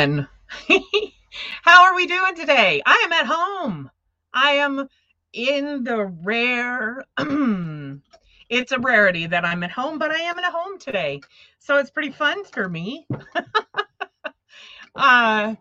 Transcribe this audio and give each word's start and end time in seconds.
everyone. 0.00 0.28
How 1.62 1.84
are 1.84 1.94
we 1.94 2.06
doing 2.06 2.34
today? 2.34 2.80
I 2.86 3.02
am 3.04 3.12
at 3.12 3.26
home. 3.26 3.90
I 4.32 4.52
am 4.52 4.88
in 5.32 5.84
the 5.84 6.06
rare, 6.24 7.04
it's 8.48 8.72
a 8.72 8.78
rarity 8.78 9.26
that 9.26 9.44
I'm 9.44 9.62
at 9.62 9.70
home, 9.70 9.98
but 9.98 10.10
I 10.10 10.20
am 10.20 10.38
at 10.38 10.52
home 10.52 10.78
today. 10.78 11.20
So 11.58 11.76
it's 11.76 11.90
pretty 11.90 12.12
fun 12.12 12.44
for 12.44 12.68
me. 12.68 13.06
uh, 14.94 15.54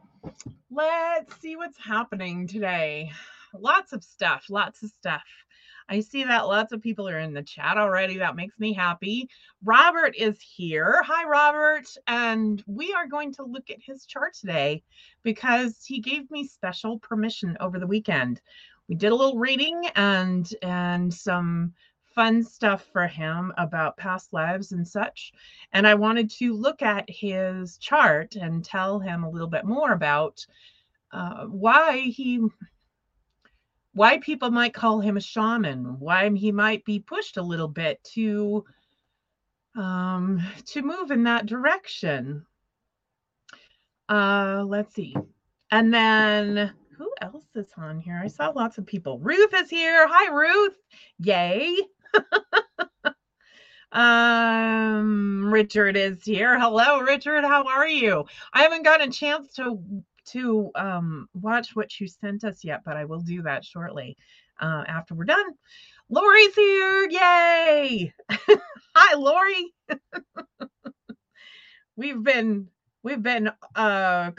let's 0.72 1.42
see 1.42 1.58
what's 1.58 1.78
happening 1.78 2.48
today. 2.48 3.12
Lots 3.54 3.92
of 3.92 4.04
stuff, 4.04 4.46
lots 4.50 4.84
of 4.84 4.90
stuff. 4.90 5.24
I 5.90 6.02
see 6.02 6.24
that 6.24 6.48
lots 6.48 6.72
of 6.72 6.82
people 6.82 7.10
are 7.10 7.20
in 7.20 7.34
the 7.34 7.42
chat 7.42 7.78
already. 7.78 8.18
That 8.18 8.36
makes 8.36 8.60
me 8.60 8.74
happy. 8.74 9.28
Robert 9.64 10.16
is 10.16 10.40
here. 10.40 11.02
Hi, 11.04 11.28
Robert. 11.28 11.88
And 12.06 12.64
we 12.68 12.94
are 12.94 13.08
going 13.08 13.34
to 13.34 13.44
look 13.44 13.72
at 13.72 13.82
his 13.82 14.06
chart 14.06 14.36
today 14.36 14.84
because 15.24 15.84
he 15.84 16.00
gave 16.00 16.30
me 16.30 16.46
special 16.48 17.00
permission 17.00 17.58
over 17.60 17.80
the 17.80 17.88
weekend. 17.88 18.40
We 18.88 18.96
did 18.96 19.12
a 19.12 19.16
little 19.16 19.40
reading 19.40 19.88
and 19.96 20.54
and 20.62 21.12
some 21.12 21.74
fun 22.14 22.44
stuff 22.44 22.86
for 22.92 23.08
him 23.08 23.54
about 23.58 23.98
past 23.98 24.34
lives 24.34 24.72
and 24.72 24.88
such. 24.88 25.32
And 25.74 25.88
I 25.88 25.96
wanted 25.96 26.30
to 26.32 26.54
look 26.54 26.82
at 26.82 27.10
his 27.10 27.78
chart 27.78 28.36
and 28.36 28.64
tell 28.64 29.00
him 29.00 29.24
a 29.24 29.30
little 29.30 29.48
bit 29.48 29.66
more 29.66 29.94
about 29.94 30.46
uh, 31.12 31.46
why 31.46 31.98
he 32.00 32.42
why 33.94 34.18
people 34.20 34.52
might 34.52 34.74
call 34.74 35.00
him 35.00 35.18
a 35.18 35.22
shaman, 35.22 36.00
why 36.00 36.30
he 36.30 36.52
might 36.52 36.86
be 36.86 37.00
pushed 37.00 37.38
a 37.38 37.42
little 37.42 37.68
bit 37.68 38.04
to 38.14 38.64
um, 39.76 40.42
to 40.66 40.82
move 40.82 41.12
in 41.12 41.24
that 41.24 41.46
direction. 41.46 42.46
Uh, 44.08 44.64
let's 44.66 44.94
see. 44.96 45.16
And 45.72 45.94
then 45.94 46.74
who 46.98 47.12
else 47.22 47.46
is 47.56 47.72
on 47.78 48.00
here? 48.00 48.20
I 48.22 48.28
saw 48.28 48.50
lots 48.50 48.78
of 48.78 48.86
people. 48.86 49.20
Ruth 49.20 49.54
is 49.54 49.70
here. 49.70 50.08
Hi, 50.10 50.34
Ruth. 50.34 50.76
Yay. 51.20 51.78
um, 53.92 55.50
Richard 55.54 55.96
is 55.96 56.24
here. 56.24 56.60
Hello, 56.60 57.00
Richard. 57.00 57.44
How 57.44 57.64
are 57.66 57.88
you? 57.88 58.26
I 58.52 58.64
haven't 58.64 58.84
gotten 58.84 59.10
a 59.10 59.12
chance 59.12 59.54
to 59.54 59.80
to 60.32 60.72
um, 60.76 61.28
watch 61.34 61.76
what 61.76 62.00
you 62.00 62.08
sent 62.08 62.44
us 62.44 62.64
yet, 62.64 62.82
but 62.86 62.98
I 62.98 63.06
will 63.06 63.22
do 63.22 63.42
that 63.44 63.66
shortly 63.66 64.18
uh, 64.60 64.84
after 64.88 65.16
we're 65.16 65.26
done. 65.26 65.54
Lori's 66.10 66.56
here. 66.56 67.08
Yay. 67.10 68.14
Hi, 68.96 69.16
Lori. 69.16 69.74
we've 71.96 72.24
been 72.24 72.68
we've 73.04 73.22
been 73.22 73.52
uh 73.76 74.32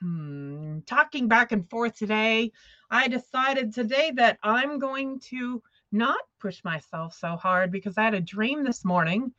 hmm, 0.00 0.78
talking 0.86 1.28
back 1.28 1.52
and 1.52 1.68
forth 1.70 1.96
today. 1.96 2.50
I 2.90 3.08
decided 3.08 3.72
today 3.72 4.12
that 4.16 4.38
I'm 4.42 4.78
going 4.78 5.20
to 5.30 5.62
not 5.92 6.18
push 6.40 6.62
myself 6.64 7.14
so 7.14 7.36
hard 7.36 7.70
because 7.70 7.96
I 7.96 8.04
had 8.04 8.14
a 8.14 8.20
dream 8.20 8.64
this 8.64 8.84
morning 8.84 9.32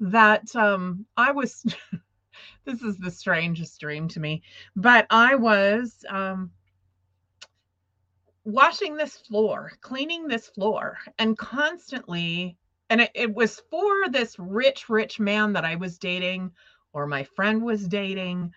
that 0.00 0.54
um 0.56 1.06
I 1.16 1.30
was 1.30 1.64
this 2.64 2.82
is 2.82 2.98
the 2.98 3.10
strangest 3.10 3.80
dream 3.80 4.08
to 4.08 4.20
me. 4.20 4.42
But 4.76 5.06
I 5.10 5.34
was 5.34 6.04
um, 6.08 6.50
washing 8.44 8.96
this 8.96 9.16
floor, 9.16 9.72
cleaning 9.80 10.26
this 10.26 10.48
floor, 10.48 10.98
and 11.18 11.36
constantly, 11.36 12.56
and 12.90 13.00
it, 13.00 13.10
it 13.14 13.34
was 13.34 13.62
for 13.70 14.08
this 14.10 14.36
rich, 14.38 14.88
rich 14.88 15.20
man 15.20 15.52
that 15.54 15.64
I 15.64 15.76
was 15.76 15.98
dating, 15.98 16.52
or 16.92 17.06
my 17.06 17.24
friend 17.24 17.62
was 17.62 17.86
dating. 17.88 18.52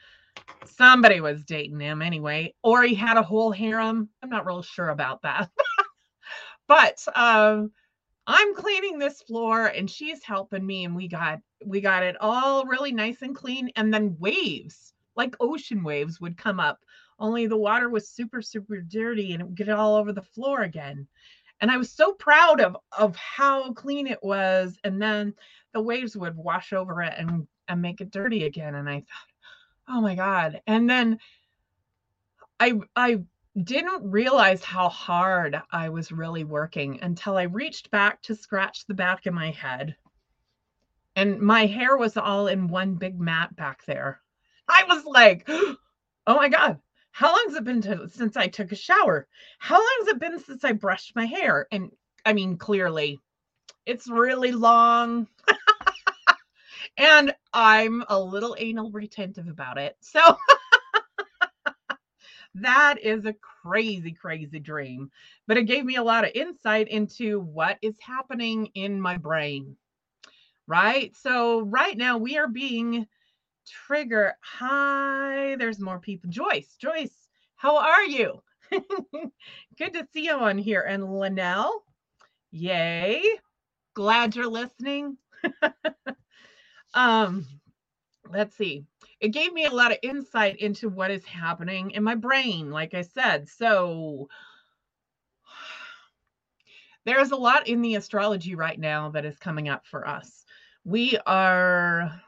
Somebody 0.66 1.22
was 1.22 1.46
dating 1.46 1.80
him 1.80 2.02
anyway, 2.02 2.54
or 2.64 2.84
he 2.84 2.96
had 2.96 3.18
a 3.18 3.24
whole 3.24 3.52
harem. 3.52 4.10
I'm 4.22 4.30
not 4.30 4.46
real 4.46 4.62
sure 4.62 4.90
about 4.90 5.22
that. 5.22 5.50
but 6.68 7.04
um, 7.16 7.72
I'm 8.28 8.56
cleaning 8.56 8.98
this 8.98 9.22
floor 9.22 9.68
and 9.68 9.90
she's 9.90 10.24
helping 10.24 10.66
me 10.66 10.86
and 10.86 10.96
we 10.96 11.08
got 11.08 11.40
we 11.66 11.82
got 11.82 12.04
it 12.04 12.16
all 12.20 12.66
really 12.66 12.92
nice 12.92 13.22
and 13.22 13.36
clean 13.36 13.70
and 13.76 13.94
then 13.94 14.16
waves 14.20 14.94
like 15.16 15.36
ocean 15.40 15.84
waves 15.84 16.20
would 16.20 16.38
come 16.38 16.60
up 16.60 16.80
only 17.20 17.48
the 17.48 17.58
water 17.58 17.90
was 17.90 18.10
super 18.10 18.42
super 18.42 18.82
dirty 18.82 19.34
and 19.34 19.42
it 19.42 19.46
would 19.46 19.56
get 19.56 19.70
all 19.70 19.96
over 19.96 20.12
the 20.14 20.22
floor 20.22 20.62
again 20.62 21.08
and 21.62 21.72
i 21.72 21.78
was 21.78 21.92
so 21.92 22.14
proud 22.14 22.62
of 22.62 22.78
of 22.98 23.16
how 23.16 23.72
clean 23.74 24.08
it 24.08 24.22
was 24.22 24.78
and 24.84 25.02
then 25.02 25.34
the 25.74 25.82
waves 25.82 26.16
would 26.16 26.36
wash 26.36 26.74
over 26.74 27.02
it 27.02 27.14
and 27.18 27.48
and 27.68 27.82
make 27.82 28.02
it 28.02 28.12
dirty 28.12 28.46
again 28.46 28.76
and 28.76 28.90
i 28.90 28.96
thought 29.00 29.30
oh 29.88 30.02
my 30.02 30.16
god 30.16 30.62
and 30.68 30.90
then 30.90 31.18
i 32.60 32.74
i 32.96 33.20
didn't 33.64 34.12
realize 34.12 34.64
how 34.64 34.90
hard 34.90 35.62
I 35.72 35.88
was 35.88 36.12
really 36.12 36.44
working 36.44 37.00
until 37.02 37.38
I 37.38 37.44
reached 37.44 37.90
back 37.90 38.22
to 38.24 38.36
scratch 38.36 38.86
the 38.86 38.94
back 38.94 39.26
of 39.26 39.34
my 39.34 39.52
head. 39.52 39.96
And 41.16 41.40
my 41.40 41.66
hair 41.66 41.98
was 41.98 42.18
all 42.18 42.48
in 42.48 42.68
one 42.68 42.96
big 42.96 43.20
mat 43.20 43.56
back 43.56 43.86
there. 43.86 44.22
I 44.68 44.84
was 44.88 45.06
like, 45.06 45.46
oh 45.48 45.78
my 46.28 46.50
God, 46.50 46.80
how 47.12 47.28
long 47.28 47.46
has 47.48 47.56
it 47.56 47.64
been 47.64 47.82
to, 47.84 48.10
since 48.10 48.36
I 48.36 48.48
took 48.48 48.72
a 48.72 48.76
shower? 48.76 49.28
How 49.60 49.76
long 49.76 49.96
has 50.00 50.10
it 50.10 50.20
been 50.20 50.40
since 50.40 50.66
I 50.66 50.74
brushed 50.74 51.16
my 51.16 51.26
hair? 51.26 51.68
And 51.72 51.92
I 52.26 52.34
mean, 52.34 52.58
clearly, 52.58 53.20
it's 53.86 54.10
really 54.10 54.52
long. 54.52 55.28
and 56.98 57.34
I'm 57.54 58.04
a 58.10 58.20
little 58.20 58.56
anal 58.60 58.92
retentive 58.92 59.48
about 59.48 59.78
it. 59.78 59.96
So 60.02 60.20
that 62.56 63.02
is 63.02 63.26
a 63.26 63.36
crazy, 63.64 64.12
crazy 64.12 64.60
dream. 64.60 65.12
But 65.48 65.58
it 65.58 65.64
gave 65.64 65.86
me 65.86 65.96
a 65.96 66.04
lot 66.04 66.26
of 66.26 66.32
insight 66.36 66.90
into 66.90 67.40
what 67.40 67.78
is 67.82 67.96
happening 68.02 68.68
in 68.74 69.00
my 69.00 69.18
brain. 69.18 69.78
Right. 70.68 71.16
So, 71.16 71.62
right 71.62 71.98
now, 71.98 72.18
we 72.18 72.38
are 72.38 72.48
being 72.48 73.08
triggered. 73.68 74.34
Hi, 74.42 75.56
there's 75.58 75.80
more 75.80 76.00
people. 76.00 76.30
Joyce, 76.30 76.76
Joyce, 76.80 77.30
how 77.56 77.78
are 77.78 78.04
you? 78.04 78.42
Good 78.72 79.94
to 79.94 80.08
see 80.14 80.26
you 80.26 80.34
on 80.34 80.58
here. 80.58 80.82
And 80.82 81.20
Linnell, 81.20 81.84
yay. 82.52 83.24
Glad 83.94 84.36
you're 84.36 84.50
listening. 84.50 85.18
um, 86.94 87.46
let's 88.30 88.56
see 88.58 88.86
it 89.20 89.30
gave 89.30 89.54
me 89.54 89.66
a 89.66 89.72
lot 89.72 89.92
of 89.92 89.98
insight 90.04 90.58
into 90.58 90.90
what 90.90 91.12
is 91.12 91.26
happening 91.26 91.92
in 91.92 92.04
my 92.04 92.16
brain, 92.16 92.70
like 92.70 92.94
I 92.94 93.02
said. 93.02 93.50
So 93.50 94.30
there's 97.06 97.32
a 97.32 97.36
lot 97.36 97.68
in 97.68 97.82
the 97.82 97.96
astrology 97.96 98.56
right 98.56 98.80
now 98.80 99.10
that 99.12 99.26
is 99.26 99.38
coming 99.40 99.70
up 99.70 99.86
for 99.88 100.08
us. 100.08 100.45
We 100.88 101.18
are, 101.26 102.22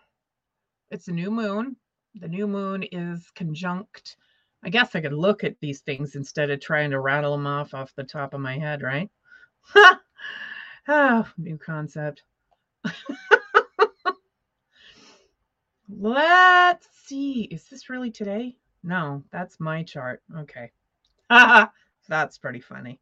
it's 0.90 1.08
a 1.08 1.12
new 1.12 1.30
moon. 1.30 1.76
The 2.16 2.28
new 2.28 2.48
moon 2.48 2.82
is 2.92 3.30
conjunct. 3.36 4.18
I 4.64 4.70
guess 4.70 4.96
I 4.96 5.02
could 5.02 5.14
look 5.14 5.44
at 5.44 5.60
these 5.62 5.82
things 5.82 6.16
instead 6.16 6.50
of 6.50 6.60
trying 6.60 6.90
to 6.90 7.00
rattle 7.00 7.34
them 7.34 7.46
off 7.46 7.76
off 7.76 7.94
the 7.96 8.04
top 8.04 8.34
of 8.34 8.42
my 8.42 8.58
head, 8.58 8.82
right? 8.82 9.12
oh, 10.88 11.32
new 11.38 11.60
concept. 11.60 12.24
Let's 15.88 16.88
see. 17.06 17.44
Is 17.44 17.66
this 17.66 17.92
really 17.92 18.10
today? 18.10 18.56
No, 18.82 19.24
that's 19.32 19.60
my 19.60 19.84
chart. 19.84 20.24
Okay. 20.36 20.72
that's 22.10 22.40
pretty 22.40 22.62
funny. 22.62 23.00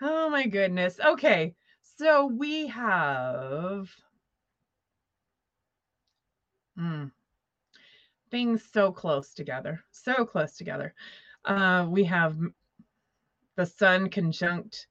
oh 0.00 0.30
my 0.30 0.46
goodness. 0.46 0.98
Okay. 0.98 1.54
So 1.98 2.26
we 2.26 2.66
have 2.66 3.88
hmm, 6.76 7.06
things 8.30 8.62
so 8.72 8.92
close 8.92 9.32
together. 9.32 9.82
So 9.92 10.26
close 10.26 10.56
together. 10.56 10.94
Uh, 11.44 11.86
we 11.88 12.04
have 12.04 12.36
the 13.56 13.66
sun 13.66 14.10
conjunct. 14.10 14.88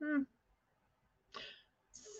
Hmm, 0.00 0.22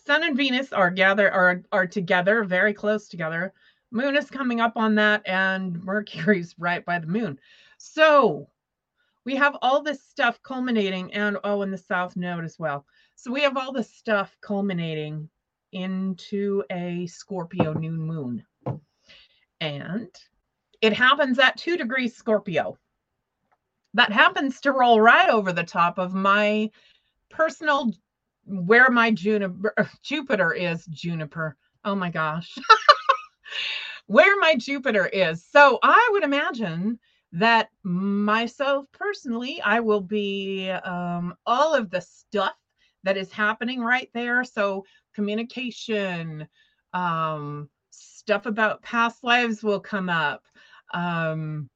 Sun 0.04 0.24
and 0.24 0.36
Venus 0.36 0.72
are 0.72 0.90
gather 0.90 1.30
are 1.30 1.62
are 1.70 1.86
together, 1.86 2.42
very 2.42 2.74
close 2.74 3.08
together. 3.08 3.52
Moon 3.92 4.16
is 4.16 4.28
coming 4.28 4.60
up 4.60 4.76
on 4.76 4.96
that, 4.96 5.22
and 5.26 5.82
Mercury's 5.84 6.54
right 6.58 6.84
by 6.84 6.98
the 6.98 7.06
moon. 7.06 7.38
So 7.78 8.48
we 9.24 9.36
have 9.36 9.56
all 9.62 9.82
this 9.82 10.02
stuff 10.02 10.40
culminating, 10.42 11.12
and 11.14 11.36
oh, 11.44 11.62
in 11.62 11.70
the 11.70 11.78
South 11.78 12.16
Node 12.16 12.44
as 12.44 12.58
well. 12.58 12.84
So 13.16 13.30
we 13.30 13.42
have 13.42 13.56
all 13.56 13.72
this 13.72 13.90
stuff 13.94 14.36
culminating 14.40 15.28
into 15.72 16.64
a 16.70 17.06
Scorpio 17.06 17.72
new 17.72 17.92
moon. 17.92 18.44
And 19.60 20.08
it 20.80 20.92
happens 20.92 21.38
at 21.38 21.56
two 21.56 21.76
degrees 21.76 22.16
Scorpio. 22.16 22.76
That 23.94 24.12
happens 24.12 24.60
to 24.62 24.72
roll 24.72 25.00
right 25.00 25.28
over 25.28 25.52
the 25.52 25.64
top 25.64 25.98
of 25.98 26.14
my 26.14 26.70
personal 27.30 27.92
where 28.44 28.90
my 28.90 29.10
juniper 29.10 29.74
Jupiter 30.02 30.52
is 30.52 30.84
juniper. 30.86 31.56
Oh 31.84 31.94
my 31.94 32.10
gosh. 32.10 32.56
Where 34.06 34.38
my 34.40 34.56
Jupiter 34.56 35.06
is. 35.06 35.44
So 35.44 35.78
I 35.82 36.08
would 36.12 36.24
imagine 36.24 36.98
that 37.32 37.70
myself 37.82 38.86
personally, 38.92 39.60
I 39.62 39.80
will 39.80 40.00
be 40.00 40.70
um, 40.70 41.34
all 41.46 41.74
of 41.74 41.90
the 41.90 42.00
stuff 42.00 42.54
that 43.04 43.16
is 43.16 43.32
happening 43.32 43.80
right 43.80 44.10
there. 44.14 44.44
So 44.44 44.84
communication, 45.14 46.46
um, 46.92 47.68
stuff 47.90 48.46
about 48.46 48.82
past 48.82 49.24
lives 49.24 49.62
will 49.62 49.80
come 49.80 50.08
up. 50.08 50.44
Um, 50.94 51.68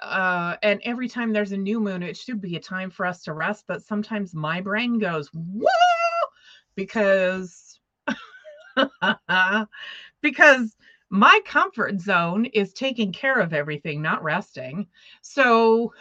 uh, 0.00 0.56
and 0.62 0.80
every 0.84 1.08
time 1.08 1.32
there's 1.32 1.52
a 1.52 1.56
new 1.56 1.80
moon, 1.80 2.02
it 2.02 2.16
should 2.16 2.40
be 2.40 2.56
a 2.56 2.60
time 2.60 2.90
for 2.90 3.04
us 3.04 3.22
to 3.24 3.34
rest. 3.34 3.64
But 3.66 3.82
sometimes 3.82 4.34
my 4.34 4.60
brain 4.60 4.98
goes, 4.98 5.28
whoa, 5.34 5.68
because 6.74 7.78
because 10.22 10.76
my 11.10 11.40
comfort 11.44 12.00
zone 12.00 12.46
is 12.46 12.72
taking 12.72 13.12
care 13.12 13.40
of 13.40 13.52
everything, 13.52 14.00
not 14.02 14.22
resting. 14.22 14.86
So, 15.22 15.92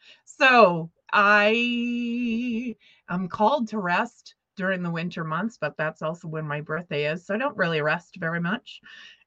so 0.24 0.90
I 1.12 2.74
am 3.08 3.28
called 3.28 3.68
to 3.68 3.78
rest 3.78 4.34
during 4.56 4.82
the 4.82 4.90
winter 4.90 5.24
months, 5.24 5.58
but 5.60 5.76
that's 5.76 6.02
also 6.02 6.28
when 6.28 6.46
my 6.46 6.60
birthday 6.60 7.10
is. 7.12 7.26
So 7.26 7.34
I 7.34 7.38
don't 7.38 7.56
really 7.56 7.80
rest 7.82 8.16
very 8.18 8.40
much. 8.40 8.80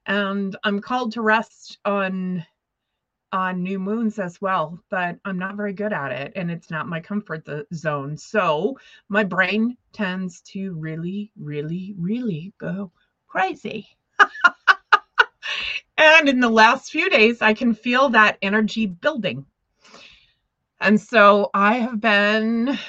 And 0.05 0.55
I'm 0.63 0.81
called 0.81 1.13
to 1.13 1.21
rest 1.21 1.77
on 1.85 2.45
on 3.31 3.61
new 3.61 3.79
moons 3.79 4.17
as 4.17 4.41
well, 4.41 4.81
but 4.89 5.17
I'm 5.25 5.37
not 5.37 5.55
very 5.55 5.73
good 5.73 5.93
at 5.93 6.11
it 6.11 6.31
and 6.35 6.49
it's 6.49 6.71
not 6.71 6.87
my 6.87 6.99
comfort 6.99 7.47
zone. 7.73 8.17
So 8.17 8.77
my 9.07 9.23
brain 9.23 9.77
tends 9.93 10.41
to 10.53 10.73
really, 10.75 11.31
really, 11.37 11.93
really 11.97 12.53
go 12.59 12.91
crazy. 13.27 13.87
and 15.99 16.29
in 16.29 16.39
the 16.39 16.49
last 16.49 16.91
few 16.91 17.09
days, 17.09 17.41
I 17.41 17.53
can 17.53 17.73
feel 17.73 18.09
that 18.09 18.37
energy 18.41 18.85
building. 18.85 19.45
And 20.79 20.99
so 20.99 21.49
I 21.53 21.75
have 21.75 21.99
been 21.99 22.79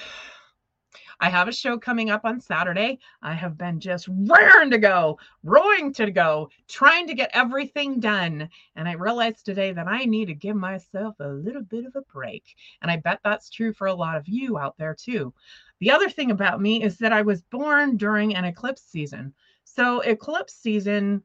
I 1.22 1.28
have 1.28 1.48
a 1.48 1.52
show 1.52 1.76
coming 1.76 2.08
up 2.08 2.24
on 2.24 2.40
Saturday. 2.40 2.98
I 3.20 3.34
have 3.34 3.58
been 3.58 3.78
just 3.78 4.08
raring 4.08 4.70
to 4.70 4.78
go, 4.78 5.18
roaring 5.42 5.92
to 5.94 6.10
go, 6.10 6.48
trying 6.66 7.06
to 7.08 7.14
get 7.14 7.30
everything 7.34 8.00
done. 8.00 8.48
And 8.74 8.88
I 8.88 8.92
realized 8.92 9.44
today 9.44 9.72
that 9.72 9.86
I 9.86 10.06
need 10.06 10.26
to 10.26 10.34
give 10.34 10.56
myself 10.56 11.16
a 11.20 11.28
little 11.28 11.62
bit 11.62 11.84
of 11.84 11.94
a 11.94 12.02
break. 12.10 12.54
And 12.80 12.90
I 12.90 12.96
bet 12.96 13.20
that's 13.22 13.50
true 13.50 13.74
for 13.74 13.88
a 13.88 13.94
lot 13.94 14.16
of 14.16 14.28
you 14.28 14.56
out 14.56 14.78
there 14.78 14.94
too. 14.94 15.34
The 15.80 15.90
other 15.90 16.08
thing 16.08 16.30
about 16.30 16.62
me 16.62 16.82
is 16.82 16.96
that 16.98 17.12
I 17.12 17.20
was 17.20 17.42
born 17.42 17.98
during 17.98 18.34
an 18.34 18.46
eclipse 18.46 18.82
season. 18.82 19.34
So, 19.64 20.00
eclipse 20.00 20.54
season 20.54 21.22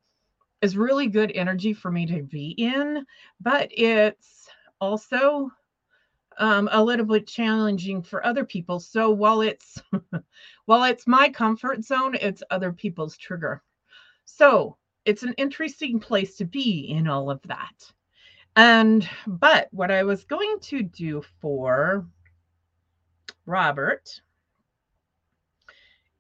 is 0.66 0.76
really 0.76 1.08
good 1.08 1.32
energy 1.36 1.74
for 1.74 1.92
me 1.92 2.08
to 2.08 2.24
be 2.24 2.50
in, 2.58 3.06
but 3.40 3.70
it's 3.72 4.50
also 4.82 5.52
um, 6.40 6.68
a 6.72 6.84
little 6.84 7.06
bit 7.06 7.28
challenging 7.28 8.02
for 8.02 8.26
other 8.26 8.44
people. 8.44 8.80
So 8.80 9.12
while 9.12 9.42
it's 9.42 9.82
while 10.66 10.84
it's 10.84 11.06
my 11.06 11.30
comfort 11.30 11.84
zone, 11.84 12.18
it's 12.20 12.44
other 12.50 12.74
people's 12.74 13.16
trigger. 13.16 13.64
So 14.26 14.78
it's 15.06 15.22
an 15.22 15.34
interesting 15.38 16.00
place 16.00 16.36
to 16.38 16.46
be 16.46 16.88
in 16.90 17.08
all 17.08 17.30
of 17.30 17.42
that. 17.44 17.92
And 18.56 19.08
but 19.28 19.68
what 19.72 19.92
I 19.92 20.04
was 20.04 20.24
going 20.24 20.58
to 20.62 20.82
do 20.82 21.24
for 21.40 22.08
Robert 23.46 24.20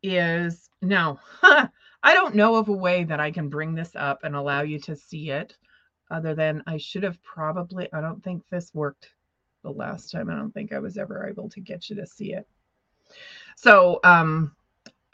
is 0.03 0.69
now 0.83 1.19
I 2.05 2.13
don't 2.13 2.35
know 2.35 2.55
of 2.55 2.69
a 2.69 2.73
way 2.73 3.03
that 3.03 3.19
I 3.19 3.31
can 3.31 3.49
bring 3.49 3.73
this 3.73 3.95
up 3.95 4.19
and 4.23 4.35
allow 4.35 4.61
you 4.61 4.77
to 4.81 4.95
see 4.95 5.31
it 5.31 5.57
other 6.11 6.35
than 6.35 6.61
I 6.67 6.77
should 6.77 7.01
have 7.01 7.21
probably 7.23 7.91
I 7.91 7.99
don't 7.99 8.23
think 8.23 8.43
this 8.47 8.71
worked 8.75 9.09
the 9.63 9.71
last 9.71 10.11
time. 10.11 10.29
I 10.29 10.35
don't 10.35 10.53
think 10.53 10.71
I 10.71 10.77
was 10.77 10.99
ever 10.99 11.27
able 11.27 11.49
to 11.49 11.59
get 11.59 11.89
you 11.89 11.95
to 11.95 12.05
see 12.05 12.33
it. 12.33 12.47
So 13.55 13.99
um, 14.03 14.55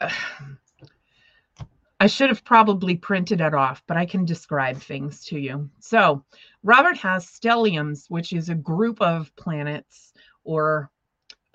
I 1.98 2.06
should 2.06 2.28
have 2.28 2.44
probably 2.44 2.96
printed 2.96 3.40
it 3.40 3.54
off, 3.54 3.82
but 3.86 3.96
I 3.96 4.04
can 4.04 4.26
describe 4.26 4.76
things 4.76 5.24
to 5.26 5.38
you. 5.38 5.70
So 5.78 6.22
Robert 6.62 6.98
has 6.98 7.24
stelliums, 7.24 8.10
which 8.10 8.34
is 8.34 8.50
a 8.50 8.54
group 8.54 9.00
of 9.00 9.34
planets 9.36 10.12
or 10.44 10.90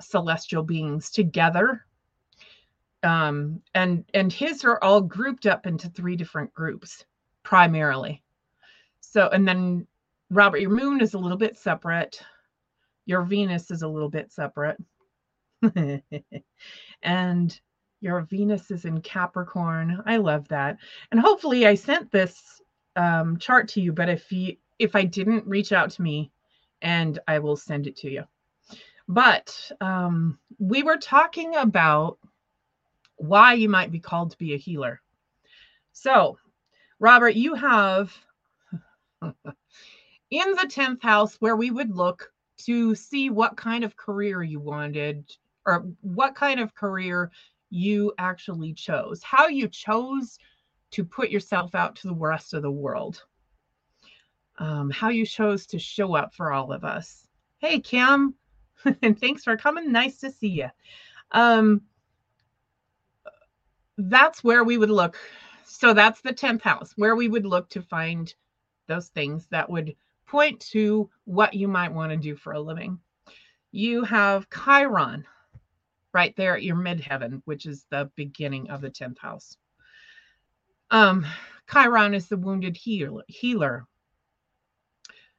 celestial 0.01 0.63
beings 0.63 1.12
together. 1.12 1.86
Um, 3.07 3.62
and 3.74 4.04
and 4.13 4.31
his 4.31 4.63
are 4.65 4.83
all 4.83 5.01
grouped 5.01 5.45
up 5.45 5.65
into 5.65 5.89
three 5.89 6.15
different 6.15 6.54
groups 6.54 7.06
primarily. 7.44 8.21
So 9.00 9.30
and 9.30 9.48
then 9.48 9.88
Robert, 10.30 10.59
your 10.59 10.71
moon 10.71 11.01
is 11.01 11.13
a 11.13 11.19
little 11.19 11.38
bit 11.38 11.57
separate 11.57 12.21
your 13.07 13.24
Venus 13.24 13.71
is 13.71 13.81
a 13.81 13.88
little 13.88 14.09
bit 14.09 14.31
separate. 14.31 14.77
and 17.01 17.59
your 18.01 18.21
Venus 18.21 18.69
is 18.69 18.86
in 18.86 19.01
Capricorn. 19.01 20.04
I 20.06 20.18
love 20.18 20.48
that. 20.50 20.77
And 21.12 21.19
hopefully 21.19 21.65
I 21.65 21.74
sent 21.74 22.12
this 22.12 22.62
um, 22.95 23.38
chart 23.38 23.69
to 23.69 23.81
you, 23.81 23.94
but 23.94 24.09
if 24.09 24.31
you 24.31 24.57
if 24.77 24.95
I 24.95 25.06
didn't 25.06 25.48
reach 25.48 25.71
out 25.71 25.89
to 25.92 26.04
me 26.04 26.31
and 26.83 27.18
I 27.27 27.39
will 27.39 27.56
send 27.56 27.88
it 27.88 27.95
to 27.98 28.12
you. 28.12 28.24
But 29.07 29.71
um, 29.81 30.37
we 30.59 30.83
were 30.83 30.97
talking 30.97 31.56
about 31.56 32.19
why 33.18 33.54
you 33.54 33.69
might 33.69 33.92
be 33.92 34.00
called 34.00 34.31
to 34.31 34.38
be 34.38 34.54
a 34.54 34.57
healer. 34.57 35.02
So, 35.92 36.38
Robert, 37.00 37.36
you 37.36 37.54
have 37.56 38.16
in 39.21 39.31
the 40.31 40.68
10th 40.68 41.02
house 41.02 41.36
where 41.40 41.56
we 41.56 41.71
would 41.71 41.95
look 41.95 42.31
to 42.57 42.95
see 42.95 43.30
what 43.30 43.57
kind 43.57 43.83
of 43.83 43.95
career 43.95 44.42
you 44.42 44.59
wanted 44.59 45.26
or 45.66 45.86
what 46.02 46.36
kind 46.36 46.59
of 46.59 46.74
career 46.74 47.31
you 47.69 48.14
actually 48.18 48.74
chose, 48.74 49.21
how 49.21 49.47
you 49.47 49.68
chose 49.68 50.40
to 50.92 51.04
put 51.04 51.30
yourself 51.30 51.76
out 51.76 51.95
to 51.95 52.07
the 52.07 52.16
rest 52.16 52.54
of 52.54 52.62
the 52.62 52.71
world, 52.71 53.24
um, 54.57 54.90
how 54.90 55.09
you 55.09 55.26
chose 55.26 55.66
to 55.68 55.78
show 55.78 56.16
up 56.16 56.33
for 56.33 56.52
all 56.52 56.71
of 56.71 56.83
us. 56.83 57.28
Hey, 57.59 57.80
Kim, 57.80 58.36
and 59.02 59.19
thanks 59.19 59.44
for 59.44 59.57
coming. 59.57 59.92
Nice 59.92 60.19
to 60.19 60.31
see 60.31 60.47
you. 60.47 60.69
Um, 61.31 61.81
that's 63.97 64.44
where 64.44 64.63
we 64.63 64.77
would 64.77 64.89
look. 64.89 65.18
So 65.66 65.94
that's 65.94 66.21
the 66.21 66.33
10th 66.33 66.61
house, 66.61 66.94
where 66.95 67.16
we 67.16 67.27
would 67.27 67.45
look 67.45 67.69
to 67.69 67.81
find 67.81 68.33
those 68.87 69.09
things 69.09 69.47
that 69.51 69.69
would 69.69 69.95
point 70.27 70.59
to 70.71 71.09
what 71.25 71.54
you 71.54 71.68
might 71.68 71.94
want 71.94 72.11
to 72.11 72.18
do 72.18 72.35
for 72.35 72.54
a 72.54 72.59
living. 72.59 72.99
You 73.71 74.04
have 74.04 74.47
Chiron 74.49 75.25
right 76.13 76.35
there 76.35 76.56
at 76.56 76.63
your 76.63 76.75
midheaven, 76.75 77.42
which 77.45 77.66
is 77.66 77.85
the 77.89 78.09
beginning 78.16 78.69
of 78.69 78.81
the 78.81 78.89
10th 78.89 79.19
house. 79.19 79.57
Um, 80.89 81.25
Chiron 81.71 82.13
is 82.13 82.27
the 82.27 82.37
wounded 82.37 82.77
heal- 82.77 83.23
healer. 83.27 83.85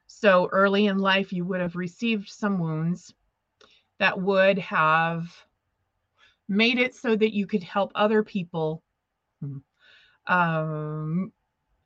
So 0.06 0.48
early 0.52 0.86
in 0.86 0.98
life, 0.98 1.32
you 1.32 1.44
would 1.46 1.60
have 1.60 1.76
received 1.76 2.28
some 2.28 2.58
wounds 2.58 3.14
that 3.98 4.20
would 4.20 4.58
have 4.58 5.30
made 6.48 6.78
it 6.78 6.94
so 6.94 7.14
that 7.14 7.34
you 7.34 7.46
could 7.46 7.62
help 7.62 7.92
other 7.94 8.22
people 8.22 8.82
um, 10.26 11.32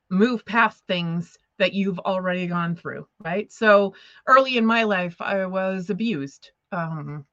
move 0.09 0.45
past 0.45 0.83
things 0.87 1.37
that 1.59 1.73
you've 1.73 1.99
already 1.99 2.47
gone 2.47 2.75
through, 2.75 3.07
right? 3.23 3.51
So 3.51 3.93
early 4.27 4.57
in 4.57 4.65
my 4.65 4.83
life, 4.83 5.15
I 5.19 5.45
was 5.45 5.89
abused 5.89 6.51
um, 6.71 7.25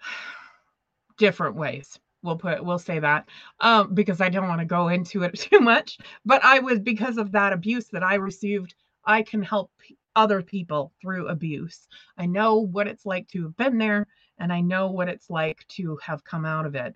different 1.18 1.56
ways. 1.56 1.98
We'll 2.22 2.36
put 2.36 2.64
we'll 2.64 2.78
say 2.78 2.98
that 3.00 3.28
um, 3.60 3.92
because 3.92 4.22
I 4.22 4.30
don't 4.30 4.48
want 4.48 4.60
to 4.60 4.64
go 4.66 4.88
into 4.88 5.22
it 5.24 5.34
too 5.38 5.60
much. 5.60 5.98
But 6.24 6.44
I 6.44 6.60
was 6.60 6.80
because 6.80 7.18
of 7.18 7.32
that 7.32 7.52
abuse 7.52 7.88
that 7.88 8.02
I 8.02 8.14
received. 8.14 8.74
I 9.04 9.22
can 9.22 9.42
help 9.42 9.70
other 10.16 10.42
people 10.42 10.92
through 11.02 11.28
abuse. 11.28 11.86
I 12.16 12.26
know 12.26 12.56
what 12.60 12.86
it's 12.86 13.04
like 13.04 13.28
to 13.28 13.42
have 13.42 13.56
been 13.56 13.78
there, 13.78 14.06
and 14.38 14.52
I 14.52 14.60
know 14.60 14.90
what 14.90 15.08
it's 15.08 15.30
like 15.30 15.66
to 15.68 15.98
have 16.02 16.24
come 16.24 16.44
out 16.44 16.66
of 16.66 16.74
it. 16.74 16.94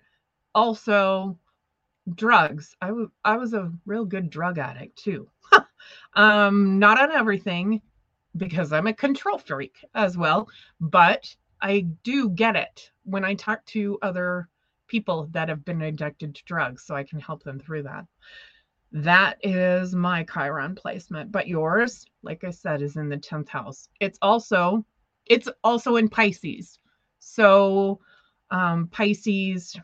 Also, 0.53 1.37
drugs. 2.15 2.75
I, 2.81 2.87
w- 2.87 3.11
I 3.23 3.37
was 3.37 3.53
a 3.53 3.71
real 3.85 4.05
good 4.05 4.29
drug 4.29 4.57
addict 4.57 4.97
too. 4.97 5.29
um, 6.13 6.79
not 6.79 6.99
on 6.99 7.11
everything 7.11 7.81
because 8.37 8.73
I'm 8.73 8.87
a 8.87 8.93
control 8.93 9.37
freak 9.37 9.75
as 9.93 10.17
well, 10.17 10.49
but 10.79 11.35
I 11.61 11.81
do 12.03 12.29
get 12.29 12.55
it 12.55 12.91
when 13.03 13.25
I 13.25 13.33
talk 13.33 13.65
to 13.67 13.97
other 14.01 14.47
people 14.87 15.27
that 15.31 15.49
have 15.49 15.63
been 15.65 15.81
addicted 15.81 16.35
to 16.35 16.45
drugs, 16.45 16.83
so 16.85 16.95
I 16.95 17.03
can 17.03 17.19
help 17.19 17.43
them 17.43 17.59
through 17.59 17.83
that. 17.83 18.05
That 18.91 19.37
is 19.43 19.93
my 19.93 20.23
Chiron 20.23 20.73
placement, 20.73 21.31
but 21.31 21.47
yours, 21.47 22.05
like 22.23 22.43
I 22.43 22.49
said, 22.49 22.81
is 22.81 22.95
in 22.95 23.07
the 23.07 23.17
10th 23.17 23.49
house. 23.49 23.87
It's 23.99 24.17
also 24.21 24.83
it's 25.27 25.47
also 25.63 25.97
in 25.97 26.09
Pisces. 26.09 26.78
So 27.19 27.99
um 28.51 28.87
Pisces 28.87 29.77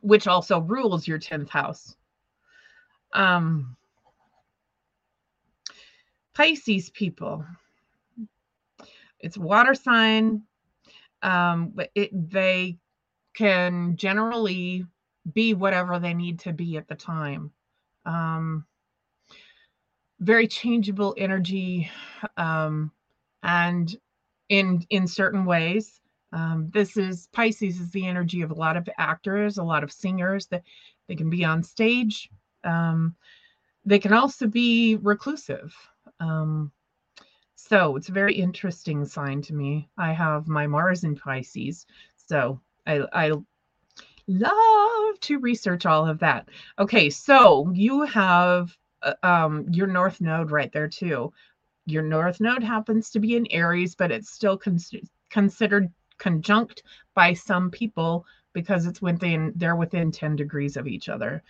which 0.00 0.26
also 0.26 0.60
rules 0.60 1.06
your 1.06 1.18
10th 1.18 1.48
house. 1.48 1.96
Um, 3.12 3.76
Pisces 6.34 6.90
people. 6.90 7.44
It's 9.20 9.36
water 9.36 9.74
sign. 9.74 10.42
Um, 11.22 11.72
but 11.74 11.90
it 11.96 12.10
they 12.30 12.78
can 13.34 13.96
generally 13.96 14.86
be 15.32 15.52
whatever 15.54 15.98
they 15.98 16.14
need 16.14 16.38
to 16.40 16.52
be 16.52 16.76
at 16.76 16.86
the 16.86 16.94
time. 16.94 17.50
Um, 18.06 18.64
very 20.20 20.46
changeable 20.46 21.14
energy, 21.18 21.90
um, 22.36 22.92
and 23.42 23.94
in 24.48 24.86
in 24.90 25.08
certain 25.08 25.44
ways. 25.44 26.00
Um, 26.32 26.70
this 26.72 26.96
is 26.96 27.28
Pisces 27.32 27.80
is 27.80 27.90
the 27.90 28.06
energy 28.06 28.42
of 28.42 28.50
a 28.50 28.54
lot 28.54 28.76
of 28.76 28.88
actors, 28.98 29.58
a 29.58 29.62
lot 29.62 29.82
of 29.82 29.92
singers 29.92 30.46
that 30.46 30.62
they 31.08 31.14
can 31.16 31.30
be 31.30 31.44
on 31.44 31.62
stage. 31.62 32.28
Um, 32.64 33.14
they 33.84 33.98
can 33.98 34.12
also 34.12 34.46
be 34.46 34.96
reclusive. 34.96 35.74
Um, 36.20 36.70
so 37.54 37.96
it's 37.96 38.08
a 38.08 38.12
very 38.12 38.34
interesting 38.34 39.04
sign 39.04 39.42
to 39.42 39.54
me. 39.54 39.88
I 39.96 40.12
have 40.12 40.48
my 40.48 40.66
Mars 40.66 41.04
in 41.04 41.16
Pisces, 41.16 41.86
so 42.16 42.60
I, 42.86 43.04
I 43.12 43.32
love 44.26 45.20
to 45.20 45.38
research 45.40 45.86
all 45.86 46.06
of 46.06 46.18
that. 46.20 46.48
Okay, 46.78 47.10
so 47.10 47.70
you 47.72 48.02
have 48.02 48.76
uh, 49.02 49.14
um, 49.22 49.66
your 49.70 49.86
North 49.86 50.20
Node 50.20 50.50
right 50.50 50.72
there 50.72 50.88
too. 50.88 51.32
Your 51.86 52.02
North 52.02 52.40
Node 52.40 52.62
happens 52.62 53.10
to 53.10 53.18
be 53.18 53.36
in 53.36 53.46
Aries, 53.50 53.94
but 53.94 54.12
it's 54.12 54.30
still 54.30 54.58
con- 54.58 54.78
considered 55.30 55.90
conjunct 56.18 56.82
by 57.14 57.32
some 57.32 57.70
people 57.70 58.26
because 58.52 58.86
it's 58.86 59.02
within 59.02 59.52
they're 59.56 59.76
within 59.76 60.10
10 60.10 60.36
degrees 60.36 60.76
of 60.76 60.86
each 60.86 61.08
other. 61.08 61.42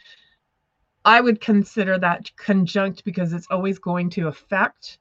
I 1.04 1.20
would 1.20 1.40
consider 1.40 1.98
that 1.98 2.30
conjunct 2.37 3.04
because 3.04 3.32
it's 3.32 3.46
always 3.50 3.78
going 3.78 4.10
to 4.10 4.28
affect 4.28 4.98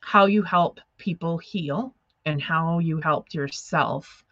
how 0.00 0.26
you 0.26 0.42
help 0.42 0.80
people 0.96 1.38
heal 1.38 1.94
and 2.24 2.40
how 2.40 2.78
you 2.78 2.98
helped 2.98 3.34
yourself. 3.34 4.24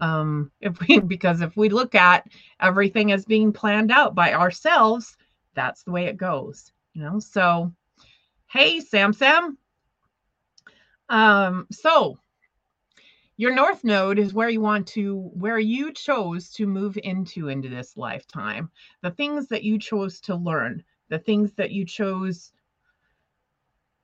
Um, 0.00 0.50
if 0.60 0.78
we 0.80 0.98
because 1.14 1.40
if 1.40 1.56
we 1.56 1.68
look 1.68 1.94
at 1.94 2.26
everything 2.60 3.12
as 3.12 3.24
being 3.24 3.52
planned 3.52 3.90
out 3.90 4.14
by 4.14 4.34
ourselves, 4.34 5.16
that's 5.54 5.82
the 5.82 5.92
way 5.92 6.06
it 6.06 6.16
goes, 6.16 6.72
you 6.92 7.02
know. 7.02 7.18
So, 7.18 7.72
hey, 8.48 8.80
Sam 8.80 9.12
Sam. 9.12 9.56
Um, 11.08 11.66
so 11.72 12.18
your 13.40 13.54
north 13.54 13.84
node 13.84 14.18
is 14.18 14.34
where 14.34 14.50
you 14.50 14.60
want 14.60 14.86
to 14.86 15.30
where 15.32 15.58
you 15.58 15.94
chose 15.94 16.50
to 16.50 16.66
move 16.66 16.98
into 17.02 17.48
into 17.48 17.70
this 17.70 17.96
lifetime. 17.96 18.70
The 19.00 19.12
things 19.12 19.48
that 19.48 19.62
you 19.64 19.78
chose 19.78 20.20
to 20.22 20.34
learn 20.36 20.84
the 21.08 21.18
things 21.18 21.54
that 21.54 21.70
you 21.70 21.86
chose 21.86 22.52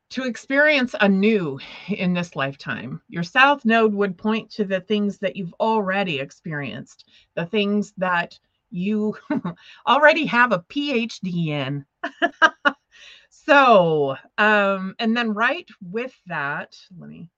to 0.09 0.25
experience 0.25 0.95
anew 1.03 1.59
in 1.89 2.15
this 2.15 2.35
lifetime. 2.35 3.03
Your 3.11 3.23
south 3.23 3.67
node 3.67 3.93
would 3.93 4.17
point 4.17 4.51
to 4.53 4.65
the 4.65 4.81
things 4.81 5.19
that 5.19 5.37
you've 5.37 5.55
already 5.61 6.19
experienced 6.19 7.05
the 7.35 7.45
things 7.45 7.93
that 7.99 8.39
you 8.71 9.17
already 9.87 10.25
have 10.25 10.53
a 10.53 10.61
phd 10.61 11.47
in. 11.49 11.85
So 13.29 14.17
um 14.39 14.95
and 14.99 15.15
then 15.15 15.35
right 15.35 15.69
with 15.83 16.15
that 16.27 16.75
let 16.99 17.11
me 17.11 17.29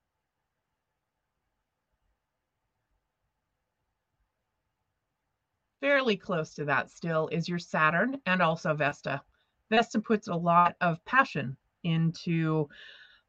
fairly 5.81 6.17
close 6.17 6.55
to 6.55 6.65
that 6.67 6.91
still 6.91 7.29
is 7.29 7.49
your 7.49 7.59
Saturn 7.59 8.21
and 8.27 8.43
also 8.43 8.75
Vesta. 8.75 9.23
Vesta 9.71 10.01
puts 10.01 10.29
a 10.29 10.35
lot 10.35 10.77
of 10.81 11.05
passion 11.05 11.57
into 11.85 12.69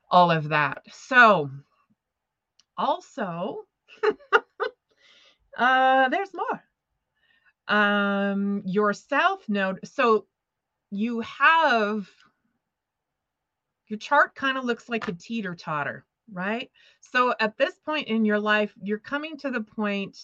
all 0.10 0.32
of 0.32 0.50
that. 0.50 0.84
So, 0.92 1.50
also, 2.78 3.66
uh, 5.58 6.10
there's 6.10 6.34
more. 6.34 6.64
Um, 7.68 8.64
your 8.66 8.94
South 8.94 9.48
Node. 9.48 9.80
So, 9.84 10.26
you 10.92 11.20
have 11.20 12.10
your 13.88 14.00
chart 14.00 14.34
kind 14.36 14.58
of 14.58 14.64
looks 14.64 14.88
like 14.88 15.08
a 15.08 15.14
teeter 15.14 15.56
totter, 15.56 16.06
right? 16.32 16.72
So, 17.02 17.34
at 17.40 17.58
this 17.58 17.76
point 17.86 18.08
in 18.08 18.26
your 18.26 18.40
life, 18.40 18.74
you're 18.82 18.98
coming 19.00 19.38
to 19.38 19.52
the 19.52 19.62
point 19.62 20.18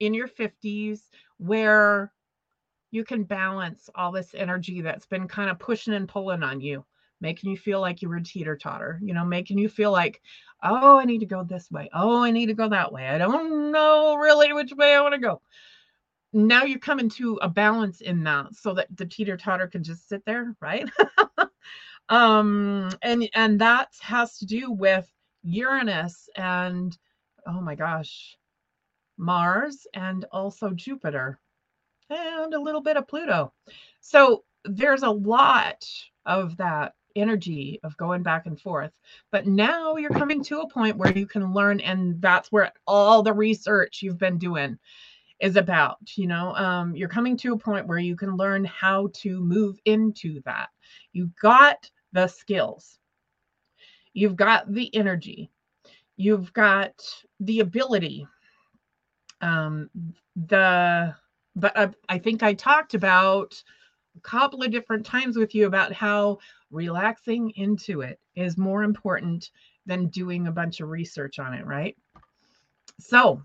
in 0.00 0.14
your 0.14 0.28
50s 0.28 1.00
where 1.40 2.12
you 2.90 3.04
can 3.04 3.24
balance 3.24 3.88
all 3.94 4.12
this 4.12 4.34
energy 4.34 4.80
that's 4.80 5.06
been 5.06 5.26
kind 5.26 5.50
of 5.50 5.58
pushing 5.58 5.94
and 5.94 6.08
pulling 6.08 6.42
on 6.42 6.60
you, 6.60 6.84
making 7.20 7.50
you 7.50 7.56
feel 7.56 7.80
like 7.80 8.02
you 8.02 8.08
were 8.08 8.16
a 8.16 8.22
teeter 8.22 8.56
totter, 8.56 9.00
you 9.02 9.14
know, 9.14 9.24
making 9.24 9.58
you 9.58 9.68
feel 9.68 9.90
like, 9.90 10.20
oh, 10.62 10.98
I 10.98 11.04
need 11.04 11.20
to 11.20 11.26
go 11.26 11.42
this 11.42 11.70
way. 11.70 11.88
Oh, 11.94 12.22
I 12.22 12.30
need 12.30 12.46
to 12.46 12.54
go 12.54 12.68
that 12.68 12.92
way. 12.92 13.08
I 13.08 13.18
don't 13.18 13.72
know 13.72 14.16
really 14.16 14.52
which 14.52 14.72
way 14.72 14.94
I 14.94 15.00
want 15.00 15.14
to 15.14 15.20
go. 15.20 15.40
Now 16.32 16.64
you're 16.64 16.78
coming 16.78 17.08
to 17.10 17.38
a 17.42 17.48
balance 17.48 18.02
in 18.02 18.22
that 18.24 18.54
so 18.54 18.74
that 18.74 18.94
the 18.96 19.06
teeter 19.06 19.36
totter 19.36 19.66
can 19.66 19.82
just 19.82 20.08
sit 20.08 20.24
there, 20.26 20.54
right? 20.60 20.88
um, 22.08 22.90
and 23.02 23.28
and 23.34 23.60
that 23.60 23.88
has 24.00 24.38
to 24.38 24.46
do 24.46 24.70
with 24.70 25.08
Uranus 25.42 26.28
and 26.36 26.96
oh 27.46 27.60
my 27.60 27.74
gosh, 27.74 28.36
Mars, 29.20 29.86
and 29.94 30.24
also 30.32 30.70
Jupiter, 30.70 31.38
and 32.08 32.54
a 32.54 32.60
little 32.60 32.80
bit 32.80 32.96
of 32.96 33.06
Pluto. 33.06 33.52
So 34.00 34.44
there's 34.64 35.02
a 35.02 35.10
lot 35.10 35.84
of 36.26 36.56
that 36.56 36.94
energy 37.16 37.80
of 37.82 37.96
going 37.96 38.22
back 38.22 38.46
and 38.46 38.60
forth. 38.60 38.92
But 39.30 39.46
now 39.46 39.96
you're 39.96 40.10
coming 40.10 40.42
to 40.44 40.60
a 40.60 40.68
point 40.68 40.96
where 40.96 41.12
you 41.12 41.26
can 41.26 41.52
learn, 41.52 41.80
and 41.80 42.20
that's 42.20 42.50
where 42.52 42.72
all 42.86 43.22
the 43.22 43.32
research 43.32 44.00
you've 44.02 44.18
been 44.18 44.38
doing 44.38 44.78
is 45.40 45.56
about. 45.56 45.98
You 46.16 46.26
know, 46.26 46.54
um, 46.54 46.94
you're 46.94 47.08
coming 47.08 47.36
to 47.38 47.52
a 47.52 47.58
point 47.58 47.86
where 47.86 47.98
you 47.98 48.16
can 48.16 48.36
learn 48.36 48.64
how 48.64 49.10
to 49.14 49.40
move 49.40 49.78
into 49.84 50.40
that. 50.44 50.68
You 51.12 51.30
got 51.40 51.90
the 52.12 52.26
skills, 52.26 52.98
you've 54.12 54.36
got 54.36 54.72
the 54.72 54.94
energy, 54.94 55.50
you've 56.16 56.52
got 56.52 56.92
the 57.40 57.60
ability 57.60 58.26
um, 59.40 59.90
the 60.36 61.14
but 61.56 61.76
I, 61.76 61.90
I 62.08 62.18
think 62.18 62.42
I 62.42 62.54
talked 62.54 62.94
about 62.94 63.62
a 64.16 64.20
couple 64.20 64.62
of 64.62 64.70
different 64.70 65.04
times 65.04 65.36
with 65.36 65.54
you 65.54 65.66
about 65.66 65.92
how 65.92 66.38
relaxing 66.70 67.50
into 67.56 68.02
it 68.02 68.20
is 68.36 68.56
more 68.56 68.82
important 68.82 69.50
than 69.86 70.08
doing 70.08 70.46
a 70.46 70.52
bunch 70.52 70.80
of 70.80 70.88
research 70.88 71.38
on 71.38 71.54
it, 71.54 71.66
right? 71.66 71.96
So 73.00 73.42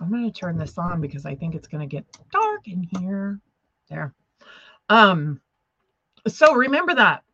I'm 0.00 0.10
going 0.10 0.30
to 0.30 0.38
turn 0.38 0.58
this 0.58 0.78
on 0.78 1.00
because 1.00 1.26
I 1.26 1.34
think 1.34 1.54
it's 1.54 1.68
going 1.68 1.80
to 1.80 1.96
get 1.96 2.04
dark 2.30 2.68
in 2.68 2.88
here. 2.98 3.40
There. 3.88 4.14
Um, 4.88 5.40
so 6.26 6.54
remember 6.54 6.94
that. 6.94 7.24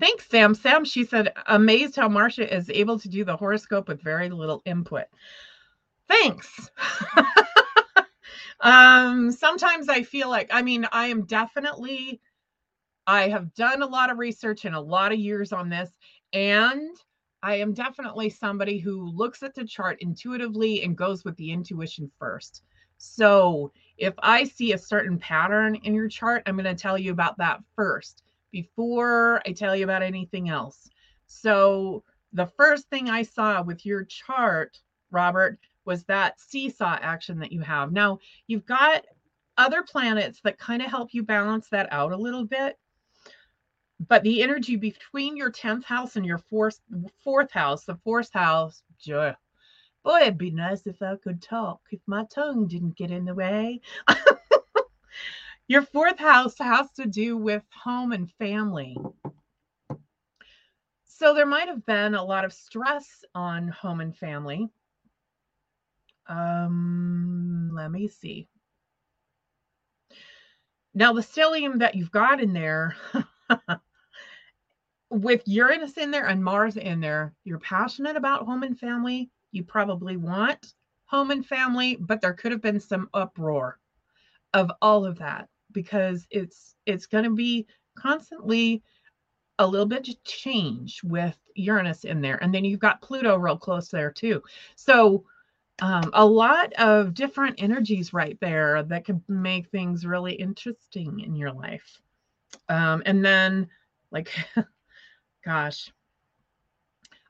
Thanks, 0.00 0.28
Sam. 0.28 0.54
Sam, 0.54 0.84
she 0.84 1.04
said, 1.04 1.32
amazed 1.46 1.96
how 1.96 2.08
Marcia 2.08 2.54
is 2.54 2.70
able 2.70 2.98
to 3.00 3.08
do 3.08 3.24
the 3.24 3.36
horoscope 3.36 3.88
with 3.88 4.02
very 4.02 4.28
little 4.28 4.62
input. 4.64 5.06
Thanks. 6.06 6.70
um, 8.60 9.32
sometimes 9.32 9.88
I 9.88 10.04
feel 10.04 10.28
like, 10.28 10.50
I 10.52 10.62
mean, 10.62 10.86
I 10.92 11.06
am 11.06 11.24
definitely, 11.24 12.20
I 13.06 13.28
have 13.28 13.52
done 13.54 13.82
a 13.82 13.86
lot 13.86 14.10
of 14.10 14.18
research 14.18 14.64
and 14.64 14.76
a 14.76 14.80
lot 14.80 15.12
of 15.12 15.18
years 15.18 15.52
on 15.52 15.68
this, 15.68 15.90
and 16.32 16.96
I 17.42 17.56
am 17.56 17.74
definitely 17.74 18.30
somebody 18.30 18.78
who 18.78 19.10
looks 19.10 19.42
at 19.42 19.54
the 19.54 19.64
chart 19.64 19.98
intuitively 20.00 20.84
and 20.84 20.96
goes 20.96 21.24
with 21.24 21.36
the 21.36 21.50
intuition 21.50 22.10
first. 22.20 22.62
So 22.98 23.72
if 23.96 24.14
I 24.20 24.44
see 24.44 24.72
a 24.72 24.78
certain 24.78 25.18
pattern 25.18 25.74
in 25.76 25.94
your 25.94 26.08
chart, 26.08 26.44
I'm 26.46 26.56
going 26.56 26.64
to 26.64 26.80
tell 26.80 26.98
you 26.98 27.10
about 27.10 27.38
that 27.38 27.60
first 27.74 28.22
before 28.50 29.42
I 29.46 29.52
tell 29.52 29.76
you 29.76 29.84
about 29.84 30.02
anything 30.02 30.48
else. 30.48 30.88
So, 31.26 32.04
the 32.32 32.46
first 32.46 32.88
thing 32.90 33.08
I 33.08 33.22
saw 33.22 33.62
with 33.62 33.86
your 33.86 34.04
chart, 34.04 34.78
Robert, 35.10 35.58
was 35.84 36.04
that 36.04 36.38
seesaw 36.40 36.98
action 37.00 37.38
that 37.38 37.52
you 37.52 37.62
have. 37.62 37.92
Now, 37.92 38.18
you've 38.46 38.66
got 38.66 39.06
other 39.56 39.82
planets 39.82 40.40
that 40.44 40.58
kind 40.58 40.82
of 40.82 40.90
help 40.90 41.14
you 41.14 41.22
balance 41.22 41.68
that 41.70 41.92
out 41.92 42.12
a 42.12 42.16
little 42.16 42.44
bit. 42.44 42.78
But 44.06 44.22
the 44.22 44.42
energy 44.42 44.76
between 44.76 45.36
your 45.36 45.50
10th 45.50 45.84
house 45.84 46.16
and 46.16 46.24
your 46.24 46.38
fourth 46.38 46.80
fourth 47.24 47.50
house, 47.50 47.84
the 47.84 47.96
fourth 48.04 48.32
house, 48.32 48.82
boy, 50.04 50.20
it'd 50.20 50.38
be 50.38 50.50
nice 50.50 50.86
if 50.86 51.02
I 51.02 51.16
could 51.16 51.42
talk, 51.42 51.80
if 51.90 52.00
my 52.06 52.24
tongue 52.32 52.68
didn't 52.68 52.96
get 52.96 53.10
in 53.10 53.24
the 53.24 53.34
way. 53.34 53.80
Your 55.68 55.82
fourth 55.82 56.18
house 56.18 56.56
has 56.60 56.90
to 56.92 57.04
do 57.04 57.36
with 57.36 57.62
home 57.70 58.12
and 58.12 58.30
family. 58.32 58.96
So 61.04 61.34
there 61.34 61.44
might 61.44 61.68
have 61.68 61.84
been 61.84 62.14
a 62.14 62.24
lot 62.24 62.46
of 62.46 62.54
stress 62.54 63.22
on 63.34 63.68
home 63.68 64.00
and 64.00 64.16
family. 64.16 64.70
Um, 66.26 67.70
let 67.74 67.90
me 67.90 68.08
see. 68.08 68.48
Now, 70.94 71.12
the 71.12 71.20
stellium 71.20 71.80
that 71.80 71.94
you've 71.94 72.10
got 72.10 72.40
in 72.40 72.54
there, 72.54 72.96
with 75.10 75.42
Uranus 75.44 75.98
in 75.98 76.10
there 76.10 76.28
and 76.28 76.42
Mars 76.42 76.78
in 76.78 77.00
there, 77.00 77.34
you're 77.44 77.58
passionate 77.58 78.16
about 78.16 78.46
home 78.46 78.62
and 78.62 78.78
family. 78.78 79.30
You 79.52 79.64
probably 79.64 80.16
want 80.16 80.72
home 81.04 81.30
and 81.30 81.44
family, 81.44 81.98
but 82.00 82.22
there 82.22 82.32
could 82.32 82.52
have 82.52 82.62
been 82.62 82.80
some 82.80 83.10
uproar 83.12 83.78
of 84.54 84.72
all 84.80 85.04
of 85.04 85.18
that 85.18 85.46
because 85.72 86.26
it's 86.30 86.74
it's 86.86 87.06
going 87.06 87.24
to 87.24 87.34
be 87.34 87.66
constantly 87.96 88.82
a 89.58 89.66
little 89.66 89.86
bit 89.86 90.08
of 90.08 90.22
change 90.24 91.00
with 91.02 91.36
Uranus 91.54 92.04
in 92.04 92.20
there. 92.20 92.42
And 92.42 92.54
then 92.54 92.64
you've 92.64 92.78
got 92.78 93.02
Pluto 93.02 93.36
real 93.36 93.58
close 93.58 93.88
there 93.88 94.12
too. 94.12 94.42
So 94.76 95.24
um, 95.80 96.10
a 96.12 96.24
lot 96.24 96.72
of 96.74 97.14
different 97.14 97.56
energies 97.58 98.12
right 98.12 98.38
there 98.40 98.82
that 98.84 99.04
could 99.04 99.20
make 99.28 99.68
things 99.68 100.06
really 100.06 100.34
interesting 100.34 101.20
in 101.20 101.34
your 101.34 101.52
life. 101.52 102.00
Um, 102.68 103.02
and 103.06 103.24
then, 103.24 103.68
like, 104.10 104.30
gosh, 105.44 105.92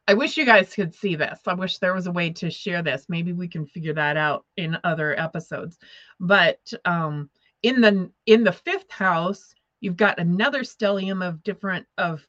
I 0.06 0.14
wish 0.14 0.38
you 0.38 0.46
guys 0.46 0.74
could 0.74 0.94
see 0.94 1.16
this. 1.16 1.40
I 1.46 1.52
wish 1.52 1.78
there 1.78 1.92
was 1.92 2.06
a 2.06 2.12
way 2.12 2.30
to 2.30 2.50
share 2.50 2.82
this. 2.82 3.06
Maybe 3.10 3.34
we 3.34 3.48
can 3.48 3.66
figure 3.66 3.92
that 3.94 4.16
out 4.16 4.46
in 4.56 4.78
other 4.82 5.18
episodes. 5.18 5.78
But 6.18 6.72
um, 6.86 7.28
in 7.62 7.80
the 7.80 8.10
in 8.26 8.44
the 8.44 8.52
fifth 8.52 8.90
house, 8.90 9.54
you've 9.80 9.96
got 9.96 10.18
another 10.18 10.62
stellium 10.62 11.26
of 11.26 11.42
different 11.42 11.86
of 11.98 12.26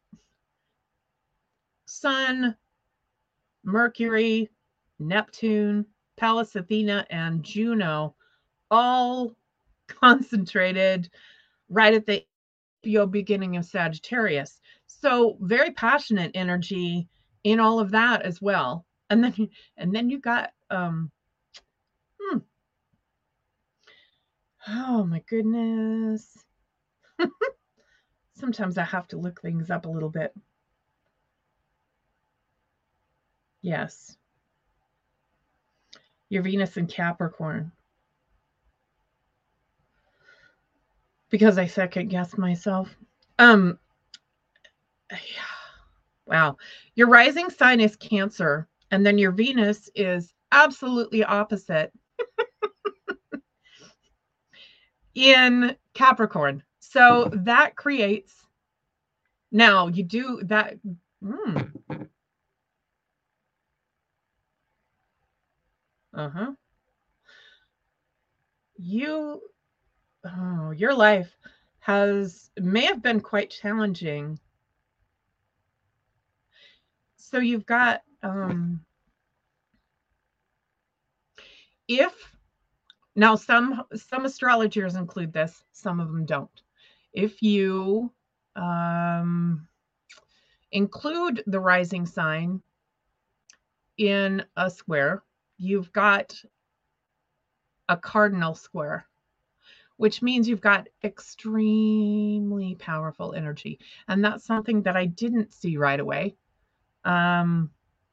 Sun, 1.86 2.55
Mercury, 3.63 4.50
Neptune, 5.00 5.86
Pallas 6.17 6.55
Athena, 6.55 7.05
and 7.09 7.43
Juno, 7.43 8.15
all 8.69 9.36
concentrated 9.88 11.09
right 11.69 11.93
at 11.93 12.05
the 12.05 12.25
beginning 12.83 13.57
of 13.57 13.65
Sagittarius. 13.65 14.62
So 14.88 15.38
very 15.41 15.71
passionate 15.71 16.31
energy 16.33 17.07
in 17.43 17.59
all 17.59 17.79
of 17.79 17.91
that 17.91 18.21
as 18.24 18.41
well. 18.41 18.86
And 19.09 19.24
then 19.24 19.50
and 19.77 19.93
then 19.93 20.09
you 20.09 20.19
got 20.19 20.51
um 20.69 21.12
hmm. 22.21 22.39
Oh 24.67 25.03
my 25.05 25.23
goodness. 25.27 26.37
Sometimes 28.35 28.77
I 28.77 28.83
have 28.83 29.07
to 29.09 29.17
look 29.17 29.41
things 29.41 29.69
up 29.69 29.85
a 29.85 29.89
little 29.89 30.09
bit. 30.09 30.33
Yes. 33.62 34.15
Your 36.29 36.43
Venus 36.43 36.77
in 36.77 36.88
Capricorn. 36.88 37.71
Because 41.29 41.57
I 41.57 41.67
second 41.67 42.10
guess 42.10 42.38
myself. 42.38 42.95
Um 43.38 43.79
yeah. 45.12 45.17
Wow. 46.25 46.57
Your 46.93 47.07
rising 47.07 47.49
sign 47.49 47.79
is 47.79 47.95
Cancer, 47.95 48.67
and 48.91 49.03
then 49.03 49.17
your 49.17 49.31
Venus 49.31 49.89
is 49.95 50.31
absolutely 50.51 51.23
opposite 51.23 51.91
in 55.15 55.76
Capricorn. 55.93 56.63
So 56.80 57.30
that 57.34 57.76
creates 57.76 58.34
now 59.52 59.88
you 59.88 60.04
do 60.04 60.41
that. 60.43 60.76
Mm, 61.24 61.72
uh-huh. 66.13 66.52
You 68.78 69.41
oh, 70.26 70.72
your 70.72 70.93
life 70.93 71.36
has 71.80 72.52
may 72.58 72.86
have 72.86 73.02
been 73.02 73.22
quite 73.22 73.50
challenging. 73.50 74.39
So 77.17 77.39
you've 77.39 77.65
got 77.65 78.02
um 78.22 78.86
if 81.88 82.13
now 83.19 83.36
some 83.36 83.84
some 83.95 84.25
astrologers 84.25 84.95
include 84.95 85.34
this, 85.34 85.63
some 85.71 85.99
of 85.99 86.08
them 86.08 86.25
don't 86.25 86.62
if 87.13 87.41
you 87.41 88.12
um, 88.55 89.67
include 90.71 91.43
the 91.47 91.60
rising 91.60 92.05
sign 92.05 92.62
in 93.97 94.43
a 94.55 94.69
square, 94.69 95.23
you've 95.58 95.91
got 95.91 96.34
a 97.89 97.97
cardinal 97.97 98.53
square, 98.53 99.05
which 99.97 100.21
means 100.21 100.47
you've 100.47 100.62
got 100.62 100.88
extremely 101.03 102.75
powerful 102.75 103.34
energy. 103.34 103.79
And 104.08 104.23
that's 104.23 104.45
something 104.45 104.84
that 104.84 104.95
I 104.95 105.05
didn't 105.05 105.53
see 105.53 105.77
right 105.77 105.99
away. 105.99 106.36
Um, 107.03 107.71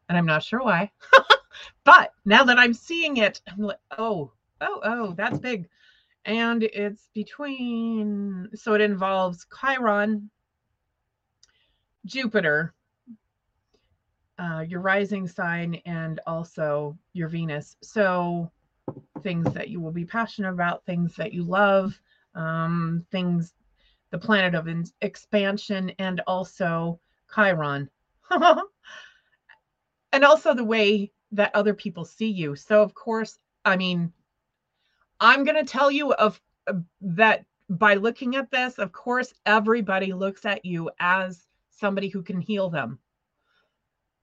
and 0.08 0.16
I'm 0.16 0.26
not 0.26 0.42
sure 0.42 0.62
why. 0.62 0.90
but 1.84 2.12
now 2.24 2.44
that 2.44 2.58
I'm 2.58 2.74
seeing 2.74 3.18
it, 3.18 3.40
I'm 3.46 3.58
like, 3.58 3.78
oh, 3.98 4.32
oh, 4.60 4.80
oh, 4.84 5.14
that's 5.16 5.38
big. 5.38 5.68
And 6.24 6.62
it's 6.62 7.08
between 7.14 8.48
so 8.54 8.74
it 8.74 8.80
involves 8.80 9.46
chiron 9.60 10.30
jupiter 12.04 12.74
uh, 14.38 14.64
your 14.68 14.80
rising 14.80 15.26
sign 15.26 15.80
and 15.86 16.20
also 16.26 16.98
your 17.12 17.28
venus. 17.28 17.76
So 17.82 18.50
things 19.22 19.52
that 19.54 19.68
you 19.68 19.80
will 19.80 19.92
be 19.92 20.04
passionate 20.04 20.52
about 20.52 20.84
things 20.84 21.14
that 21.16 21.32
you 21.32 21.42
love 21.42 21.98
um, 22.34 23.04
things 23.10 23.54
the 24.10 24.18
planet 24.18 24.54
of 24.54 24.68
expansion 25.00 25.90
and 25.98 26.20
also 26.26 27.00
chiron. 27.34 27.88
And 30.12 30.24
also 30.24 30.54
the 30.54 30.64
way 30.64 31.12
that 31.32 31.54
other 31.54 31.74
people 31.74 32.04
see 32.06 32.30
you. 32.30 32.56
So 32.56 32.82
of 32.82 32.94
course 32.94 33.38
i 33.66 33.76
mean 33.76 34.12
I'm 35.20 35.44
going 35.44 35.56
to 35.56 35.70
tell 35.70 35.90
you 35.90 36.12
of 36.12 36.40
uh, 36.66 36.74
that 37.00 37.44
by 37.68 37.94
looking 37.94 38.36
at 38.36 38.50
this, 38.50 38.78
of 38.78 38.92
course, 38.92 39.32
everybody 39.44 40.12
looks 40.12 40.44
at 40.44 40.64
you 40.64 40.90
as 41.00 41.46
somebody 41.70 42.08
who 42.08 42.22
can 42.22 42.40
heal 42.40 42.70
them. 42.70 42.98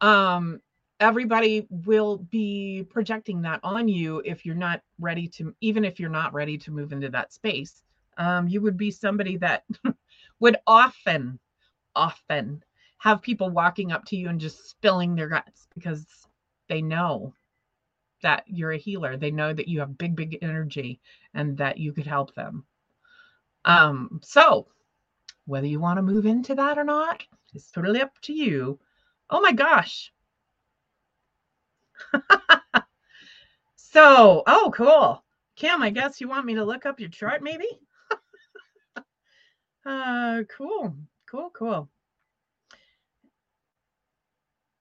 Um, 0.02 0.62
everybody 1.00 1.68
will 1.70 2.18
be 2.18 2.86
projecting 2.90 3.42
that 3.42 3.60
on 3.64 3.88
you 3.88 4.22
if 4.26 4.46
you're 4.46 4.56
not 4.56 4.82
ready 5.00 5.28
to, 5.28 5.54
even 5.62 5.84
if 5.84 6.00
you're 6.00 6.10
not 6.10 6.34
ready 6.34 6.58
to 6.60 6.72
move 6.72 6.94
into 6.94 7.10
that 7.10 7.34
space. 7.34 7.84
Um, 8.18 8.48
you 8.48 8.62
would 8.62 8.78
be 8.78 8.92
somebody 8.92 9.38
that 9.38 9.64
would 10.40 10.58
often, 10.68 11.40
often 11.96 12.64
have 13.00 13.22
people 13.22 13.50
walking 13.50 13.92
up 13.92 14.06
to 14.06 14.16
you 14.16 14.30
and 14.30 14.40
just 14.40 14.70
spilling 14.70 15.16
their 15.16 15.28
guts 15.28 15.68
because 15.74 16.06
they 16.70 16.82
know 16.82 17.34
that 18.24 18.44
you're 18.48 18.72
a 18.72 18.78
healer. 18.78 19.16
They 19.16 19.32
know 19.32 19.54
that 19.54 19.68
you 19.68 19.80
have 19.80 19.98
big, 19.98 20.16
big 20.16 20.40
energy 20.42 21.00
and 21.34 21.58
that 21.58 21.78
you 21.78 21.94
could 21.94 22.08
help 22.08 22.34
them. 22.34 22.66
Um, 23.66 24.20
so 24.24 24.68
whether 25.46 25.68
you 25.68 25.80
want 25.80 25.98
to 25.98 26.02
move 26.02 26.26
into 26.26 26.56
that 26.56 26.78
or 26.78 26.84
not, 26.84 27.24
it's 27.54 27.72
totally 27.72 28.02
up 28.02 28.20
to 28.24 28.34
you. 28.34 28.80
Oh 29.30 29.42
my 29.42 29.52
gosh. 29.52 30.12
so, 33.76 34.44
oh, 34.48 34.72
cool. 34.76 35.24
Kim, 35.56 35.82
I 35.82 35.92
guess 35.92 36.20
you 36.20 36.28
want 36.28 36.46
me 36.46 36.56
to 36.56 36.66
look 36.66 36.86
up 36.86 37.00
your 37.00 37.10
chart, 37.10 37.44
maybe? 37.44 37.68
uh, 39.86 40.44
cool, 40.58 40.96
cool, 41.28 41.52
cool. 41.52 41.90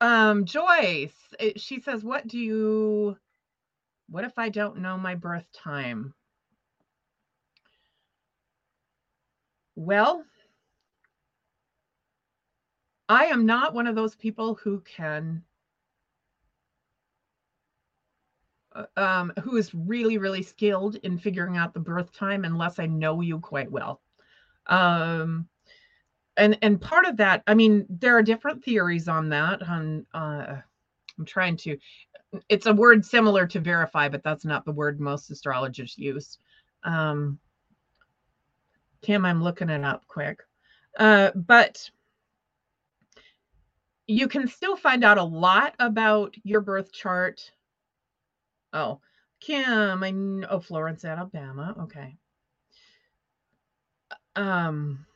Um, 0.01 0.47
Joyce, 0.47 1.15
it, 1.39 1.61
she 1.61 1.81
says, 1.81 2.03
what 2.03 2.27
do 2.27 2.39
you 2.39 3.17
what 4.13 4.25
if 4.25 4.39
I 4.39 4.51
don't 4.51 4.79
know 4.79 4.99
my 4.99 5.15
birth 5.15 5.51
time? 5.53 6.13
Well, 9.75 10.27
I 13.09 13.25
am 13.27 13.47
not 13.47 13.73
one 13.73 13.87
of 13.87 13.95
those 13.95 14.15
people 14.15 14.55
who 14.57 14.81
can, 14.81 15.43
uh, 18.75 18.85
um, 18.99 19.33
who 19.43 19.57
is 19.57 19.75
really, 19.75 20.19
really 20.19 20.43
skilled 20.43 20.97
in 20.97 21.17
figuring 21.17 21.57
out 21.57 21.73
the 21.73 21.81
birth 21.81 22.13
time 22.13 22.45
unless 22.45 22.79
I 22.79 22.85
know 22.85 23.23
you 23.23 23.41
quite 23.41 23.71
well. 23.71 24.03
Um, 24.67 25.49
and 26.37 26.59
and 26.61 26.79
part 26.81 27.07
of 27.07 27.17
that, 27.17 27.43
I 27.47 27.55
mean, 27.55 27.87
there 27.89 28.17
are 28.17 28.23
different 28.23 28.63
theories 28.63 29.09
on 29.09 29.31
that. 29.31 29.63
On 29.67 30.07
uh, 30.13 30.57
I'm 31.23 31.27
trying 31.27 31.57
to 31.59 31.79
it's 32.49 32.67
a 32.67 32.73
word 32.73 33.05
similar 33.05 33.47
to 33.47 33.61
verify, 33.61 34.09
but 34.09 34.25
that's 34.25 34.45
not 34.45 34.65
the 34.65 34.73
word 34.73 34.99
most 34.99 35.31
astrologers 35.31 35.97
use. 35.97 36.39
Um, 36.83 37.39
Kim, 39.03 39.25
I'm 39.25 39.43
looking 39.43 39.69
it 39.69 39.85
up 39.85 40.07
quick. 40.09 40.41
Uh, 40.99 41.31
but 41.35 41.91
you 44.07 44.27
can 44.27 44.49
still 44.49 44.77
find 44.77 45.05
out 45.05 45.19
a 45.19 45.23
lot 45.23 45.75
about 45.79 46.35
your 46.43 46.61
birth 46.61 46.93
chart. 46.93 47.53
Oh, 48.73 49.01
Kim, 49.41 50.03
I 50.03 50.11
know 50.11 50.47
oh, 50.51 50.61
Florence, 50.61 51.05
Alabama. 51.05 51.77
Okay. 51.83 52.17
Um, 54.35 55.07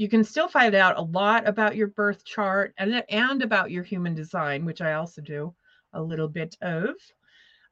you 0.00 0.08
can 0.08 0.24
still 0.24 0.48
find 0.48 0.74
out 0.74 0.96
a 0.96 1.02
lot 1.02 1.46
about 1.46 1.76
your 1.76 1.88
birth 1.88 2.24
chart 2.24 2.72
and 2.78 3.04
and 3.10 3.42
about 3.42 3.70
your 3.70 3.82
human 3.82 4.14
design, 4.14 4.64
which 4.64 4.80
I 4.80 4.94
also 4.94 5.20
do 5.20 5.54
a 5.92 6.02
little 6.02 6.26
bit 6.26 6.56
of. 6.62 6.94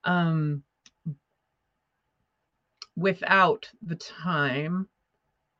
Um, 0.04 0.62
without 2.96 3.70
the 3.80 3.94
time, 3.96 4.90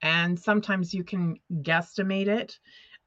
and 0.02 0.38
sometimes 0.38 0.92
you 0.92 1.04
can 1.04 1.38
guesstimate 1.62 2.28
it. 2.28 2.59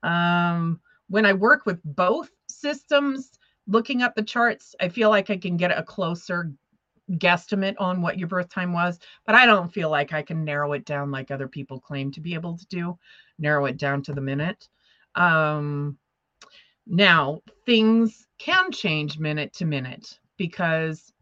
Um, 0.02 0.82
when 1.08 1.28
I 1.28 1.34
work 1.34 1.68
with 1.68 1.80
both 1.84 2.32
systems, 2.50 3.30
looking 3.68 4.02
up 4.02 4.16
the 4.16 4.24
charts, 4.24 4.74
I 4.80 4.90
feel 4.90 5.12
like 5.12 5.30
I 5.30 5.38
can 5.38 5.56
get 5.56 5.78
a 5.78 5.84
closer 5.84 6.52
guesstimate 7.18 7.76
on 7.80 8.02
what 8.02 8.18
your 8.18 8.28
birth 8.28 8.50
time 8.50 8.74
was, 8.74 9.00
but 9.26 9.36
I 9.36 9.46
don't 9.46 9.74
feel 9.74 9.90
like 9.90 10.14
I 10.14 10.22
can 10.22 10.44
narrow 10.44 10.74
it 10.74 10.86
down 10.86 11.12
like 11.12 11.32
other 11.32 11.48
people 11.48 11.80
claim 11.80 12.12
to 12.12 12.22
be 12.22 12.34
able 12.34 12.58
to 12.58 12.66
do, 12.68 12.98
narrow 13.40 13.66
it 13.66 13.78
down 13.78 14.02
to 14.04 14.14
the 14.14 14.22
minute. 14.22 14.68
Um, 15.16 15.98
now, 16.88 17.42
things 17.66 18.28
can 18.40 18.72
change 18.72 19.20
minute 19.20 19.54
to 19.54 19.66
minute 19.66 20.20
because 20.38 21.14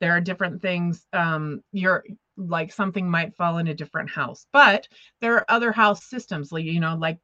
there 0.00 0.12
are 0.12 0.20
different 0.20 0.62
things. 0.62 1.06
Um, 1.12 1.62
you're 1.72 2.04
like 2.36 2.72
something 2.72 3.08
might 3.08 3.36
fall 3.36 3.58
in 3.58 3.68
a 3.68 3.74
different 3.74 4.10
house, 4.10 4.46
but 4.52 4.88
there 5.20 5.34
are 5.34 5.44
other 5.48 5.70
house 5.70 6.04
systems, 6.04 6.50
like 6.50 6.64
you 6.64 6.80
know, 6.80 6.96
like 6.96 7.18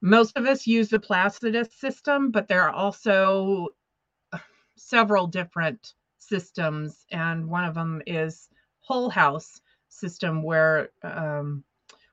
most 0.00 0.36
of 0.36 0.46
us 0.46 0.66
use 0.66 0.88
the 0.88 1.00
Placidus 1.00 1.72
system, 1.74 2.30
but 2.30 2.48
there 2.48 2.62
are 2.62 2.70
also 2.70 3.68
several 4.76 5.26
different 5.26 5.94
systems, 6.28 7.06
and 7.10 7.48
one 7.48 7.64
of 7.64 7.74
them 7.74 8.02
is 8.06 8.48
whole 8.80 9.10
house 9.10 9.60
system, 9.88 10.42
where 10.42 10.90
um, 11.02 11.64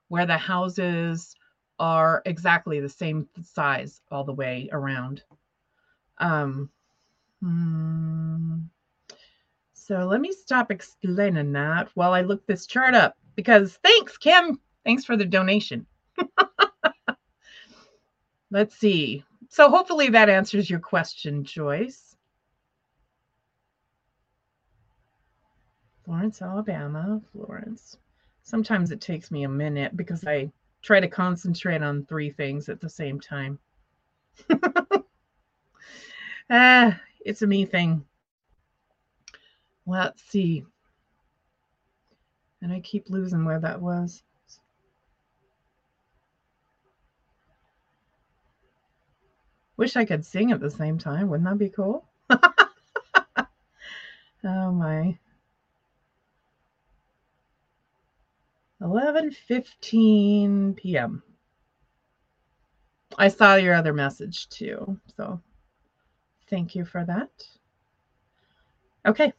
where 0.07 0.25
the 0.25 0.37
houses 0.37 1.35
are 1.79 2.21
exactly 2.25 2.79
the 2.79 2.89
same 2.89 3.27
size 3.41 4.01
all 4.11 4.23
the 4.23 4.33
way 4.33 4.69
around. 4.71 5.23
Um, 6.19 6.69
hmm. 7.41 8.59
So 9.73 10.05
let 10.05 10.21
me 10.21 10.31
stop 10.31 10.71
explaining 10.71 11.51
that 11.53 11.89
while 11.93 12.13
I 12.13 12.21
look 12.21 12.45
this 12.47 12.65
chart 12.65 12.95
up 12.95 13.17
because 13.35 13.77
thanks, 13.83 14.17
Kim. 14.17 14.59
Thanks 14.85 15.03
for 15.03 15.17
the 15.17 15.25
donation. 15.25 15.85
Let's 18.51 18.77
see. 18.77 19.25
So 19.49 19.69
hopefully 19.69 20.09
that 20.09 20.29
answers 20.29 20.69
your 20.69 20.79
question, 20.79 21.43
Joyce. 21.43 22.12
Florence, 26.05 26.41
Alabama, 26.41 27.21
Florence. 27.31 27.97
Sometimes 28.43 28.91
it 28.91 28.99
takes 28.99 29.31
me 29.31 29.43
a 29.43 29.49
minute 29.49 29.95
because 29.95 30.25
I 30.25 30.51
try 30.81 30.99
to 30.99 31.07
concentrate 31.07 31.81
on 31.81 32.05
three 32.05 32.29
things 32.29 32.67
at 32.67 32.81
the 32.81 32.89
same 32.89 33.21
time. 33.21 33.57
ah, 36.49 36.99
it's 37.21 37.41
a 37.41 37.47
me 37.47 37.65
thing. 37.65 38.03
Let's 39.85 40.21
see. 40.23 40.65
And 42.61 42.71
I 42.71 42.79
keep 42.81 43.09
losing 43.09 43.45
where 43.45 43.59
that 43.59 43.81
was. 43.81 44.23
Wish 49.77 49.95
I 49.95 50.05
could 50.05 50.25
sing 50.25 50.51
at 50.51 50.59
the 50.59 50.69
same 50.69 50.97
time. 50.97 51.29
Wouldn't 51.29 51.49
that 51.49 51.57
be 51.57 51.69
cool? 51.69 52.05
oh 52.29 52.39
my. 54.43 55.17
11:15 58.83 60.75
p.m. 60.75 61.23
I 63.17 63.27
saw 63.29 63.55
your 63.55 63.75
other 63.75 63.93
message 63.93 64.49
too. 64.49 64.99
So 65.15 65.41
thank 66.49 66.75
you 66.75 66.83
for 66.83 67.05
that. 67.05 67.29
Okay. 69.05 69.31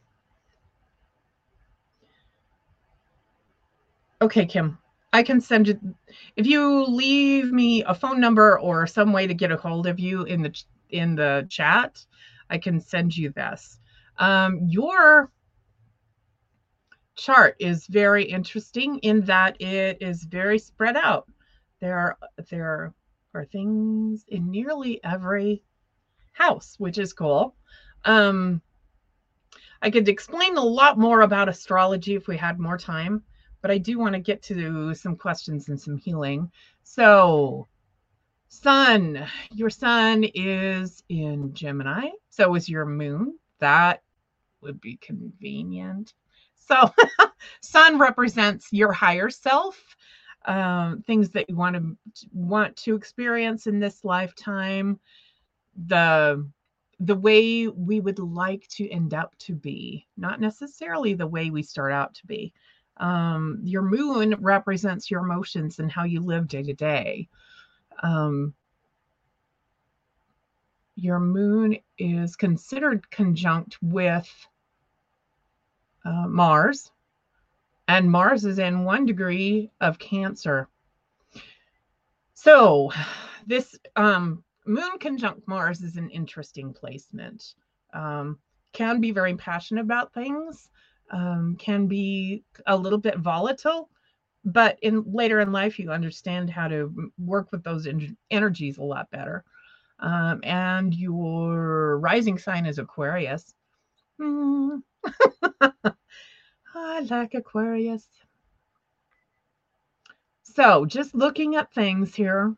Okay, 4.21 4.45
Kim. 4.45 4.77
I 5.13 5.23
can 5.23 5.39
send 5.39 5.67
you 5.67 5.79
if 6.35 6.47
you 6.47 6.83
leave 6.85 7.51
me 7.51 7.83
a 7.83 7.93
phone 7.93 8.19
number 8.19 8.59
or 8.59 8.87
some 8.87 9.13
way 9.13 9.27
to 9.27 9.33
get 9.33 9.51
a 9.51 9.57
hold 9.57 9.87
of 9.87 9.99
you 9.99 10.23
in 10.23 10.41
the 10.41 10.63
in 10.89 11.15
the 11.15 11.45
chat, 11.49 12.03
I 12.49 12.57
can 12.57 12.79
send 12.79 13.15
you 13.15 13.29
this. 13.29 13.79
Um, 14.17 14.59
your 14.67 15.31
chart 17.15 17.55
is 17.59 17.87
very 17.87 18.23
interesting 18.23 18.99
in 18.99 19.21
that 19.21 19.61
it 19.61 19.97
is 20.01 20.23
very 20.23 20.59
spread 20.59 20.95
out. 20.97 21.27
There 21.79 21.97
are 21.97 22.17
there 22.49 22.93
are 23.33 23.45
things 23.45 24.25
in 24.27 24.49
nearly 24.49 25.03
every 25.03 25.63
house, 26.33 26.75
which 26.77 26.97
is 26.97 27.13
cool. 27.13 27.55
Um, 28.03 28.61
I 29.81 29.89
could 29.91 30.07
explain 30.07 30.57
a 30.57 30.63
lot 30.63 30.97
more 30.97 31.21
about 31.21 31.49
astrology 31.49 32.15
if 32.15 32.27
we 32.27 32.37
had 32.37 32.59
more 32.59 32.77
time 32.77 33.23
but 33.65 33.71
I 33.71 33.79
do 33.79 33.97
want 33.97 34.13
to 34.13 34.19
get 34.19 34.43
to 34.43 34.93
some 34.93 35.15
questions 35.15 35.69
and 35.69 35.81
some 35.81 35.97
healing. 35.97 36.51
So, 36.83 37.67
sun, 38.47 39.25
your 39.53 39.71
sun 39.71 40.23
is 40.35 41.03
in 41.09 41.51
Gemini. 41.55 42.09
So 42.29 42.53
is 42.53 42.69
your 42.69 42.85
moon. 42.85 43.39
That 43.57 44.03
would 44.61 44.79
be 44.79 44.97
convenient. 44.97 46.13
So, 46.67 46.91
sun 47.61 47.99
represents 47.99 48.67
your 48.71 48.91
higher 48.91 49.29
self, 49.29 49.95
um, 50.45 51.03
things 51.05 51.29
that 51.31 51.49
you 51.49 51.55
want 51.55 51.75
to 51.75 52.27
want 52.33 52.75
to 52.77 52.95
experience 52.95 53.67
in 53.67 53.79
this 53.79 54.03
lifetime, 54.03 54.99
the 55.87 56.47
the 56.99 57.15
way 57.15 57.67
we 57.67 57.99
would 57.99 58.19
like 58.19 58.67
to 58.69 58.89
end 58.89 59.13
up 59.13 59.37
to 59.37 59.53
be, 59.53 60.07
not 60.15 60.39
necessarily 60.39 61.13
the 61.13 61.27
way 61.27 61.49
we 61.49 61.61
start 61.61 61.91
out 61.91 62.13
to 62.15 62.25
be. 62.25 62.53
Um, 62.97 63.59
your 63.63 63.81
moon 63.81 64.35
represents 64.39 65.11
your 65.11 65.21
emotions 65.21 65.79
and 65.79 65.91
how 65.91 66.05
you 66.05 66.21
live 66.21 66.47
day 66.47 66.63
to 66.63 66.73
day. 66.73 67.27
Um, 68.01 68.53
your 70.95 71.19
moon 71.19 71.77
is 71.97 72.37
considered 72.37 73.09
conjunct 73.11 73.77
with 73.81 74.29
uh, 76.05 76.27
Mars, 76.27 76.91
and 77.87 78.09
Mars 78.09 78.45
is 78.45 78.59
in 78.59 78.83
one 78.83 79.05
degree 79.05 79.71
of 79.81 79.99
Cancer. 79.99 80.67
So, 82.33 82.91
this 83.45 83.77
um, 83.95 84.43
moon 84.65 84.97
conjunct 84.99 85.47
Mars 85.47 85.81
is 85.81 85.97
an 85.97 86.09
interesting 86.09 86.73
placement. 86.73 87.55
Um, 87.93 88.39
can 88.73 88.99
be 88.99 89.11
very 89.11 89.35
passionate 89.35 89.81
about 89.81 90.13
things, 90.13 90.69
um, 91.11 91.55
can 91.57 91.87
be 91.87 92.43
a 92.67 92.75
little 92.75 92.99
bit 92.99 93.17
volatile 93.17 93.89
but 94.45 94.77
in 94.83 95.03
later 95.11 95.39
in 95.39 95.51
life 95.51 95.79
you 95.79 95.91
understand 95.91 96.49
how 96.49 96.67
to 96.67 97.11
work 97.17 97.51
with 97.51 97.63
those 97.63 97.87
en- 97.87 98.15
energies 98.29 98.77
a 98.77 98.83
lot 98.83 99.09
better 99.09 99.43
um, 99.99 100.39
and 100.43 100.93
your 100.93 101.97
rising 101.99 102.37
sign 102.37 102.65
is 102.65 102.77
aquarius 102.77 103.54
mm. 104.19 104.81
i 106.75 106.99
like 107.01 107.33
aquarius 107.33 108.07
so 110.43 110.85
just 110.85 111.13
looking 111.15 111.55
at 111.55 111.73
things 111.73 112.15
here 112.15 112.55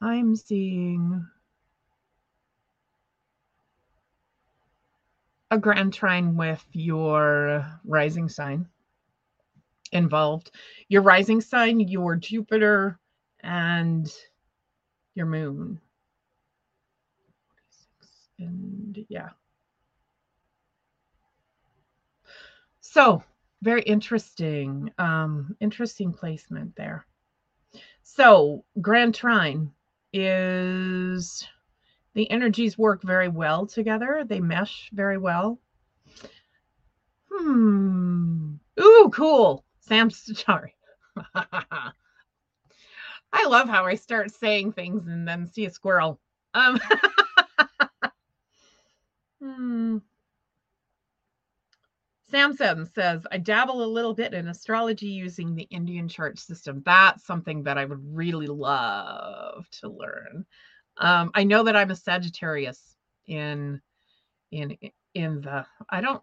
i'm 0.00 0.34
seeing 0.36 1.26
a 5.50 5.58
grand 5.58 5.92
trine 5.92 6.34
with 6.36 6.64
your 6.72 7.66
rising 7.84 8.28
sign 8.28 8.66
involved. 9.92 10.50
Your 10.88 11.02
rising 11.02 11.40
sign, 11.40 11.78
your 11.80 12.16
Jupiter, 12.16 12.98
and 13.40 14.10
your 15.14 15.26
moon. 15.26 15.78
And 18.38 19.04
yeah. 19.08 19.30
So, 22.80 23.22
very 23.62 23.82
interesting, 23.82 24.92
um, 24.98 25.56
interesting 25.60 26.12
placement 26.12 26.74
there. 26.76 27.06
So, 28.02 28.64
Grand 28.80 29.14
Trine 29.14 29.72
is 30.12 31.46
the 32.14 32.30
energies 32.30 32.76
work 32.76 33.02
very 33.02 33.28
well 33.28 33.66
together. 33.66 34.24
They 34.26 34.40
mesh 34.40 34.90
very 34.92 35.16
well. 35.16 35.58
Hmm. 37.30 38.54
Ooh, 38.80 39.10
cool. 39.14 39.64
Sam, 39.80 40.10
sorry. 40.10 40.74
I 43.32 43.46
love 43.46 43.68
how 43.68 43.86
I 43.86 43.94
start 43.94 44.30
saying 44.30 44.72
things 44.72 45.06
and 45.06 45.26
then 45.26 45.46
see 45.46 45.66
a 45.66 45.70
squirrel. 45.70 46.20
Um. 46.54 46.78
hmm. 49.42 49.98
Samson 52.30 52.86
says, 52.86 53.26
I 53.30 53.36
dabble 53.36 53.84
a 53.84 53.84
little 53.84 54.14
bit 54.14 54.32
in 54.32 54.48
astrology 54.48 55.08
using 55.08 55.54
the 55.54 55.64
Indian 55.64 56.08
chart 56.08 56.38
system. 56.38 56.82
That's 56.86 57.26
something 57.26 57.62
that 57.64 57.76
I 57.76 57.84
would 57.84 58.00
really 58.02 58.46
love 58.46 59.68
to 59.80 59.88
learn. 59.90 60.46
Um, 60.96 61.30
I 61.34 61.44
know 61.44 61.64
that 61.64 61.76
I'm 61.76 61.90
a 61.90 61.96
Sagittarius 61.96 62.96
in 63.26 63.80
in 64.50 64.76
in 65.14 65.40
the 65.42 65.66
I 65.88 66.00
don't 66.00 66.22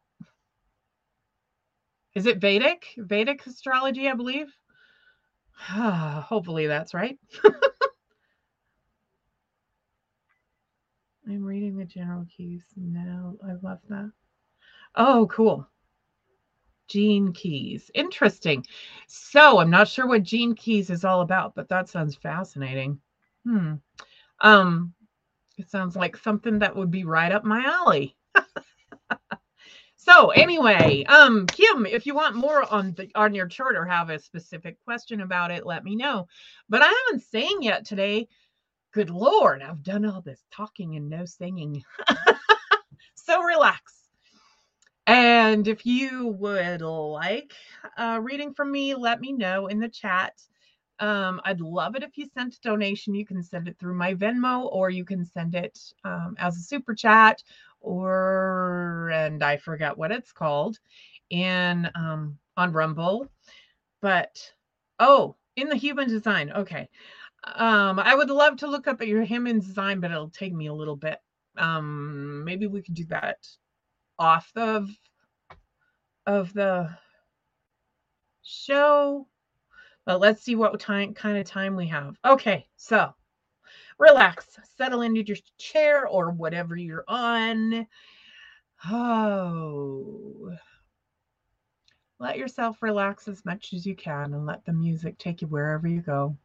is 2.15 2.25
it 2.25 2.39
Vedic? 2.39 2.85
Vedic 2.97 3.45
astrology, 3.45 4.09
I 4.09 4.13
believe. 4.13 4.47
Hopefully 5.59 6.67
that's 6.67 6.93
right. 6.93 7.17
I'm 11.27 11.43
reading 11.43 11.68
the 11.79 11.85
general 11.85 12.25
keys 12.35 12.65
now. 12.75 13.35
I 13.43 13.53
love 13.61 13.79
that. 13.89 14.11
Oh, 14.95 15.27
cool. 15.31 15.67
Gene 16.89 17.31
Keys. 17.31 17.89
Interesting. 17.93 18.65
So 19.07 19.59
I'm 19.59 19.69
not 19.69 19.87
sure 19.87 20.07
what 20.07 20.23
Gene 20.23 20.55
Keys 20.55 20.89
is 20.89 21.05
all 21.05 21.21
about, 21.21 21.55
but 21.55 21.69
that 21.69 21.87
sounds 21.87 22.15
fascinating. 22.15 22.99
Hmm. 23.45 23.75
Um, 24.41 24.93
it 25.57 25.69
sounds 25.69 25.95
like 25.95 26.17
something 26.17 26.59
that 26.59 26.75
would 26.75 26.91
be 26.91 27.05
right 27.05 27.31
up 27.31 27.45
my 27.45 27.63
alley. 27.63 28.17
so 29.95 30.31
anyway, 30.31 31.03
um, 31.05 31.45
Kim, 31.47 31.85
if 31.85 32.05
you 32.05 32.13
want 32.13 32.35
more 32.35 32.69
on 32.73 32.93
the 32.93 33.09
on 33.15 33.33
your 33.33 33.47
chart 33.47 33.77
or 33.77 33.85
have 33.85 34.09
a 34.09 34.19
specific 34.19 34.83
question 34.83 35.21
about 35.21 35.51
it, 35.51 35.65
let 35.65 35.83
me 35.83 35.95
know. 35.95 36.27
But 36.67 36.81
I 36.81 36.87
haven't 36.87 37.23
sang 37.23 37.59
yet 37.61 37.85
today. 37.85 38.27
Good 38.91 39.11
Lord, 39.11 39.61
I've 39.61 39.83
done 39.83 40.03
all 40.03 40.21
this 40.21 40.43
talking 40.51 40.95
and 40.95 41.09
no 41.09 41.25
singing. 41.25 41.83
so 43.15 43.41
relax. 43.43 43.93
And 45.05 45.67
if 45.67 45.85
you 45.85 46.27
would 46.39 46.81
like 46.81 47.53
a 47.97 48.19
reading 48.19 48.53
from 48.53 48.71
me, 48.71 48.95
let 48.95 49.21
me 49.21 49.31
know 49.31 49.67
in 49.67 49.79
the 49.79 49.89
chat. 49.89 50.33
Um, 50.99 51.39
I'd 51.45 51.61
love 51.61 51.95
it 51.95 52.03
if 52.03 52.17
you 52.17 52.27
sent 52.33 52.55
a 52.55 52.61
donation. 52.61 53.13
You 53.13 53.25
can 53.25 53.43
send 53.43 53.67
it 53.67 53.77
through 53.79 53.95
my 53.95 54.15
Venmo 54.15 54.67
or 54.71 54.89
you 54.89 55.05
can 55.05 55.23
send 55.25 55.55
it 55.55 55.79
um, 56.03 56.35
as 56.39 56.57
a 56.57 56.61
super 56.61 56.95
chat 56.95 57.43
or, 57.81 59.11
and 59.13 59.43
I 59.43 59.57
forget 59.57 59.97
what 59.97 60.11
it's 60.11 60.31
called, 60.31 60.79
in 61.29 61.89
um, 61.95 62.37
on 62.57 62.73
Rumble. 62.73 63.27
But, 64.01 64.51
oh, 64.99 65.35
in 65.55 65.69
the 65.69 65.75
human 65.75 66.07
design. 66.07 66.51
Okay. 66.51 66.89
Um, 67.43 67.99
I 67.99 68.15
would 68.15 68.29
love 68.29 68.57
to 68.57 68.67
look 68.67 68.87
up 68.87 69.01
at 69.01 69.07
your 69.07 69.23
human 69.23 69.59
design, 69.59 69.99
but 69.99 70.11
it'll 70.11 70.29
take 70.29 70.53
me 70.53 70.67
a 70.67 70.73
little 70.73 70.95
bit. 70.95 71.19
Um, 71.57 72.43
maybe 72.43 72.67
we 72.67 72.81
could 72.81 72.93
do 72.93 73.05
that 73.05 73.47
off 74.17 74.51
of 74.55 74.89
of 76.25 76.53
the 76.53 76.89
show. 78.43 79.27
But 80.05 80.19
let's 80.19 80.43
see 80.43 80.55
what 80.55 80.79
time 80.79 81.13
kind 81.13 81.37
of 81.37 81.45
time 81.45 81.75
we 81.75 81.87
have. 81.87 82.15
Okay, 82.25 82.67
so 82.77 83.13
relax, 83.99 84.57
settle 84.75 85.01
into 85.01 85.23
your 85.23 85.37
chair 85.57 86.07
or 86.07 86.31
whatever 86.31 86.75
you're 86.75 87.05
on. 87.07 87.85
Oh, 88.89 90.55
let 92.19 92.37
yourself 92.37 92.81
relax 92.81 93.27
as 93.27 93.45
much 93.45 93.73
as 93.73 93.85
you 93.85 93.95
can 93.95 94.33
and 94.33 94.45
let 94.45 94.65
the 94.65 94.73
music 94.73 95.17
take 95.17 95.41
you 95.41 95.47
wherever 95.47 95.87
you 95.87 96.01
go. 96.01 96.35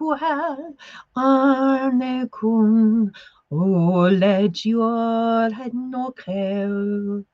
well 0.00 0.74
arne 1.16 2.28
kun 2.30 3.10
o 3.50 4.08
legior 4.22 5.50
no 5.74 6.10
creu 6.20 7.24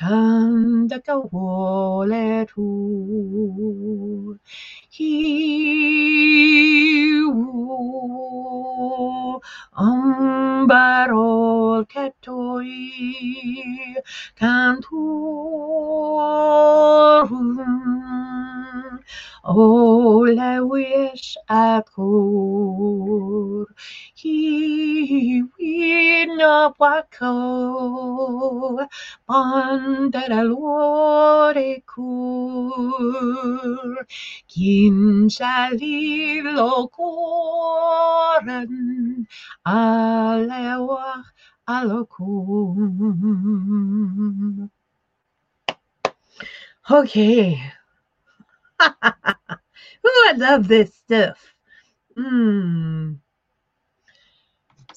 candaca 0.00 1.16
voletur 1.32 2.64
hiu 4.96 5.10
um, 9.76 9.86
ambarol 9.86 11.84
catoi 11.92 12.84
cantor 14.38 14.94
Oh, 19.46 20.24
I 20.38 20.60
wish 20.60 21.36
I 24.24 24.26
could. 24.26 25.50
He 25.58 26.24
no 26.26 26.74
wako 26.78 28.86
bandera 29.28 30.42
lore 30.48 31.82
kur 31.86 34.06
kinshali 34.48 36.40
lokoran 36.56 38.72
alewach 39.66 41.24
alokum. 41.68 42.80
Okay. 46.90 47.62
Ooh, 50.06 50.06
I 50.06 50.32
love 50.36 50.68
this 50.68 50.94
stuff. 50.94 51.54
Mm. 52.16 53.18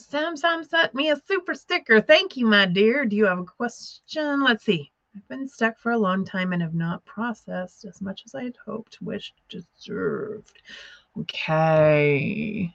Sam 0.09 0.37
Sam 0.37 0.63
sent 0.63 0.95
me 0.95 1.09
a 1.11 1.21
super 1.27 1.53
sticker. 1.53 1.99
Thank 1.99 2.37
you, 2.37 2.45
my 2.45 2.65
dear. 2.65 3.05
Do 3.05 3.17
you 3.17 3.25
have 3.25 3.39
a 3.39 3.43
question? 3.43 4.41
Let's 4.41 4.63
see. 4.63 4.89
I've 5.13 5.27
been 5.27 5.49
stuck 5.49 5.77
for 5.77 5.91
a 5.91 5.97
long 5.97 6.23
time 6.23 6.53
and 6.53 6.61
have 6.61 6.73
not 6.73 7.03
processed 7.03 7.83
as 7.83 7.99
much 8.01 8.23
as 8.25 8.33
I 8.33 8.43
had 8.45 8.55
hoped, 8.63 9.01
wished, 9.01 9.35
deserved. 9.49 10.61
Okay. 11.19 12.73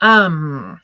Um, 0.00 0.80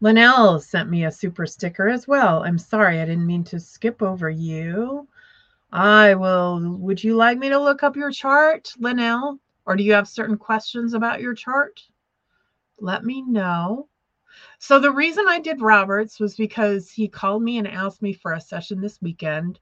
Linnell 0.00 0.58
sent 0.58 0.90
me 0.90 1.04
a 1.04 1.12
super 1.12 1.46
sticker 1.46 1.88
as 1.88 2.08
well. 2.08 2.42
I'm 2.42 2.58
sorry, 2.58 3.00
I 3.00 3.04
didn't 3.04 3.26
mean 3.26 3.44
to 3.44 3.60
skip 3.60 4.02
over 4.02 4.28
you. 4.28 5.06
I 5.72 6.14
will. 6.14 6.78
Would 6.78 7.02
you 7.04 7.14
like 7.14 7.38
me 7.38 7.50
to 7.50 7.58
look 7.58 7.82
up 7.82 7.96
your 7.96 8.10
chart, 8.10 8.72
Linnell? 8.78 9.38
Or 9.66 9.76
do 9.76 9.82
you 9.82 9.92
have 9.92 10.08
certain 10.08 10.38
questions 10.38 10.94
about 10.94 11.20
your 11.20 11.34
chart? 11.34 11.82
Let 12.80 13.04
me 13.04 13.22
know. 13.22 13.88
So, 14.58 14.78
the 14.78 14.92
reason 14.92 15.26
I 15.28 15.40
did 15.40 15.60
Roberts 15.60 16.20
was 16.20 16.36
because 16.36 16.90
he 16.90 17.08
called 17.08 17.42
me 17.42 17.58
and 17.58 17.68
asked 17.68 18.02
me 18.02 18.12
for 18.12 18.32
a 18.32 18.40
session 18.40 18.80
this 18.80 19.02
weekend. 19.02 19.58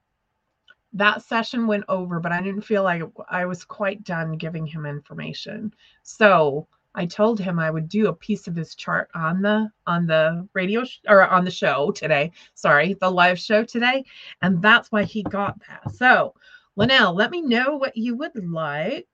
That 0.93 1.23
session 1.23 1.67
went 1.67 1.85
over, 1.89 2.21
but 2.21 2.33
I 2.33 2.41
didn't 2.43 2.63
feel 2.63 2.83
like 2.83 3.03
I 3.29 3.47
was 3.47 3.65
quite 3.65 4.05
done 4.05 4.37
giving 4.37 4.67
him 4.67 4.87
information. 4.87 5.75
So, 6.03 6.69
I 6.97 7.05
told 7.07 7.39
him 7.39 7.59
I 7.59 7.71
would 7.71 7.89
do 7.89 8.09
a 8.09 8.15
piece 8.15 8.49
of 8.49 8.57
his 8.57 8.75
chart 8.75 9.11
on 9.15 9.43
the 9.43 9.71
on 9.87 10.07
the 10.07 10.49
radio 10.55 10.83
sh- 10.85 11.01
or 11.07 11.27
on 11.29 11.45
the 11.45 11.51
show 11.51 11.91
today. 11.93 12.33
Sorry, 12.55 12.95
the 12.95 13.11
live 13.11 13.39
show 13.39 13.65
today, 13.65 14.03
and 14.41 14.63
that's 14.63 14.91
why 14.91 15.05
he 15.05 15.23
got 15.23 15.61
that. 15.69 15.95
So, 15.95 16.35
Linnell, 16.75 17.15
let 17.15 17.31
me 17.31 17.43
know 17.43 17.77
what 17.77 17.97
you 17.97 18.17
would 18.17 18.35
like. 18.43 19.07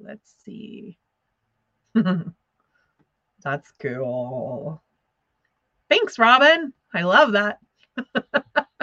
Let's 0.00 0.34
see. 0.44 0.98
that's 3.42 3.72
cool. 3.78 4.82
Thanks, 5.88 6.18
Robin. 6.18 6.72
I 6.92 7.02
love 7.02 7.32
that. 7.32 7.58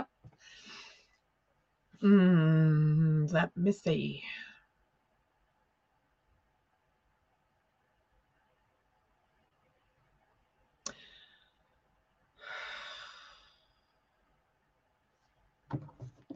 mm, 2.02 3.34
let 3.34 3.56
me 3.58 3.72
see. 3.74 4.24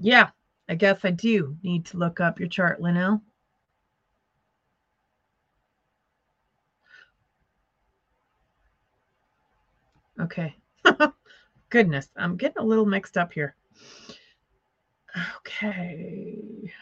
Yeah, 0.03 0.31
I 0.67 0.73
guess 0.73 1.05
I 1.05 1.11
do 1.11 1.57
need 1.61 1.85
to 1.87 1.97
look 1.97 2.19
up 2.19 2.39
your 2.39 2.49
chart, 2.49 2.81
Linnell. 2.81 3.21
Okay. 10.19 10.55
Goodness, 11.69 12.09
I'm 12.17 12.35
getting 12.35 12.63
a 12.63 12.65
little 12.65 12.85
mixed 12.87 13.15
up 13.15 13.31
here. 13.31 13.55
Okay. 15.37 16.73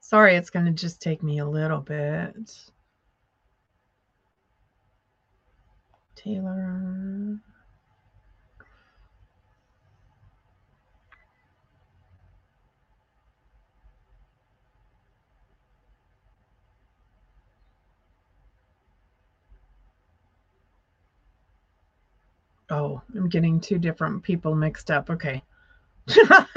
Sorry, 0.00 0.34
it's 0.34 0.50
going 0.50 0.66
to 0.66 0.72
just 0.72 1.00
take 1.00 1.22
me 1.22 1.38
a 1.38 1.46
little 1.46 1.80
bit. 1.80 2.34
Taylor. 6.16 7.38
Oh, 22.72 23.02
I'm 23.14 23.28
getting 23.28 23.60
two 23.60 23.78
different 23.78 24.24
people 24.24 24.56
mixed 24.56 24.90
up. 24.90 25.10
Okay. 25.10 25.44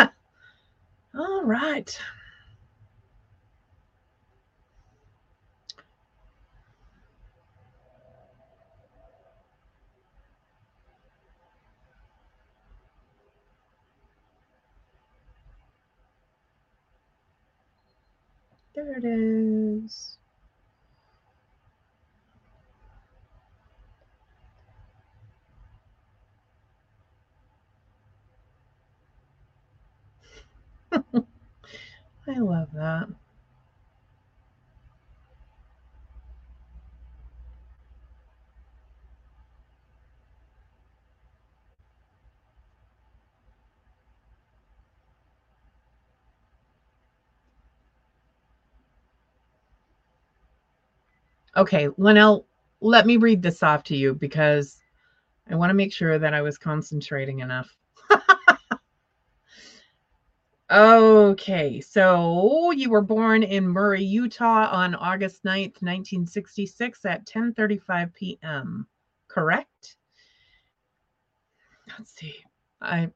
All 1.15 1.43
right. 1.43 1.99
There 18.75 18.97
it 18.97 19.03
is. 19.05 20.14
I 32.27 32.39
love 32.39 32.69
that. 32.73 33.07
Okay, 51.57 51.89
Linnell, 51.97 52.47
let 52.81 53.05
me 53.05 53.17
read 53.17 53.41
this 53.41 53.63
off 53.63 53.83
to 53.85 53.95
you 53.95 54.13
because 54.13 54.77
I 55.49 55.55
want 55.55 55.69
to 55.69 55.75
make 55.75 55.93
sure 55.93 56.19
that 56.19 56.33
I 56.33 56.41
was 56.41 56.57
concentrating 56.57 57.39
enough. 57.39 57.69
Okay, 60.71 61.81
so 61.81 62.71
you 62.71 62.89
were 62.89 63.01
born 63.01 63.43
in 63.43 63.67
Murray, 63.67 64.03
Utah 64.03 64.69
on 64.71 64.95
August 64.95 65.43
9th, 65.43 65.81
1966 65.81 67.05
at 67.05 67.25
10:35 67.25 68.13
p.m. 68.13 68.87
Correct? 69.27 69.95
Let's 71.87 72.15
see. 72.15 72.35
I 72.81 73.11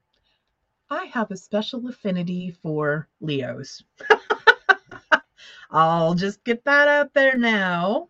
I 0.89 1.05
have 1.05 1.31
a 1.31 1.37
special 1.37 1.87
affinity 1.87 2.51
for 2.61 3.07
Leos. 3.21 3.83
I'll 5.71 6.15
just 6.15 6.43
get 6.43 6.63
that 6.65 6.87
out 6.87 7.13
there 7.13 7.37
now. 7.37 8.09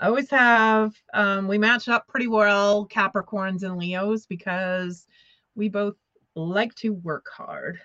I 0.00 0.08
always 0.08 0.30
have. 0.30 0.94
Um, 1.14 1.48
we 1.48 1.58
match 1.58 1.88
up 1.88 2.06
pretty 2.06 2.26
well, 2.26 2.86
Capricorns 2.86 3.62
and 3.62 3.78
Leos, 3.78 4.26
because 4.26 5.06
we 5.54 5.68
both 5.68 5.96
like 6.34 6.74
to 6.76 6.90
work 6.90 7.26
hard 7.34 7.80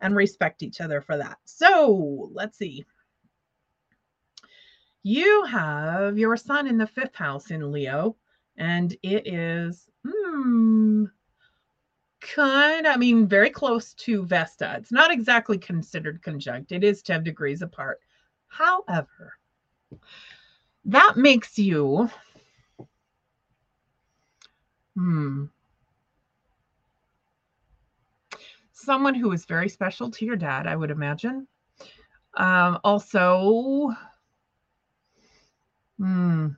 and 0.00 0.14
respect 0.14 0.62
each 0.62 0.80
other 0.80 1.00
for 1.00 1.16
that. 1.16 1.38
So 1.44 2.30
let's 2.32 2.58
see. 2.58 2.84
You 5.02 5.44
have 5.44 6.18
your 6.18 6.36
sun 6.36 6.66
in 6.66 6.78
the 6.78 6.86
fifth 6.86 7.14
house 7.14 7.50
in 7.50 7.72
Leo, 7.72 8.16
and 8.56 8.94
it 9.02 9.26
is 9.26 9.88
hmm, 10.06 11.04
kind 12.20 12.86
of, 12.86 12.94
I 12.94 12.96
mean, 12.96 13.26
very 13.26 13.50
close 13.50 13.94
to 13.94 14.24
Vesta. 14.26 14.74
It's 14.78 14.92
not 14.92 15.10
exactly 15.10 15.58
considered 15.58 16.22
conjunct, 16.22 16.72
it 16.72 16.84
is 16.84 17.02
10 17.02 17.22
degrees 17.24 17.62
apart. 17.62 18.00
However, 18.48 19.34
that 20.84 21.14
makes 21.16 21.58
you 21.58 22.10
hmm 24.96 25.44
someone 28.88 29.14
who 29.14 29.30
is 29.32 29.44
very 29.44 29.68
special 29.68 30.10
to 30.10 30.24
your 30.24 30.36
dad 30.36 30.66
i 30.66 30.74
would 30.74 30.90
imagine 30.90 31.46
um 32.38 32.78
also 32.84 33.92
hmm 35.98 36.48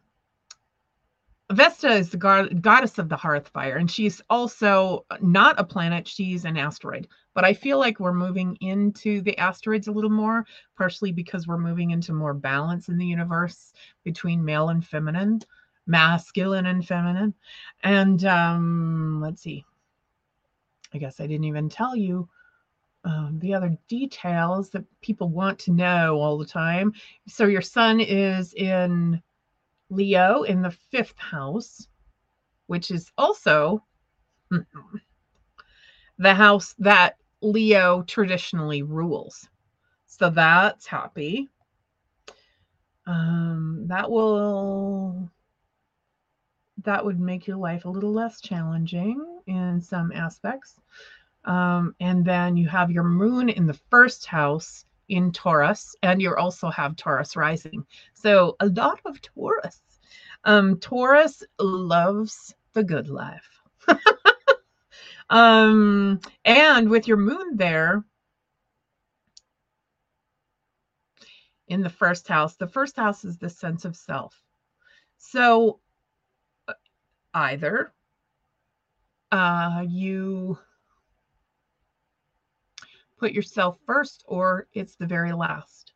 Vesta 1.52 1.88
is 1.88 2.10
the 2.10 2.16
god- 2.16 2.62
goddess 2.62 2.98
of 2.98 3.08
the 3.08 3.16
hearth 3.16 3.48
fire, 3.48 3.76
and 3.76 3.90
she's 3.90 4.22
also 4.30 5.04
not 5.20 5.58
a 5.58 5.64
planet, 5.64 6.06
she's 6.06 6.44
an 6.44 6.56
asteroid. 6.56 7.08
But 7.34 7.44
I 7.44 7.54
feel 7.54 7.78
like 7.78 7.98
we're 7.98 8.12
moving 8.12 8.56
into 8.60 9.20
the 9.22 9.36
asteroids 9.36 9.88
a 9.88 9.92
little 9.92 10.10
more, 10.10 10.46
partially 10.76 11.10
because 11.10 11.48
we're 11.48 11.58
moving 11.58 11.90
into 11.90 12.12
more 12.12 12.34
balance 12.34 12.88
in 12.88 12.98
the 12.98 13.06
universe 13.06 13.72
between 14.04 14.44
male 14.44 14.68
and 14.68 14.86
feminine, 14.86 15.40
masculine 15.88 16.66
and 16.66 16.86
feminine. 16.86 17.34
And 17.82 18.24
um, 18.24 19.20
let's 19.20 19.42
see. 19.42 19.64
I 20.92 20.98
guess 20.98 21.20
I 21.20 21.26
didn't 21.26 21.44
even 21.44 21.68
tell 21.68 21.96
you 21.96 22.28
um, 23.04 23.38
the 23.40 23.54
other 23.54 23.76
details 23.88 24.70
that 24.70 24.84
people 25.00 25.28
want 25.28 25.58
to 25.60 25.72
know 25.72 26.16
all 26.16 26.36
the 26.38 26.44
time. 26.44 26.92
So 27.28 27.46
your 27.46 27.62
sun 27.62 28.00
is 28.00 28.52
in 28.54 29.22
Leo 29.88 30.42
in 30.42 30.62
the 30.62 30.76
fifth 30.90 31.18
house, 31.18 31.86
which 32.66 32.90
is 32.90 33.10
also 33.16 33.82
the 36.18 36.34
house 36.34 36.74
that 36.78 37.16
Leo 37.40 38.02
traditionally 38.02 38.82
rules. 38.82 39.48
So 40.06 40.28
that's 40.28 40.86
happy. 40.86 41.48
Um, 43.06 43.86
that 43.88 44.10
will 44.10 45.30
that 46.84 47.04
would 47.04 47.20
make 47.20 47.46
your 47.46 47.56
life 47.56 47.84
a 47.84 47.88
little 47.90 48.12
less 48.12 48.40
challenging 48.40 49.24
in 49.46 49.80
some 49.80 50.12
aspects. 50.12 50.80
Um, 51.44 51.94
and 52.00 52.24
then 52.24 52.56
you 52.56 52.68
have 52.68 52.90
your 52.90 53.04
moon 53.04 53.48
in 53.48 53.66
the 53.66 53.78
first 53.90 54.26
house 54.26 54.84
in 55.08 55.32
Taurus, 55.32 55.96
and 56.02 56.22
you 56.22 56.34
also 56.36 56.70
have 56.70 56.96
Taurus 56.96 57.36
rising. 57.36 57.84
So 58.14 58.56
a 58.60 58.66
lot 58.66 59.00
of 59.04 59.20
Taurus. 59.20 59.80
Um, 60.44 60.78
Taurus 60.78 61.42
loves 61.58 62.54
the 62.72 62.84
good 62.84 63.08
life. 63.08 63.60
um, 65.30 66.20
and 66.44 66.88
with 66.88 67.08
your 67.08 67.16
moon 67.16 67.56
there 67.56 68.04
in 71.68 71.82
the 71.82 71.90
first 71.90 72.28
house, 72.28 72.56
the 72.56 72.68
first 72.68 72.96
house 72.96 73.24
is 73.24 73.38
the 73.38 73.50
sense 73.50 73.84
of 73.84 73.96
self. 73.96 74.40
So 75.18 75.80
uh, 76.68 76.74
either 77.34 77.92
uh, 79.32 79.84
you 79.88 80.58
put 83.18 83.32
yourself 83.32 83.78
first 83.86 84.24
or 84.26 84.66
it's 84.72 84.96
the 84.96 85.06
very 85.06 85.32
last. 85.32 85.92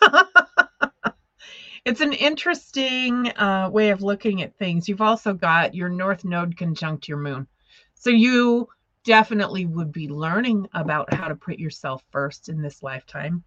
it's 1.84 2.00
an 2.00 2.12
interesting 2.12 3.28
uh, 3.36 3.68
way 3.70 3.90
of 3.90 4.02
looking 4.02 4.42
at 4.42 4.56
things. 4.56 4.88
You've 4.88 5.00
also 5.00 5.34
got 5.34 5.74
your 5.74 5.88
North 5.88 6.24
Node 6.24 6.56
conjunct 6.56 7.08
your 7.08 7.18
moon. 7.18 7.46
So 7.94 8.10
you 8.10 8.68
definitely 9.04 9.66
would 9.66 9.92
be 9.92 10.08
learning 10.08 10.68
about 10.72 11.12
how 11.12 11.28
to 11.28 11.34
put 11.34 11.58
yourself 11.58 12.02
first 12.10 12.48
in 12.48 12.62
this 12.62 12.82
lifetime. 12.82 13.42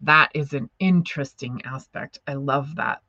That 0.00 0.30
is 0.34 0.54
an 0.54 0.70
interesting 0.78 1.60
aspect. 1.64 2.20
I 2.26 2.34
love 2.34 2.76
that. 2.76 3.02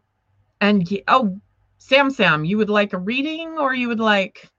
And 0.60 0.88
oh, 1.08 1.40
Sam 1.78 2.12
Sam, 2.12 2.46
you 2.46 2.58
would 2.58 2.70
like 2.70 2.94
a 2.94 2.98
reading 3.00 3.58
or 3.58 3.74
you 3.74 3.88
would 3.88 4.00
like 4.00 4.50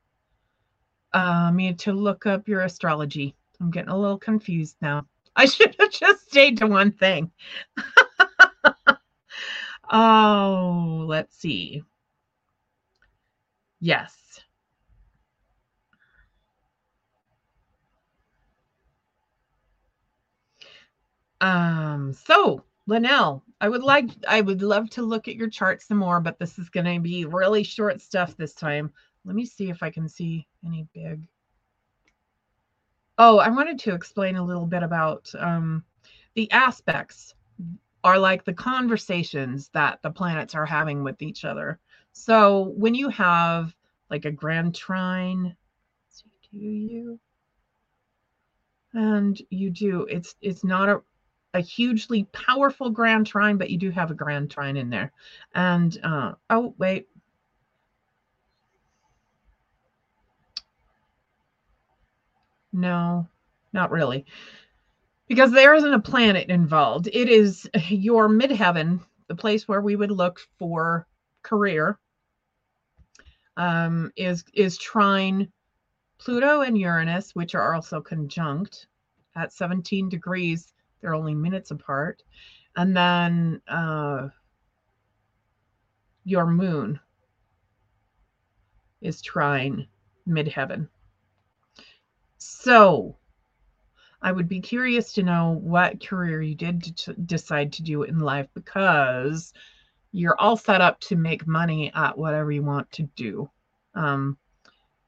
uh, 1.15 1.51
me 1.53 1.73
to 1.75 1.93
look 1.93 2.27
up 2.27 2.49
your 2.49 2.63
astrology? 2.63 3.35
I'm 3.61 3.71
getting 3.71 3.91
a 3.91 3.99
little 3.99 4.19
confused 4.19 4.77
now. 4.81 5.07
I 5.37 5.47
should 5.47 5.75
have 5.79 5.91
just 5.91 6.29
stayed 6.29 6.59
to 6.59 6.67
one 6.67 6.93
thing. 6.93 7.31
oh, 9.91 11.05
let's 11.09 11.37
see. 11.37 11.83
Yes. 13.81 14.41
Um, 21.41 22.13
so 22.13 22.65
Linnell, 22.87 23.43
I 23.61 23.69
would 23.69 23.83
like 23.83 24.11
I 24.29 24.41
would 24.41 24.63
love 24.63 24.89
to 24.91 25.03
look 25.03 25.27
at 25.29 25.35
your 25.35 25.51
chart 25.51 25.83
some 25.83 25.99
more, 25.99 26.21
but 26.21 26.39
this 26.39 26.59
is 26.59 26.69
gonna 26.69 27.01
be 27.01 27.25
really 27.25 27.65
short 27.65 28.01
stuff 28.01 28.37
this 28.37 28.55
time. 28.55 28.93
Let 29.25 29.35
me 29.35 29.45
see 29.45 29.69
if 29.69 29.83
I 29.83 29.91
can 29.91 30.09
see 30.09 30.47
any 30.65 30.87
big. 30.95 31.27
Oh, 33.19 33.39
I 33.39 33.49
wanted 33.49 33.79
to 33.81 33.95
explain 33.95 34.37
a 34.37 34.45
little 34.45 34.67
bit 34.67 34.83
about 34.83 35.31
um, 35.39 35.85
the 36.35 36.51
aspects 36.51 37.35
are 38.05 38.19
like 38.19 38.45
the 38.45 38.55
conversations 38.55 39.69
that 39.75 40.03
the 40.03 40.11
planets 40.11 40.55
are 40.55 40.67
having 40.67 41.05
with 41.05 41.23
each 41.23 41.45
other. 41.45 41.79
So 42.13 42.73
when 42.77 42.95
you 42.95 43.09
have 43.11 43.75
like 44.11 44.25
a 44.25 44.31
grand 44.31 44.75
trine, 44.75 45.57
do 46.51 46.59
you? 46.59 47.21
And 48.95 49.41
you 49.51 49.71
do, 49.71 50.07
it's 50.11 50.35
it's 50.43 50.65
not 50.65 50.89
a 50.89 51.03
a 51.55 51.61
hugely 51.61 52.25
powerful 52.33 52.91
grand 52.91 53.27
trine, 53.27 53.59
but 53.59 53.71
you 53.71 53.79
do 53.79 53.91
have 53.91 54.11
a 54.11 54.15
grand 54.15 54.51
trine 54.51 54.77
in 54.77 54.91
there. 54.91 55.13
And 55.55 55.99
uh, 56.03 56.33
oh 56.51 56.75
wait, 56.79 57.09
No, 62.73 63.29
not 63.73 63.91
really. 63.91 64.27
Because 65.29 65.53
there 65.53 65.75
isn't 65.75 65.95
a 65.95 66.01
planet 66.01 66.49
involved. 66.49 67.09
It 67.13 67.29
is 67.29 67.69
your 67.89 68.29
midheaven, 68.29 69.01
the 69.29 69.35
place 69.35 69.69
where 69.69 69.81
we 69.81 69.97
would 69.97 70.11
look 70.11 70.41
for 70.59 71.07
career, 71.43 71.99
um, 73.57 74.11
is 74.17 74.45
is 74.55 74.79
trine 74.79 75.51
Pluto 76.19 76.61
and 76.61 76.79
Uranus, 76.79 77.35
which 77.35 77.55
are 77.55 77.75
also 77.75 78.01
conjunct 78.01 78.87
at 79.35 79.53
17 79.53 80.09
degrees. 80.09 80.73
They're 81.01 81.15
only 81.15 81.35
minutes 81.35 81.73
apart. 81.73 82.23
And 82.77 82.97
then 82.97 83.61
uh, 83.67 84.29
your 86.25 86.47
moon 86.47 87.01
is 89.01 89.21
trine 89.21 89.89
midheaven. 90.29 90.89
So 92.45 93.17
I 94.21 94.33
would 94.33 94.49
be 94.49 94.61
curious 94.61 95.13
to 95.13 95.23
know 95.23 95.59
what 95.61 96.05
career 96.05 96.43
you 96.43 96.55
did 96.55 96.95
decide 97.27 97.73
to 97.75 97.83
do 97.83 98.03
in 98.03 98.19
life 98.19 98.49
because 98.55 99.53
you're 100.13 100.41
all 100.41 100.57
set 100.57 100.81
up 100.81 101.01
to 101.01 101.17
make 101.17 101.47
money 101.47 101.93
at 101.95 102.19
whatever 102.19 102.53
you 102.53 102.63
want 102.63 102.91
to 102.93 103.03
do 103.17 103.51
um, 103.95 104.37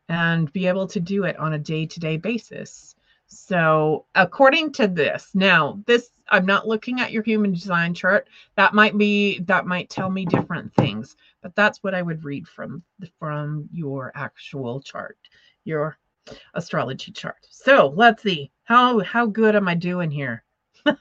and 0.08 0.52
be 0.52 0.66
able 0.66 0.86
to 0.88 1.00
do 1.00 1.24
it 1.24 1.36
on 1.38 1.54
a 1.54 1.58
day 1.58 1.86
to 1.86 2.00
day 2.00 2.16
basis. 2.16 2.94
So, 3.26 4.06
according 4.14 4.72
to 4.74 4.86
this, 4.86 5.30
now 5.34 5.82
this 5.86 6.10
I'm 6.28 6.46
not 6.46 6.68
looking 6.68 7.00
at 7.00 7.12
your 7.12 7.22
human 7.22 7.52
design 7.52 7.94
chart. 7.94 8.28
That 8.56 8.74
might 8.74 8.96
be 8.96 9.40
that 9.40 9.66
might 9.66 9.90
tell 9.90 10.10
me 10.10 10.24
different 10.24 10.72
things, 10.74 11.16
but 11.42 11.54
that's 11.54 11.82
what 11.82 11.94
I 11.94 12.02
would 12.02 12.24
read 12.24 12.46
from 12.46 12.82
from 13.18 13.68
your 13.72 14.12
actual 14.14 14.80
chart. 14.80 15.18
Your 15.64 15.98
astrology 16.54 17.12
chart. 17.12 17.46
So 17.50 17.92
let's 17.96 18.22
see. 18.22 18.50
How 18.64 19.00
how 19.00 19.26
good 19.26 19.56
am 19.56 19.68
I 19.68 19.74
doing 19.74 20.10
here? 20.10 20.44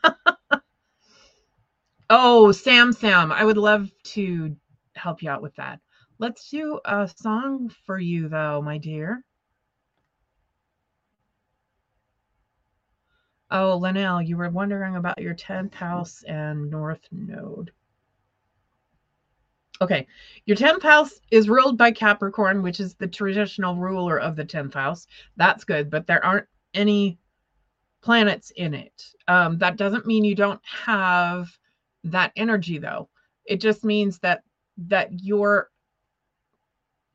oh, 2.09 2.51
Sam 2.51 2.93
Sam, 2.93 3.32
I 3.32 3.43
would 3.43 3.57
love 3.57 3.91
to 4.03 4.55
help 4.95 5.21
you 5.24 5.30
out 5.30 5.41
with 5.41 5.55
that. 5.55 5.80
Let's 6.19 6.49
do 6.49 6.80
a 6.86 7.09
song 7.15 7.71
for 7.86 7.99
you 7.99 8.30
though, 8.30 8.61
my 8.61 8.78
dear. 8.78 9.24
Oh, 13.51 13.78
Linnell, 13.78 14.21
you 14.21 14.36
were 14.38 14.49
wondering 14.49 14.95
about 14.95 15.19
your 15.19 15.36
10th 15.36 15.76
house 15.76 16.24
and 16.24 16.71
north 16.71 17.07
node. 17.11 17.71
Okay, 19.84 20.07
your 20.45 20.55
10th 20.55 20.81
house 20.81 21.19
is 21.29 21.49
ruled 21.49 21.77
by 21.77 21.91
Capricorn, 21.91 22.63
which 22.63 22.79
is 22.79 22.93
the 22.93 23.07
traditional 23.07 23.75
ruler 23.75 24.17
of 24.17 24.38
the 24.38 24.45
10th 24.45 24.75
house. 24.75 25.07
That's 25.36 25.65
good, 25.65 25.89
but 25.89 26.07
there 26.07 26.23
aren't 26.23 26.47
any 26.73 27.19
planets 28.01 28.53
in 28.55 28.75
it. 28.75 29.03
Um, 29.27 29.57
that 29.57 29.75
doesn't 29.75 30.05
mean 30.05 30.23
you 30.23 30.36
don't 30.36 30.61
have 30.63 31.49
that 32.05 32.31
energy, 32.38 32.77
though. 32.77 33.09
It 33.43 33.59
just 33.59 33.84
means 33.84 34.19
that 34.19 34.43
that 34.77 35.21
your 35.21 35.69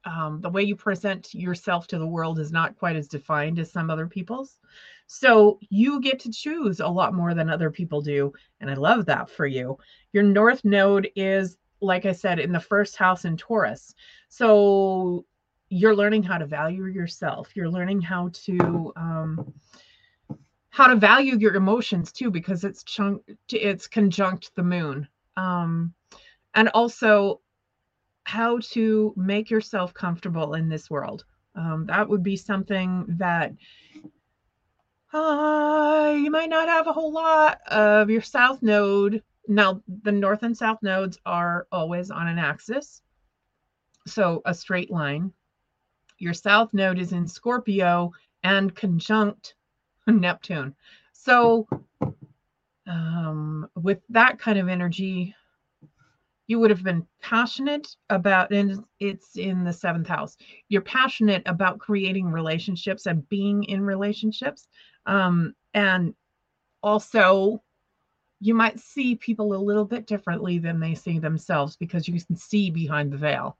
um, 0.04 0.42
the 0.42 0.50
way 0.50 0.62
you 0.62 0.76
present 0.76 1.32
yourself 1.32 1.86
to 1.86 1.98
the 1.98 2.06
world 2.06 2.38
is 2.38 2.52
not 2.52 2.76
quite 2.76 2.96
as 2.96 3.08
defined 3.08 3.58
as 3.58 3.72
some 3.72 3.88
other 3.88 4.06
people's. 4.06 4.58
So 5.06 5.58
you 5.70 6.02
get 6.02 6.20
to 6.20 6.30
choose 6.30 6.80
a 6.80 6.86
lot 6.86 7.14
more 7.14 7.32
than 7.32 7.48
other 7.48 7.70
people 7.70 8.02
do. 8.02 8.34
And 8.60 8.70
I 8.70 8.74
love 8.74 9.06
that 9.06 9.30
for 9.30 9.46
you. 9.46 9.78
Your 10.12 10.22
North 10.22 10.66
Node 10.66 11.08
is 11.16 11.56
like 11.80 12.06
I 12.06 12.12
said, 12.12 12.38
in 12.38 12.52
the 12.52 12.60
first 12.60 12.96
house 12.96 13.24
in 13.24 13.36
Taurus. 13.36 13.94
So 14.28 15.24
you're 15.68 15.94
learning 15.94 16.22
how 16.22 16.38
to 16.38 16.46
value 16.46 16.86
yourself. 16.86 17.50
You're 17.54 17.70
learning 17.70 18.00
how 18.00 18.30
to 18.46 18.92
um, 18.96 19.52
how 20.70 20.86
to 20.86 20.96
value 20.96 21.36
your 21.36 21.54
emotions 21.54 22.12
too, 22.12 22.30
because 22.30 22.64
it's 22.64 22.84
chunk 22.84 23.22
it's 23.50 23.86
conjunct 23.86 24.54
the 24.54 24.62
moon, 24.62 25.08
um, 25.36 25.92
and 26.54 26.68
also 26.70 27.40
how 28.24 28.58
to 28.58 29.14
make 29.16 29.50
yourself 29.50 29.94
comfortable 29.94 30.54
in 30.54 30.68
this 30.68 30.90
world. 30.90 31.24
Um, 31.54 31.86
that 31.86 32.08
would 32.08 32.22
be 32.22 32.36
something 32.36 33.04
that 33.08 33.52
uh, 35.12 36.14
you 36.16 36.30
might 36.30 36.50
not 36.50 36.68
have 36.68 36.86
a 36.86 36.92
whole 36.92 37.12
lot 37.12 37.60
of 37.68 38.10
your 38.10 38.22
south 38.22 38.62
node 38.62 39.22
now, 39.48 39.82
the 40.02 40.12
north 40.12 40.42
and 40.42 40.56
south 40.56 40.78
nodes 40.82 41.18
are 41.26 41.66
always 41.72 42.10
on 42.10 42.28
an 42.28 42.38
axis, 42.38 43.02
so 44.06 44.42
a 44.44 44.54
straight 44.54 44.90
line. 44.90 45.32
Your 46.18 46.34
south 46.34 46.74
node 46.74 46.98
is 46.98 47.12
in 47.12 47.26
Scorpio 47.26 48.12
and 48.42 48.74
conjunct 48.74 49.54
Neptune. 50.06 50.74
So, 51.12 51.66
um, 52.86 53.68
with 53.74 54.00
that 54.10 54.38
kind 54.38 54.58
of 54.58 54.68
energy, 54.68 55.34
you 56.46 56.58
would 56.58 56.70
have 56.70 56.82
been 56.82 57.06
passionate 57.20 57.96
about, 58.10 58.50
and 58.52 58.84
it's 59.00 59.36
in 59.36 59.64
the 59.64 59.72
seventh 59.72 60.08
house. 60.08 60.36
You're 60.68 60.82
passionate 60.82 61.42
about 61.46 61.78
creating 61.78 62.26
relationships 62.26 63.06
and 63.06 63.28
being 63.28 63.64
in 63.64 63.82
relationships. 63.82 64.68
Um, 65.06 65.54
and 65.74 66.14
also 66.82 67.62
you 68.40 68.54
might 68.54 68.78
see 68.78 69.14
people 69.16 69.54
a 69.54 69.56
little 69.56 69.84
bit 69.84 70.06
differently 70.06 70.58
than 70.58 70.78
they 70.78 70.94
see 70.94 71.18
themselves 71.18 71.76
because 71.76 72.06
you 72.06 72.20
can 72.20 72.36
see 72.36 72.70
behind 72.70 73.12
the 73.12 73.16
veil. 73.16 73.56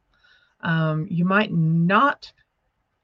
Um, 0.60 1.06
you 1.10 1.24
might 1.24 1.52
not 1.52 2.32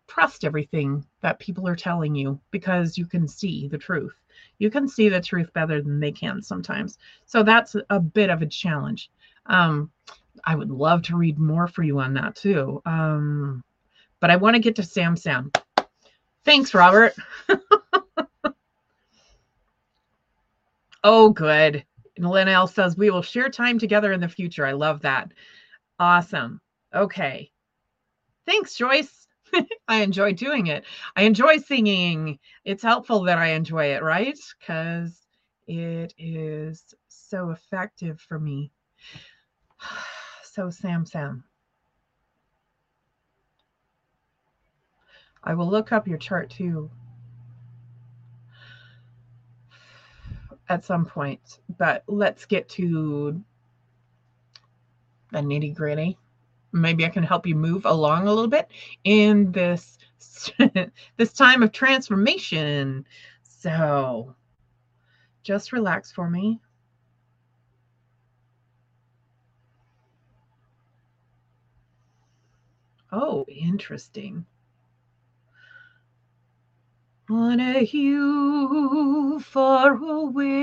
trust 0.06 0.44
everything 0.44 1.04
that 1.22 1.38
people 1.38 1.66
are 1.66 1.76
telling 1.76 2.14
you 2.14 2.38
because 2.50 2.96
you 2.98 3.06
can 3.06 3.26
see 3.26 3.68
the 3.68 3.78
truth. 3.78 4.14
You 4.58 4.70
can 4.70 4.86
see 4.88 5.08
the 5.08 5.20
truth 5.20 5.52
better 5.52 5.82
than 5.82 6.00
they 6.00 6.12
can 6.12 6.42
sometimes. 6.42 6.98
So 7.26 7.42
that's 7.42 7.74
a 7.90 8.00
bit 8.00 8.30
of 8.30 8.42
a 8.42 8.46
challenge. 8.46 9.10
Um, 9.46 9.90
I 10.44 10.54
would 10.54 10.70
love 10.70 11.02
to 11.02 11.16
read 11.16 11.38
more 11.38 11.66
for 11.66 11.82
you 11.82 11.98
on 12.00 12.14
that 12.14 12.36
too. 12.36 12.82
Um, 12.84 13.62
but 14.20 14.30
I 14.30 14.36
want 14.36 14.54
to 14.54 14.60
get 14.60 14.76
to 14.76 14.82
Sam 14.82 15.16
Sam. 15.16 15.50
Thanks, 16.44 16.74
Robert. 16.74 17.14
oh, 21.04 21.28
good. 21.30 21.84
And 22.16 22.28
Linnell 22.28 22.66
says, 22.66 22.96
We 22.96 23.10
will 23.10 23.22
share 23.22 23.48
time 23.48 23.78
together 23.78 24.12
in 24.12 24.20
the 24.20 24.28
future. 24.28 24.66
I 24.66 24.72
love 24.72 25.02
that. 25.02 25.30
Awesome. 26.00 26.60
Okay. 26.94 27.50
Thanks, 28.46 28.74
Joyce. 28.74 29.26
I 29.88 30.02
enjoy 30.02 30.32
doing 30.32 30.66
it. 30.66 30.84
I 31.14 31.22
enjoy 31.22 31.58
singing. 31.58 32.38
It's 32.64 32.82
helpful 32.82 33.22
that 33.24 33.38
I 33.38 33.48
enjoy 33.48 33.86
it, 33.86 34.02
right? 34.02 34.38
Because 34.58 35.20
it 35.66 36.14
is 36.18 36.94
so 37.08 37.50
effective 37.50 38.20
for 38.20 38.40
me. 38.40 38.72
So, 40.54 40.70
Sam, 40.70 41.04
Sam. 41.04 41.42
I 45.42 45.52
will 45.54 45.68
look 45.68 45.90
up 45.90 46.06
your 46.06 46.16
chart 46.16 46.48
too 46.48 46.88
at 50.68 50.84
some 50.84 51.04
point, 51.04 51.58
but 51.78 52.02
let's 52.06 52.46
get 52.46 52.68
to 52.70 53.40
the 55.32 55.38
nitty 55.38 55.74
gritty. 55.74 56.18
Maybe 56.72 57.04
I 57.04 57.08
can 57.08 57.22
help 57.22 57.46
you 57.46 57.54
move 57.54 57.84
along 57.84 58.26
a 58.26 58.32
little 58.32 58.48
bit 58.48 58.68
in 59.04 59.52
this 59.52 59.98
this 61.16 61.32
time 61.32 61.62
of 61.62 61.72
transformation. 61.72 63.04
So 63.42 64.34
just 65.42 65.72
relax 65.72 66.10
for 66.10 66.28
me. 66.28 66.60
Oh, 73.12 73.44
interesting. 73.48 74.44
On 77.30 77.58
a 77.58 77.84
hill 77.86 79.40
far 79.40 79.94
away 79.94 80.60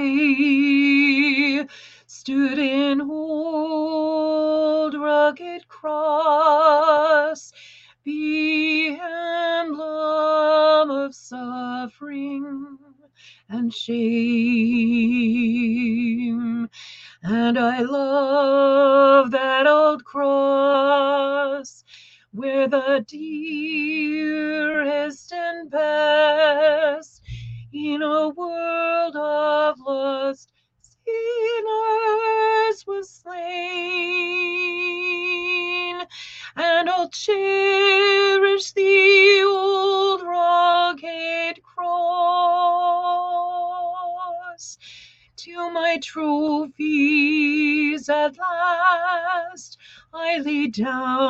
stood 2.05 2.59
an 2.59 3.01
old 3.01 4.93
rugged 4.93 5.68
cross, 5.68 7.51
the 8.03 8.89
emblem 9.01 10.91
of 10.91 11.16
suffering 11.16 12.78
and 13.49 13.74
shame. 13.74 14.30
And 17.24 17.57
I 17.57 17.82
love 17.82 19.32
that 19.32 19.66
old 19.66 20.05
cross 20.05 21.80
where 22.34 22.67
the 22.67 23.05
dearest 23.07 24.11
and 25.34 25.69
best 25.69 27.21
in 27.73 28.01
a 28.01 28.29
world 28.29 29.15
of 29.15 29.77
lost 29.79 30.49
sinners 31.05 32.86
was 32.88 33.09
slain. 33.09 33.51
And 36.55 36.89
I'll 36.89 37.09
cherish 37.09 38.71
the 38.73 39.43
old 39.45 40.21
rugged 40.21 41.61
cross 41.63 41.91
till 45.43 45.71
my 45.71 45.97
trophies 46.03 48.07
at 48.09 48.37
last 48.37 49.79
I 50.13 50.37
lay 50.37 50.67
down. 50.67 51.23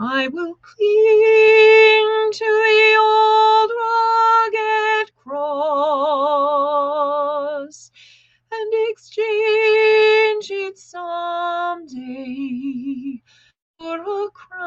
I 0.00 0.26
will 0.26 0.56
cling 0.56 2.32
to 2.32 2.38
the 2.40 2.96
old 2.98 3.70
rugged 3.84 5.14
cross 5.14 5.70
and 8.50 8.74
exchange 8.88 10.50
it 10.50 10.76
someday 10.76 12.00
for 13.80 13.96
a 13.96 14.28
crown. 14.30 14.60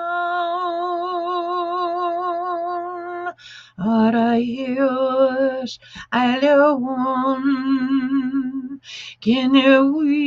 Arayos 3.78 5.78
alone 6.11 7.49
Genewi 9.22 10.18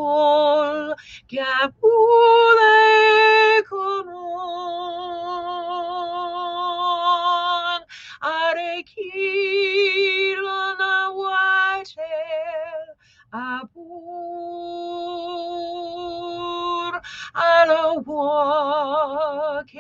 gapule 1.30 2.74
konon. 3.70 4.20
Are 8.22 8.84
kilona 8.92 10.94
white 11.20 11.96
abur 13.34 13.70
ala 17.36 17.84
walk 18.08 19.74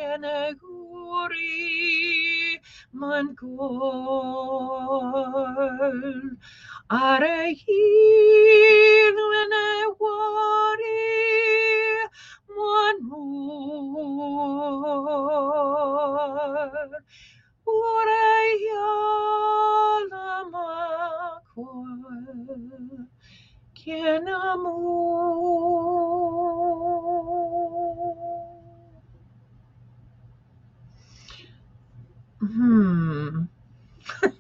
a 2.92 3.24
are 6.90 7.22
hil 7.22 9.16
when 9.30 9.54
I 9.54 9.94
worry 10.00 10.98
one 12.48 13.00
more. 13.08 14.50
Urayalamakwa 17.68 18.26
Kenamu. 23.78 24.76
Hmm. 32.40 33.44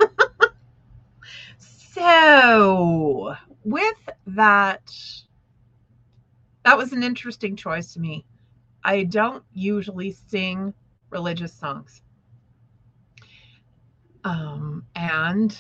so, 1.57 3.35
with 3.63 4.09
that, 4.27 4.91
that 6.63 6.77
was 6.77 6.93
an 6.93 7.03
interesting 7.03 7.55
choice 7.55 7.93
to 7.93 7.99
me. 7.99 8.25
I 8.83 9.03
don't 9.03 9.43
usually 9.53 10.11
sing 10.29 10.73
religious 11.09 11.53
songs. 11.53 12.01
Um, 14.23 14.85
and 14.95 15.57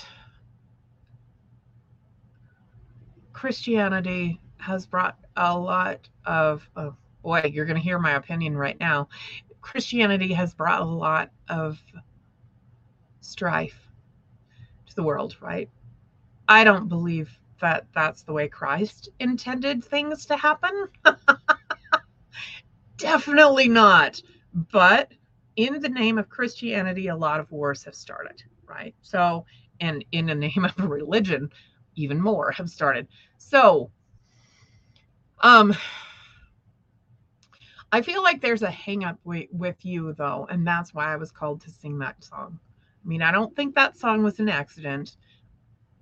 Christianity 3.33 4.39
has 4.57 4.85
brought 4.85 5.17
a 5.35 5.57
lot 5.57 6.07
of, 6.25 6.69
oh 6.75 6.95
boy, 7.23 7.49
you're 7.53 7.65
going 7.65 7.77
to 7.77 7.83
hear 7.83 7.99
my 7.99 8.15
opinion 8.15 8.57
right 8.57 8.79
now. 8.79 9.07
Christianity 9.61 10.33
has 10.33 10.53
brought 10.53 10.81
a 10.81 10.85
lot 10.85 11.31
of 11.47 11.81
strife 13.21 13.79
to 14.87 14.95
the 14.95 15.03
world, 15.03 15.35
right? 15.41 15.69
I 16.47 16.63
don't 16.63 16.87
believe 16.87 17.37
that 17.61 17.85
that's 17.93 18.23
the 18.23 18.33
way 18.33 18.47
Christ 18.47 19.09
intended 19.19 19.83
things 19.83 20.25
to 20.27 20.37
happen. 20.37 20.87
Definitely 22.97 23.67
not. 23.69 24.21
But 24.71 25.11
in 25.55 25.79
the 25.81 25.89
name 25.89 26.17
of 26.17 26.29
Christianity, 26.29 27.07
a 27.07 27.15
lot 27.15 27.39
of 27.39 27.51
wars 27.51 27.83
have 27.83 27.95
started, 27.95 28.41
right? 28.65 28.95
So, 29.01 29.45
and 29.79 30.03
in 30.11 30.25
the 30.25 30.35
name 30.35 30.65
of 30.65 30.89
religion, 30.89 31.49
even 31.95 32.19
more 32.19 32.51
have 32.51 32.69
started. 32.69 33.07
So, 33.37 33.91
um, 35.41 35.75
I 37.91 38.01
feel 38.01 38.21
like 38.21 38.41
there's 38.41 38.61
a 38.61 38.69
hang 38.69 39.03
up 39.03 39.19
with 39.23 39.83
you 39.83 40.13
though, 40.13 40.47
and 40.49 40.65
that's 40.65 40.93
why 40.93 41.11
I 41.11 41.15
was 41.15 41.31
called 41.31 41.61
to 41.61 41.71
sing 41.71 41.97
that 41.99 42.23
song. 42.23 42.59
I 43.03 43.07
mean, 43.07 43.21
I 43.21 43.31
don't 43.31 43.55
think 43.55 43.75
that 43.75 43.97
song 43.97 44.23
was 44.23 44.39
an 44.39 44.49
accident. 44.49 45.17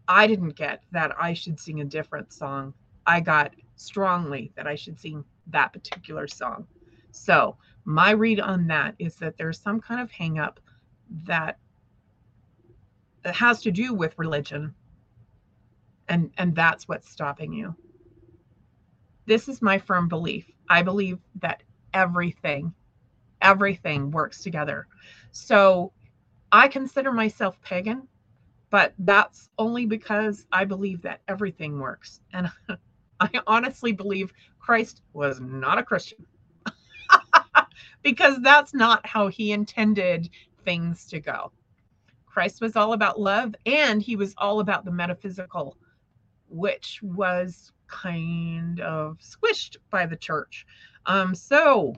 I 0.08 0.28
didn't 0.28 0.56
get 0.56 0.84
that 0.92 1.12
I 1.20 1.34
should 1.34 1.60
sing 1.60 1.82
a 1.82 1.86
different 1.86 2.32
song. 2.34 2.74
I 3.06 3.20
got 3.22 3.56
strongly 3.76 4.52
that 4.56 4.68
I 4.68 4.76
should 4.76 5.00
sing 5.00 5.24
that 5.48 5.74
particular 5.74 6.28
song. 6.28 6.68
So, 7.12 7.58
my 7.86 8.12
read 8.12 8.40
on 8.40 8.68
that 8.68 8.96
is 9.00 9.16
that 9.18 9.38
there's 9.38 9.60
some 9.60 9.80
kind 9.82 10.02
of 10.02 10.12
hang 10.12 10.40
up 10.40 10.60
that 11.26 11.60
has 13.26 13.62
to 13.62 13.72
do 13.72 13.94
with 13.94 14.18
religion 14.18 14.74
And 16.08 16.32
and 16.38 16.56
that's 16.56 16.88
what's 16.88 17.10
stopping 17.10 17.54
you. 17.54 17.76
This 19.26 19.48
is 19.48 19.62
my 19.62 19.78
firm 19.80 20.08
belief. 20.08 20.50
I 20.70 20.82
believe 20.84 21.20
that 21.36 21.64
everything 21.94 22.74
everything 23.42 24.12
works 24.12 24.42
together. 24.42 24.88
So 25.32 25.94
I 26.52 26.68
consider 26.68 27.12
myself 27.12 27.62
pagan, 27.62 28.08
but 28.70 28.94
that's 29.00 29.50
only 29.58 29.86
because 29.86 30.46
I 30.52 30.66
believe 30.66 31.02
that 31.04 31.22
everything 31.28 31.80
works. 31.80 32.22
And 32.34 32.52
I 33.20 33.30
honestly 33.48 33.92
believe 33.92 34.34
Christ 34.60 35.02
was 35.14 35.40
not 35.40 35.78
a 35.78 35.84
Christian 35.84 36.26
because 38.04 38.40
that's 38.42 38.74
not 38.74 39.06
how 39.06 39.28
he 39.28 39.52
intended 39.52 40.30
things 40.64 41.06
to 41.08 41.20
go. 41.20 41.52
Christ 42.26 42.62
was 42.62 42.76
all 42.76 42.94
about 42.94 43.20
love 43.20 43.56
and 43.66 44.02
he 44.02 44.16
was 44.16 44.36
all 44.38 44.60
about 44.60 44.86
the 44.86 44.92
metaphysical, 44.92 45.76
which 46.50 47.00
was 47.02 47.72
kind 47.88 48.80
of 48.80 49.18
squished 49.20 49.78
by 49.90 50.06
the 50.06 50.16
church. 50.16 50.66
Um, 51.06 51.34
so 51.34 51.96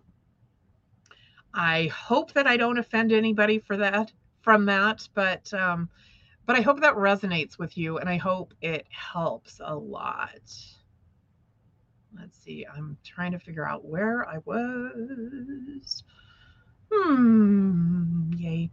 I 1.54 1.88
hope 1.88 2.34
that 2.34 2.47
I 2.47 2.58
don't 2.58 2.78
offend 2.78 3.12
anybody 3.12 3.60
for 3.60 3.78
that 3.78 4.12
from 4.50 4.66
that, 4.66 5.08
but 5.14 5.54
um, 5.54 5.88
but 6.47 6.56
I 6.56 6.62
hope 6.62 6.82
that 6.82 6.95
resonates 6.95 7.60
with 7.60 7.78
you 7.78 8.00
and 8.00 8.10
I 8.10 8.18
hope 8.18 8.56
it 8.64 8.88
helps 8.89 9.62
a 9.64 9.76
lot. 9.76 10.41
Let's 12.20 12.39
see, 12.39 12.66
I'm 12.66 12.97
trying 13.04 13.34
to 13.34 13.38
figure 13.38 13.68
out 13.68 13.86
where 13.86 14.28
I 14.28 14.39
was. 14.45 16.04
Hmm, 16.91 18.32
yay. 18.38 18.72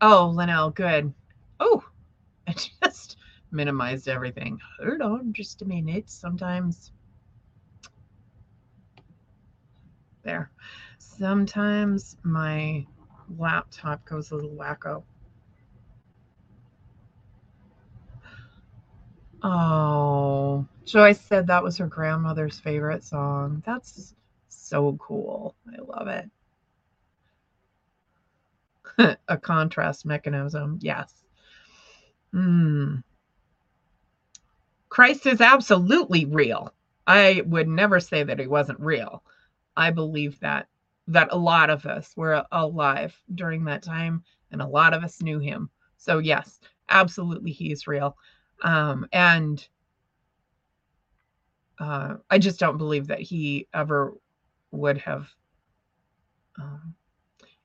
Oh, 0.00 0.32
Linnell, 0.34 0.70
good. 0.70 1.12
Oh, 1.60 1.84
I 2.48 2.54
just 2.54 3.18
minimized 3.50 4.08
everything. 4.08 4.58
Hold 4.80 5.02
on 5.02 5.34
just 5.34 5.60
a 5.60 5.66
minute. 5.66 6.08
Sometimes 6.08 6.92
there. 10.22 10.50
Sometimes 10.96 12.16
my 12.22 12.86
laptop 13.38 14.04
goes 14.04 14.30
a 14.30 14.34
little 14.34 14.50
wacko. 14.50 15.02
Oh, 19.42 20.66
Joyce 20.86 21.20
said 21.20 21.46
that 21.48 21.62
was 21.62 21.76
her 21.76 21.86
grandmother's 21.86 22.58
favorite 22.58 23.04
song. 23.04 23.62
That's 23.66 24.14
so 24.48 24.96
cool. 24.98 25.54
I 25.68 25.80
love 25.82 26.08
it. 26.08 26.30
a 29.28 29.36
contrast 29.36 30.06
mechanism. 30.06 30.78
Yes. 30.80 31.12
Hmm. 32.32 32.96
Christ 34.88 35.26
is 35.26 35.40
absolutely 35.40 36.24
real. 36.24 36.72
I 37.06 37.42
would 37.46 37.68
never 37.68 38.00
say 38.00 38.22
that 38.22 38.38
he 38.38 38.46
wasn't 38.46 38.80
real. 38.80 39.22
I 39.76 39.90
believe 39.90 40.38
that 40.40 40.68
that 41.08 41.28
a 41.32 41.36
lot 41.36 41.70
of 41.70 41.86
us 41.86 42.12
were 42.16 42.44
alive 42.52 43.16
during 43.34 43.64
that 43.64 43.82
time 43.82 44.22
and 44.50 44.62
a 44.62 44.66
lot 44.66 44.94
of 44.94 45.04
us 45.04 45.22
knew 45.22 45.38
him. 45.38 45.68
So 45.96 46.18
yes, 46.18 46.60
absolutely 46.88 47.52
he 47.52 47.72
is 47.72 47.86
real. 47.86 48.16
Um, 48.62 49.06
and 49.12 49.66
uh, 51.78 52.16
I 52.30 52.38
just 52.38 52.60
don't 52.60 52.78
believe 52.78 53.08
that 53.08 53.20
he 53.20 53.68
ever 53.74 54.14
would 54.70 54.98
have 54.98 55.28
um, 56.60 56.94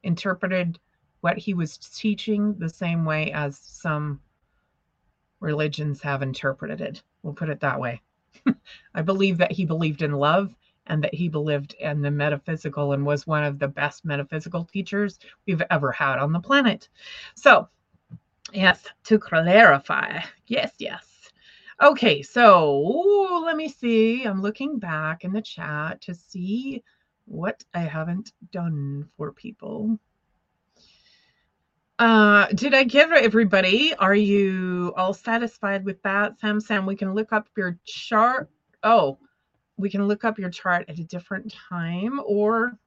interpreted 0.04 0.80
what 1.22 1.38
he 1.38 1.54
was 1.54 1.78
teaching 1.78 2.56
the 2.58 2.70
same 2.70 3.06
way 3.06 3.32
as 3.32 3.58
some 3.58 4.20
religions 5.40 6.02
have 6.02 6.22
interpreted 6.22 6.82
it. 6.82 7.04
We'll 7.24 7.34
put 7.34 7.50
it 7.50 7.60
that 7.62 7.80
way. 7.80 8.02
I 8.96 9.02
believe 9.02 9.38
that 9.38 9.52
he 9.52 9.66
believed 9.66 10.02
in 10.02 10.14
love 10.14 10.54
and 10.90 11.04
that 11.04 11.14
he 11.14 11.30
believed 11.30 11.74
in 11.80 12.02
the 12.02 12.12
metaphysical 12.12 12.94
and 12.94 13.06
was 13.06 13.26
one 13.26 13.44
of 13.44 13.60
the 13.60 13.68
best 13.68 14.04
metaphysical 14.04 14.66
teachers 14.66 15.20
we've 15.48 15.64
ever 15.70 15.92
had 15.92 16.20
on 16.20 16.34
the 16.34 16.40
planet. 16.40 16.90
So, 17.36 17.70
yes, 18.52 18.84
to 19.06 19.18
clarify, 19.18 20.20
yes, 20.48 20.74
yes. 20.80 21.06
Okay, 21.82 22.22
so 22.22 22.82
let 23.46 23.56
me 23.56 23.70
see. 23.70 24.26
I'm 24.26 24.42
looking 24.42 24.80
back 24.80 25.24
in 25.24 25.32
the 25.32 25.42
chat 25.42 26.02
to 26.02 26.14
see 26.14 26.84
what 27.26 27.64
I 27.74 27.82
haven't 27.82 28.34
done 28.52 29.08
for 29.16 29.32
people. 29.32 29.98
Uh, 32.00 32.48
did 32.56 32.74
I 32.74 32.84
give 32.84 33.12
everybody? 33.12 33.94
Are 33.96 34.16
you 34.16 34.94
all 34.98 35.14
satisfied 35.14 35.86
with 35.86 36.02
that? 36.04 36.40
Sam 36.40 36.60
Sam, 36.60 36.86
we 36.86 36.96
can 36.96 37.14
look 37.14 37.32
up 37.32 37.48
your 37.56 37.78
chart. 37.86 38.50
Oh, 38.84 39.20
we 39.80 39.90
can 39.90 40.08
look 40.08 40.26
up 40.26 40.38
your 40.38 40.50
chart 40.50 40.86
at 40.90 41.00
a 41.00 41.04
different 41.04 41.54
time, 41.70 42.20
or 42.26 42.78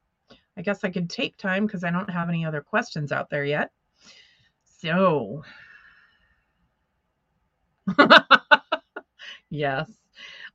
I 0.57 0.62
guess 0.62 0.84
I 0.84 0.90
could 0.90 1.09
take 1.09 1.36
time 1.38 1.66
because 1.66 1.84
I 1.84 1.90
don't 1.90 2.11
have 2.11 2.28
any 2.28 2.45
other 2.45 2.61
questions 2.61 3.11
out 3.12 3.30
there 3.30 3.45
yet. 3.45 3.70
So, 4.64 5.43
yes. 9.51 9.90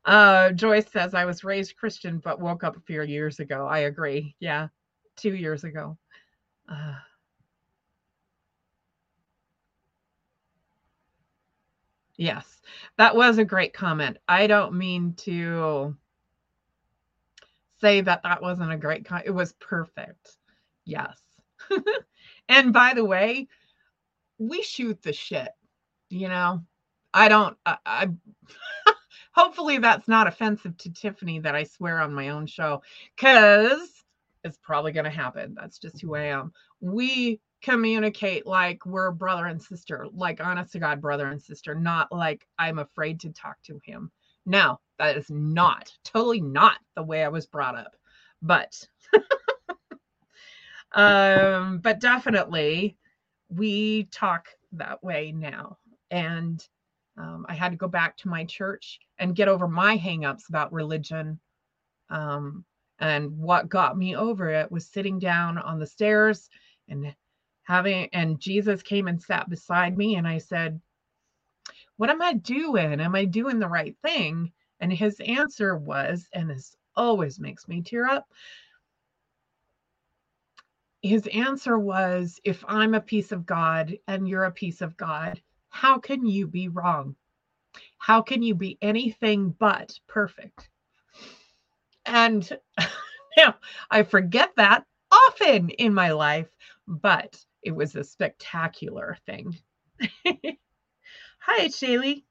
Uh, 0.06 0.52
Joyce 0.52 0.90
says, 0.92 1.14
I 1.14 1.26
was 1.26 1.44
raised 1.44 1.76
Christian 1.76 2.20
but 2.20 2.40
woke 2.40 2.64
up 2.64 2.78
a 2.78 2.82
few 2.82 3.02
years 3.02 3.40
ago. 3.40 3.66
I 3.68 3.80
agree. 3.80 4.36
Yeah, 4.40 4.68
two 5.16 5.34
years 5.34 5.64
ago. 5.64 5.98
Uh, 6.70 6.96
Yes, 12.18 12.62
that 12.98 13.16
was 13.16 13.38
a 13.38 13.46
great 13.46 13.74
comment. 13.74 14.18
I 14.28 14.48
don't 14.48 14.74
mean 14.74 15.14
to 15.18 15.96
say 17.80 18.02
that 18.02 18.24
that 18.24 18.42
wasn't 18.42 18.72
a 18.72 18.78
great 18.78 19.06
comment. 19.06 19.28
It 19.28 19.32
was 19.32 19.54
perfect. 19.54 20.38
Yes. 20.86 21.18
and 22.50 22.74
by 22.74 22.94
the 22.94 23.06
way, 23.06 23.48
we 24.38 24.62
shoot 24.62 25.02
the 25.02 25.14
shit, 25.14 25.50
you 26.10 26.28
know. 26.28 26.64
I 27.14 27.30
don't 27.30 27.58
I, 27.66 27.78
I 27.86 28.10
hopefully 29.34 29.80
that's 29.80 30.08
not 30.08 30.28
offensive 30.28 30.78
to 30.78 30.92
Tiffany 30.92 31.40
that 31.40 31.56
I 31.56 31.64
swear 31.64 32.00
on 32.00 32.14
my 32.14 32.30
own 32.30 32.46
show 32.48 32.84
cuz 33.18 34.04
it's 34.44 34.58
probably 34.62 34.92
going 34.92 35.04
to 35.06 35.10
happen. 35.10 35.56
That's 35.60 35.78
just 35.78 36.02
who 36.02 36.16
I 36.16 36.26
am. 36.26 36.54
We 36.80 37.42
communicate 37.62 38.46
like 38.46 38.86
we're 38.86 39.12
brother 39.12 39.46
and 39.46 39.62
sister, 39.62 40.06
like 40.14 40.40
honest 40.40 40.74
to 40.74 40.80
God, 40.80 41.02
brother 41.02 41.28
and 41.28 41.42
sister, 41.42 41.76
not 41.76 42.12
like 42.12 42.48
I'm 42.58 42.80
afraid 42.80 43.20
to 43.22 43.32
talk 43.32 43.58
to 43.64 43.80
him. 43.84 44.12
Now, 44.46 44.80
that 45.00 45.18
is 45.18 45.30
not, 45.30 45.92
totally 46.04 46.42
not 46.42 46.78
the 46.96 47.04
way 47.04 47.24
I 47.24 47.30
was 47.30 47.46
brought 47.46 47.76
up. 47.76 47.96
But, 48.42 48.88
um, 50.94 51.80
but 51.80 52.00
definitely 52.00 52.98
we 53.50 54.06
talk 54.06 54.48
that 54.74 55.04
way 55.04 55.32
now. 55.32 55.78
And 56.12 56.66
um, 57.18 57.46
I 57.50 57.54
had 57.54 57.72
to 57.72 57.78
go 57.78 57.88
back 57.88 58.18
to 58.18 58.30
my 58.30 58.46
church 58.46 59.00
and 59.20 59.36
get 59.36 59.48
over 59.48 59.68
my 59.68 59.98
hangups 59.98 60.50
about 60.50 60.74
religion. 60.74 61.40
Um, 62.10 62.66
and 63.00 63.38
what 63.38 63.70
got 63.70 63.98
me 63.98 64.16
over 64.16 64.50
it 64.50 64.72
was 64.72 64.88
sitting 64.88 65.20
down 65.20 65.58
on 65.58 65.80
the 65.80 65.86
stairs 65.86 66.50
and 66.90 67.14
having 67.64 68.10
and 68.14 68.40
Jesus 68.40 68.82
came 68.82 69.08
and 69.08 69.22
sat 69.22 69.50
beside 69.50 69.98
me 69.98 70.16
and 70.16 70.28
I 70.28 70.40
said, 70.40 70.82
"What 71.98 72.10
am 72.10 72.22
I 72.22 72.34
doing? 72.34 73.00
Am 73.02 73.14
I 73.14 73.26
doing 73.26 73.60
the 73.60 73.68
right 73.68 73.96
thing?" 74.04 74.52
And 74.80 74.92
his 74.94 75.20
answer 75.20 75.76
was, 75.78 76.28
and 76.34 76.50
this 76.50 76.76
always 76.96 77.40
makes 77.40 77.68
me 77.68 77.82
tear 77.82 78.08
up. 78.08 78.28
His 81.02 81.28
answer 81.28 81.80
was, 81.80 82.40
"If 82.44 82.64
I'm 82.68 82.94
a 82.94 83.02
piece 83.02 83.32
of 83.32 83.46
God 83.48 83.98
and 84.08 84.28
you're 84.30 84.44
a 84.46 84.52
piece 84.52 84.82
of 84.82 84.96
God, 84.98 85.42
how 85.70 85.98
can 86.00 86.26
you 86.26 86.48
be 86.48 86.68
wrong? 86.70 87.16
How 88.00 88.22
can 88.22 88.44
you 88.44 88.56
be 88.56 88.78
anything 88.82 89.52
but 89.52 90.00
perfect?" 90.08 90.70
And 92.06 92.48
now 93.38 93.56
I 93.92 94.04
forget 94.04 94.56
that 94.58 94.86
often 95.12 95.70
in 95.72 95.94
my 95.94 96.12
life, 96.12 96.50
but 96.88 97.44
it 97.64 97.72
was 97.72 97.96
a 97.96 98.04
spectacular 98.04 99.18
thing. 99.26 99.58
Hi, 101.40 101.68
Shaylee. 101.68 102.24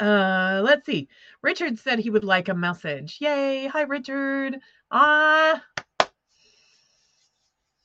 Uh, 0.00 0.62
let's 0.64 0.86
see. 0.86 1.08
Richard 1.42 1.78
said 1.78 1.98
he 1.98 2.10
would 2.10 2.24
like 2.24 2.48
a 2.48 2.54
message. 2.54 3.18
Yay. 3.20 3.66
Hi, 3.66 3.82
Richard. 3.82 4.56
Ah. 4.90 5.62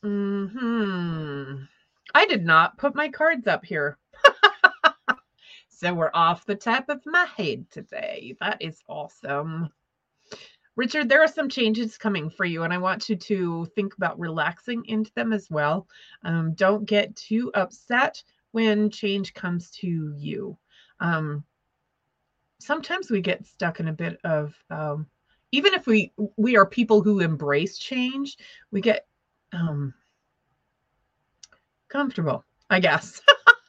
hmm 0.01 1.55
I 2.13 2.26
did 2.28 2.45
not 2.45 2.78
put 2.78 2.95
my 2.95 3.09
cards 3.09 3.47
up 3.47 3.66
here. 3.66 3.97
so 5.70 5.93
we're 5.93 6.11
off 6.13 6.45
the 6.45 6.55
top 6.55 6.88
of 6.88 7.01
my 7.05 7.26
head 7.36 7.66
today. 7.70 8.38
That 8.39 8.61
is 8.61 8.82
awesome. 8.88 9.70
Richard, 10.78 11.09
there 11.09 11.22
are 11.24 11.28
some 11.28 11.49
changes 11.49 11.97
coming 11.97 12.30
for 12.30 12.45
you, 12.45 12.63
and 12.63 12.74
I 12.74 12.78
want 12.78 13.09
you 13.09 13.16
to 13.18 13.66
think 13.76 13.95
about 13.97 14.20
relaxing 14.20 14.86
into 14.86 15.11
them 15.16 15.34
as 15.34 15.49
well. 15.49 15.88
Um, 16.24 16.53
don't 16.53 16.86
get 16.86 17.16
too 17.16 17.51
upset 17.53 18.24
when 18.51 18.89
change 18.89 19.34
comes 19.34 19.70
to 19.72 20.13
you. 20.18 20.57
Um, 21.01 21.43
sometimes 22.66 23.11
we 23.11 23.22
get 23.22 23.45
stuck 23.45 23.80
in 23.80 23.88
a 23.88 23.93
bit 23.93 24.20
of 24.24 24.55
um, 24.70 25.07
even 25.51 25.74
if 25.74 25.88
we 25.88 26.11
we 26.36 26.57
are 26.57 26.66
people 26.66 27.01
who 27.01 27.20
embrace 27.20 27.78
change, 27.78 28.38
we 28.72 28.82
get 28.82 29.07
um, 29.53 29.93
comfortable, 31.88 32.43
I 32.70 32.80
guess, 32.80 33.22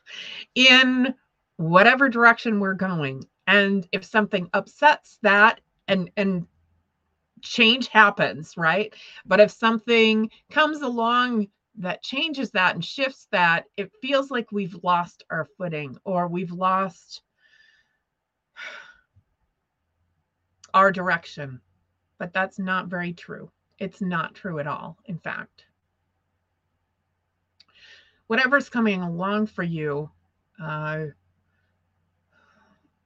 in 0.55 1.15
whatever 1.57 2.09
direction 2.09 2.61
we're 2.61 2.75
going. 2.75 3.25
And 3.47 3.87
if 3.93 4.05
something 4.05 4.49
upsets 4.53 5.19
that 5.23 5.61
and 5.87 6.11
and 6.17 6.47
change 7.43 7.89
happens, 7.89 8.57
right? 8.57 8.93
But 9.27 9.41
if 9.41 9.51
something 9.51 10.31
comes 10.51 10.81
along 10.81 11.49
that 11.79 12.03
changes 12.03 12.51
that 12.53 12.75
and 12.75 12.85
shifts 12.85 13.29
that, 13.31 13.67
it 13.77 13.93
feels 14.01 14.31
like 14.31 14.51
we've 14.51 14.77
lost 14.83 15.25
our 15.31 15.47
footing 15.59 15.99
or 16.05 16.27
we've 16.27 16.53
lost 16.53 17.23
our 20.77 20.93
direction. 20.93 21.59
But 22.19 22.35
that's 22.35 22.59
not 22.59 22.89
very 22.89 23.15
true. 23.15 23.51
It's 23.79 24.03
not 24.03 24.35
true 24.35 24.59
at 24.59 24.67
all, 24.67 24.99
in 25.07 25.19
fact. 25.19 25.65
Whatever's 28.27 28.69
coming 28.69 29.01
along 29.01 29.47
for 29.47 29.63
you 29.63 30.11
uh, 30.63 31.07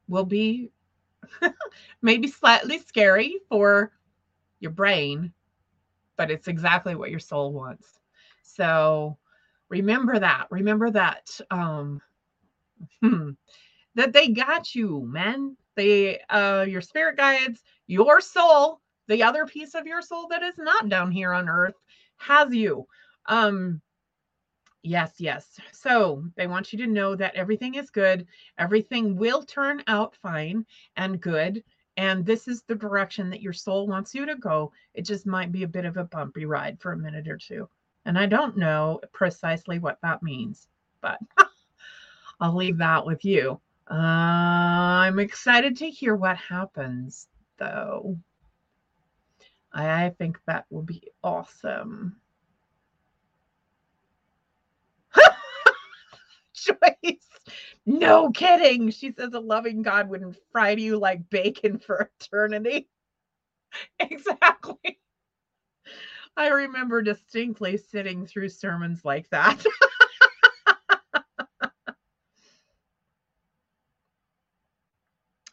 will 0.09 0.25
be 0.25 0.73
maybe 2.03 2.27
slightly 2.27 2.79
scary 2.79 3.37
for 3.49 3.93
your 4.59 4.73
brain, 4.73 5.33
but 6.17 6.31
it's 6.31 6.49
exactly 6.49 6.97
what 6.97 7.11
your 7.11 7.21
soul 7.21 7.53
wants. 7.53 8.01
So 8.43 9.17
remember 9.69 10.19
that. 10.19 10.47
Remember 10.51 10.91
that. 10.91 11.41
Um, 11.51 12.01
hmm, 13.01 13.31
that 13.95 14.13
they 14.13 14.29
got 14.29 14.75
you, 14.75 15.03
man. 15.07 15.57
They, 15.81 16.21
uh, 16.29 16.67
your 16.69 16.83
spirit 16.83 17.17
guides, 17.17 17.63
your 17.87 18.21
soul, 18.21 18.83
the 19.09 19.23
other 19.23 19.47
piece 19.47 19.75
of 19.75 19.87
your 19.87 20.03
soul 20.03 20.29
that 20.29 20.43
is 20.43 20.59
not 20.59 20.91
down 20.91 21.11
here 21.11 21.33
on 21.33 21.49
earth, 21.49 21.77
has 22.19 22.55
you. 22.55 22.87
Um, 23.25 23.81
Yes, 24.83 25.15
yes. 25.19 25.59
So 25.73 26.25
they 26.37 26.47
want 26.47 26.73
you 26.73 26.79
to 26.81 26.87
know 26.87 27.15
that 27.15 27.35
everything 27.35 27.75
is 27.77 27.91
good. 27.91 28.27
Everything 28.59 29.17
will 29.17 29.43
turn 29.43 29.83
out 29.87 30.17
fine 30.23 30.65
and 30.97 31.21
good. 31.21 31.63
And 31.97 32.25
this 32.25 32.47
is 32.49 32.63
the 32.63 32.75
direction 32.75 33.31
that 33.31 33.43
your 33.43 33.53
soul 33.53 33.87
wants 33.87 34.15
you 34.15 34.25
to 34.25 34.37
go. 34.37 34.73
It 34.95 35.03
just 35.03 35.27
might 35.27 35.53
be 35.53 35.65
a 35.65 35.69
bit 35.69 35.85
of 35.85 35.97
a 35.97 36.05
bumpy 36.05 36.47
ride 36.47 36.79
for 36.81 36.93
a 36.93 36.99
minute 36.99 37.29
or 37.29 37.37
two. 37.37 37.69
And 38.07 38.19
I 38.19 38.27
don't 38.27 38.57
know 38.57 39.01
precisely 39.13 39.79
what 39.79 39.99
that 40.03 40.23
means, 40.23 40.69
but 41.03 41.19
I'll 42.41 42.57
leave 42.57 42.79
that 42.79 43.05
with 43.05 43.25
you. 43.25 43.61
Uh, 43.91 43.95
I'm 43.95 45.19
excited 45.19 45.77
to 45.79 45.91
hear 45.91 46.15
what 46.15 46.37
happens, 46.39 47.29
though. 47.59 48.19
I 49.73 50.11
think 50.11 50.39
that 50.47 50.67
will 50.71 50.83
be 50.85 51.11
awesome. 51.25 52.21
Joyce. 56.55 57.29
No 57.87 58.31
kidding. 58.31 58.91
She 58.91 59.13
says 59.13 59.33
a 59.35 59.41
loving 59.41 59.83
God 59.83 60.09
wouldn't 60.09 60.37
fry 60.53 60.71
you 60.71 60.99
like 60.99 61.29
bacon 61.31 61.79
for 61.79 62.11
eternity. 62.21 62.89
Exactly. 64.01 64.99
I 66.37 66.49
remember 66.49 67.03
distinctly 67.03 67.77
sitting 67.77 68.27
through 68.27 68.49
sermons 68.49 69.05
like 69.05 69.29
that. 69.31 69.65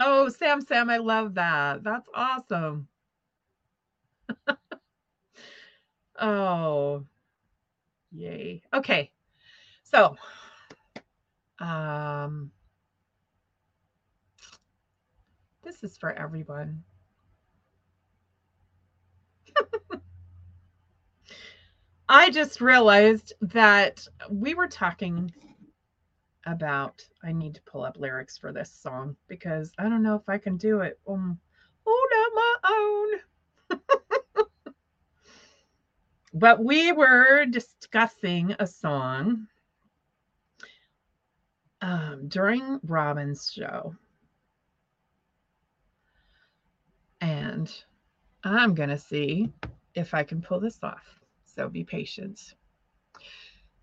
oh, 0.10 0.30
Sam, 0.30 0.62
Sam, 0.62 0.90
I 0.90 0.98
love 0.98 1.34
that. 1.36 1.84
That's 1.84 2.08
awesome. 2.14 2.88
oh, 6.22 7.04
yay. 8.12 8.62
Okay. 8.74 9.12
So, 9.84 10.16
um, 11.60 12.52
this 15.64 15.84
is 15.84 15.98
for 15.98 16.14
everyone. 16.14 16.84
I 22.10 22.30
just 22.30 22.62
realized 22.62 23.34
that 23.42 24.08
we 24.32 24.54
were 24.54 24.70
talking 24.70 25.34
about 26.48 27.06
I 27.24 27.32
need 27.32 27.54
to 27.56 27.62
pull 27.62 27.84
up 27.84 27.98
lyrics 27.98 28.38
for 28.38 28.52
this 28.52 28.72
song 28.72 29.16
because 29.28 29.72
I 29.78 29.84
don't 29.84 30.02
know 30.02 30.16
if 30.16 30.28
I 30.28 30.40
can 30.40 30.58
do 30.58 30.82
it 30.82 31.00
um 31.08 31.40
on 31.88 32.36
my 32.36 32.56
own. 32.70 33.80
but 36.34 36.64
we 36.64 36.92
were 36.92 37.46
discussing 37.46 38.56
a 38.60 38.68
song 38.68 39.48
um, 41.82 42.28
during 42.28 42.80
Robin's 42.84 43.52
show. 43.52 43.96
And 47.22 47.72
I'm 48.44 48.76
going 48.76 48.90
to 48.90 48.98
see 48.98 49.52
if 49.96 50.14
I 50.14 50.24
can 50.24 50.42
pull 50.42 50.60
this 50.60 50.80
off. 50.84 51.04
So 51.46 51.68
be 51.68 51.84
patient. 51.84 52.54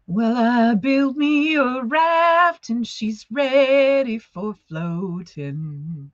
Well, 0.07 0.37
I 0.37 0.75
built 0.77 1.17
me 1.17 1.57
a 1.57 1.83
raft 1.83 2.71
and 2.71 2.87
she's 2.87 3.27
ready 3.31 4.19
for 4.19 4.55
floating. 4.55 6.13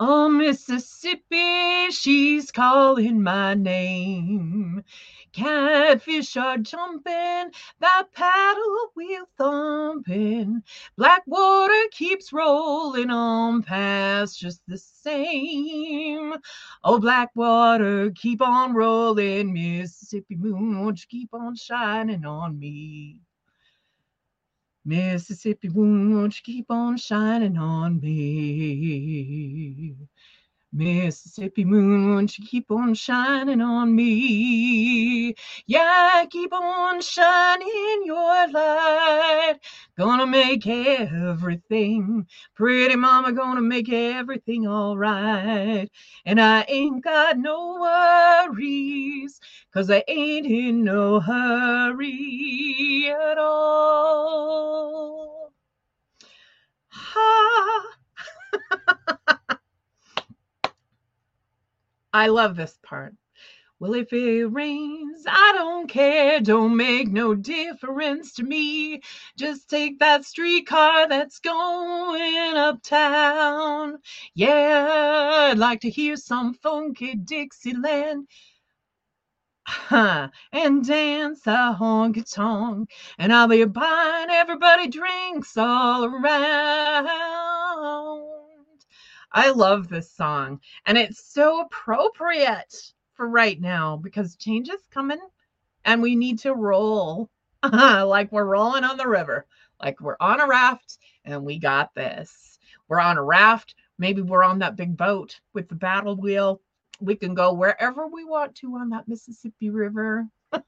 Oh, 0.00 0.28
Mississippi, 0.28 1.90
she's 1.92 2.50
calling 2.52 3.22
my 3.22 3.54
name. 3.54 4.84
Catfish 5.32 6.36
are 6.36 6.58
jumping, 6.58 7.50
that 7.80 8.04
paddle 8.12 8.90
wheel 8.96 9.24
thumping. 9.38 10.62
Black 10.96 11.22
water 11.26 11.88
keeps 11.92 12.32
rolling 12.32 13.10
on 13.10 13.62
past 13.62 14.38
just 14.38 14.60
the 14.66 14.78
same. 14.78 16.34
Oh, 16.82 16.98
black 16.98 17.30
water, 17.34 18.10
keep 18.14 18.42
on 18.42 18.74
rolling. 18.74 19.52
Mississippi 19.52 20.36
moon, 20.36 20.80
won't 20.80 21.00
you 21.00 21.06
keep 21.08 21.32
on 21.32 21.54
shining 21.54 22.24
on 22.24 22.58
me? 22.58 23.18
Mississippi 24.84 25.68
moon, 25.68 26.16
won't 26.16 26.36
you 26.36 26.42
keep 26.42 26.66
on 26.70 26.96
shining 26.96 27.56
on 27.56 28.00
me? 28.00 29.96
Mississippi 30.72 31.64
moon, 31.64 32.14
won't 32.14 32.38
you 32.38 32.46
keep 32.46 32.70
on 32.70 32.94
shining 32.94 33.60
on 33.60 33.94
me? 33.94 35.34
Yeah, 35.66 36.24
keep 36.30 36.52
on 36.52 37.00
shining 37.00 38.02
your 38.04 38.48
light. 38.48 39.58
Gonna 39.98 40.26
make 40.26 40.66
everything, 40.66 42.26
pretty 42.54 42.94
mama, 42.96 43.32
gonna 43.32 43.60
make 43.62 43.88
everything 43.92 44.66
all 44.68 44.96
right. 44.96 45.88
And 46.24 46.40
I 46.40 46.64
ain't 46.68 47.02
got 47.02 47.36
no 47.38 47.78
worries, 47.80 49.40
cause 49.74 49.90
I 49.90 50.04
ain't 50.06 50.46
in 50.46 50.84
no 50.84 51.20
hurry 51.20 53.08
at 53.10 53.38
all. 53.38 53.92
Ha! 56.90 57.96
I 62.12 62.28
love 62.28 62.56
this 62.56 62.78
part. 62.82 63.14
Well, 63.80 63.94
if 63.94 64.12
it 64.12 64.44
rains, 64.46 65.24
I 65.26 65.52
don't 65.56 65.88
care. 65.88 66.40
Don't 66.40 66.76
make 66.76 67.08
no 67.08 67.34
difference 67.34 68.34
to 68.34 68.42
me. 68.42 69.00
Just 69.38 69.70
take 69.70 69.98
that 70.00 70.24
streetcar 70.26 71.08
that's 71.08 71.38
going 71.38 72.56
uptown. 72.56 73.98
Yeah, 74.34 75.48
I'd 75.50 75.58
like 75.58 75.80
to 75.80 75.90
hear 75.90 76.16
some 76.16 76.52
funky 76.54 77.14
Dixieland. 77.14 78.28
Huh. 79.66 80.28
And 80.52 80.86
dance 80.86 81.46
a 81.46 81.74
honky 81.78 82.30
tonk, 82.30 82.90
and 83.18 83.32
I'll 83.32 83.48
be 83.48 83.64
buying 83.64 84.28
everybody 84.30 84.88
drinks 84.88 85.56
all 85.56 86.04
around. 86.04 87.08
I 89.32 89.50
love 89.50 89.88
this 89.88 90.10
song 90.10 90.60
and 90.86 90.98
it's 90.98 91.32
so 91.32 91.60
appropriate 91.60 92.92
for 93.14 93.28
right 93.28 93.60
now 93.60 93.96
because 93.96 94.36
change 94.36 94.68
is 94.68 94.80
coming 94.90 95.20
and 95.84 96.02
we 96.02 96.16
need 96.16 96.38
to 96.40 96.54
roll 96.54 97.30
like 97.72 98.32
we're 98.32 98.44
rolling 98.44 98.84
on 98.84 98.96
the 98.96 99.06
river, 99.06 99.46
like 99.80 100.00
we're 100.00 100.16
on 100.20 100.40
a 100.40 100.46
raft 100.46 100.98
and 101.24 101.44
we 101.44 101.58
got 101.58 101.94
this. 101.94 102.58
We're 102.88 103.00
on 103.00 103.18
a 103.18 103.22
raft. 103.22 103.74
Maybe 103.98 104.22
we're 104.22 104.42
on 104.42 104.58
that 104.60 104.76
big 104.76 104.96
boat 104.96 105.38
with 105.52 105.68
the 105.68 105.74
battle 105.74 106.16
wheel. 106.16 106.60
We 107.00 107.14
can 107.14 107.34
go 107.34 107.52
wherever 107.52 108.06
we 108.06 108.24
want 108.24 108.54
to 108.56 108.74
on 108.76 108.90
that 108.90 109.08
Mississippi 109.08 109.70
River 109.70 110.26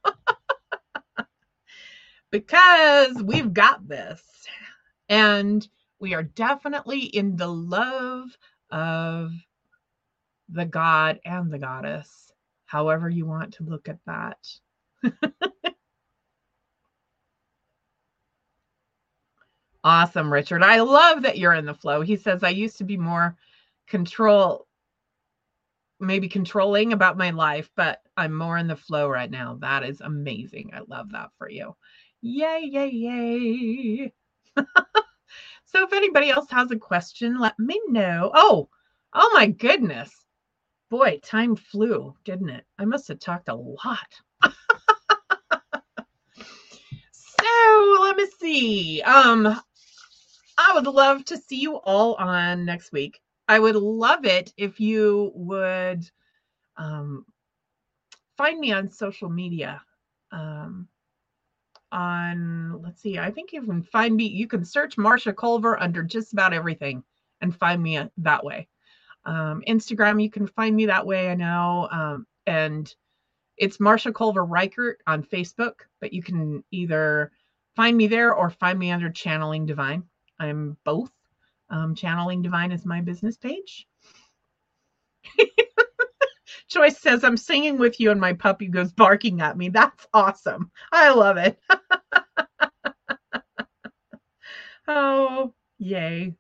because 2.31 3.23
we've 3.23 3.53
got 3.53 3.89
this. 3.89 4.23
And 5.09 5.67
we 5.99 6.15
are 6.15 6.23
definitely 6.23 7.01
in 7.01 7.37
the 7.37 7.49
love 7.49 8.37
of 8.73 9.33
the 10.51 10.65
god 10.67 11.21
and 11.25 11.51
the 11.53 11.59
goddess, 11.59 12.33
however 12.67 13.09
you 13.11 13.27
want 13.27 13.55
to 13.55 13.65
look 13.65 13.89
at 13.89 13.99
that. 14.07 14.39
awesome, 19.85 20.33
Richard. 20.33 20.63
I 20.63 20.81
love 20.81 21.23
that 21.23 21.39
you're 21.39 21.55
in 21.55 21.67
the 21.67 21.75
flow. 21.75 22.03
He 22.03 22.17
says, 22.17 22.43
I 22.45 22.51
used 22.51 22.79
to 22.79 22.85
be 22.85 22.97
more 22.99 23.37
control, 23.89 24.67
maybe 26.01 26.29
controlling 26.29 26.93
about 26.93 27.17
my 27.19 27.31
life, 27.31 27.71
but 27.77 28.01
I'm 28.17 28.35
more 28.37 28.59
in 28.59 28.67
the 28.69 28.77
flow 28.77 29.09
right 29.09 29.31
now. 29.31 29.57
That 29.61 29.85
is 29.85 30.01
amazing. 30.01 30.71
I 30.75 30.81
love 30.89 31.11
that 31.13 31.31
for 31.39 31.49
you. 31.51 31.75
Yay, 32.23 32.63
yay, 32.71 32.91
yay. 32.91 34.13
so 35.73 35.85
if 35.85 35.93
anybody 35.95 36.29
else 36.29 36.51
has 36.51 36.71
a 36.71 36.77
question, 36.77 37.39
let 37.39 37.59
me 37.59 37.81
know. 37.89 38.31
Oh, 38.35 38.69
oh 39.15 39.31
my 39.33 39.47
goodness. 39.47 40.11
Boy, 40.91 41.19
time 41.23 41.57
flew, 41.57 42.15
didn't 42.25 42.51
it? 42.51 42.67
I 42.79 42.85
must 42.85 43.09
have 43.09 43.19
talked 43.19 43.49
a 43.49 43.55
lot. 43.55 44.07
so 47.13 47.99
let 48.03 48.17
me 48.17 48.27
see. 48.39 49.01
Um, 49.01 49.47
I 50.59 50.73
would 50.75 50.87
love 50.87 51.25
to 51.27 51.39
see 51.39 51.57
you 51.57 51.77
all 51.77 52.15
on 52.17 52.67
next 52.67 52.93
week. 52.93 53.23
I 53.49 53.59
would 53.59 53.77
love 53.77 54.27
it 54.27 54.53
if 54.59 54.79
you 54.79 55.33
would 55.35 56.05
um, 56.77 57.25
find 58.37 58.61
me 58.61 58.73
on 58.73 58.91
social 58.91 59.31
media. 59.31 59.81
Um, 60.31 60.89
on, 61.93 62.83
let's 62.83 63.03
see, 63.03 63.19
I 63.19 63.31
think 63.31 63.53
you 63.53 63.63
can 63.63 63.83
find 63.83 64.17
me, 64.17 64.27
you 64.27 64.49
can 64.49 64.65
search 64.65 64.99
Marcia 64.99 65.33
Colver 65.33 65.81
under 65.81 66.03
just 66.03 66.33
about 66.33 66.53
everything 66.53 67.05
and 67.41 67.57
find 67.57 67.83
me 67.83 67.99
uh, 67.99 68.09
that 68.19 68.45
way. 68.45 68.69
Um, 69.25 69.63
Instagram, 69.69 70.23
you 70.23 70.31
can 70.31 70.47
find 70.47 70.75
me 70.75 70.87
that 70.87 71.07
way, 71.07 71.31
I 71.31 71.35
know. 71.35 71.89
Um, 71.91 72.27
and 72.47 72.93
it's 73.57 73.79
Marcia 73.79 74.13
Colver 74.13 74.45
Reichert 74.45 75.01
on 75.07 75.23
Facebook, 75.23 75.75
but 76.01 76.13
you 76.13 76.23
can 76.23 76.65
either 76.71 77.31
find 77.77 77.97
me 77.97 78.07
there 78.07 78.35
or 78.35 78.51
find 78.51 78.79
me 78.79 78.91
under 78.91 79.11
Channeling 79.11 79.67
Divine. 79.67 80.05
I'm 80.39 80.77
both. 80.85 81.13
Um, 81.71 81.95
Channeling 81.95 82.43
Divine 82.43 82.73
is 82.73 82.85
my 82.85 83.01
business 83.01 83.37
page. 83.37 83.87
Joyce 86.73 87.01
says, 87.01 87.25
I'm 87.25 87.37
singing 87.37 87.79
with 87.79 88.01
you, 88.01 88.11
and 88.11 88.21
my 88.21 88.33
puppy 88.33 88.67
goes 88.67 88.93
barking 88.93 89.41
at 89.41 89.57
me. 89.57 89.69
That's 89.69 90.07
awesome. 90.15 90.71
I 90.91 91.13
love 91.13 91.37
it. 91.37 91.59
oh, 94.89 95.53
yay. 95.79 96.35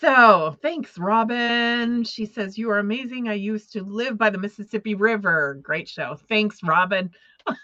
So, 0.00 0.56
thanks, 0.62 0.98
Robin. 0.98 2.02
She 2.02 2.26
says, 2.26 2.58
You 2.58 2.70
are 2.70 2.80
amazing. 2.80 3.28
I 3.28 3.34
used 3.34 3.72
to 3.74 3.84
live 3.84 4.18
by 4.18 4.30
the 4.30 4.38
Mississippi 4.38 4.96
River. 4.96 5.60
Great 5.62 5.88
show. 5.88 6.18
Thanks, 6.28 6.60
Robin. 6.64 7.08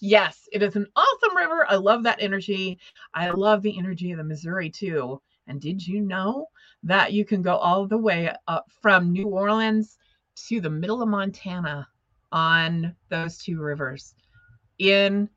yes, 0.00 0.48
it 0.52 0.62
is 0.62 0.76
an 0.76 0.86
awesome 0.96 1.36
river. 1.36 1.66
I 1.68 1.76
love 1.76 2.04
that 2.04 2.22
energy. 2.22 2.78
I 3.12 3.28
love 3.28 3.60
the 3.60 3.78
energy 3.78 4.10
of 4.10 4.16
the 4.16 4.24
Missouri, 4.24 4.70
too. 4.70 5.20
And 5.46 5.60
did 5.60 5.86
you 5.86 6.00
know 6.00 6.46
that 6.86 7.12
you 7.12 7.24
can 7.24 7.42
go 7.42 7.56
all 7.56 7.86
the 7.86 7.98
way 7.98 8.32
up 8.46 8.70
from 8.80 9.12
New 9.12 9.28
Orleans 9.28 9.98
to 10.48 10.60
the 10.60 10.70
middle 10.70 11.02
of 11.02 11.08
Montana 11.08 11.88
on 12.30 12.94
those 13.08 13.38
two 13.38 13.60
rivers 13.60 14.14
in 14.78 15.28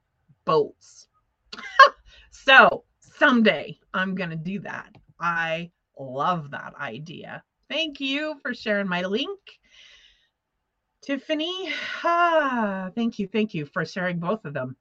boats? 0.45 1.07
so 2.31 2.83
someday 2.99 3.77
I'm 3.93 4.13
going 4.15 4.29
to 4.29 4.35
do 4.35 4.59
that. 4.59 4.95
I 5.19 5.71
love 5.99 6.51
that 6.51 6.75
idea. 6.75 7.43
Thank 7.67 7.99
you 7.99 8.35
for 8.41 8.53
sharing 8.53 8.87
my 8.87 9.01
link. 9.01 9.39
Tiffany, 11.01 11.69
ah, 12.03 12.91
thank 12.93 13.17
you, 13.17 13.27
thank 13.27 13.53
you 13.53 13.65
for 13.65 13.85
sharing 13.85 14.19
both 14.19 14.45
of 14.45 14.53
them 14.53 14.75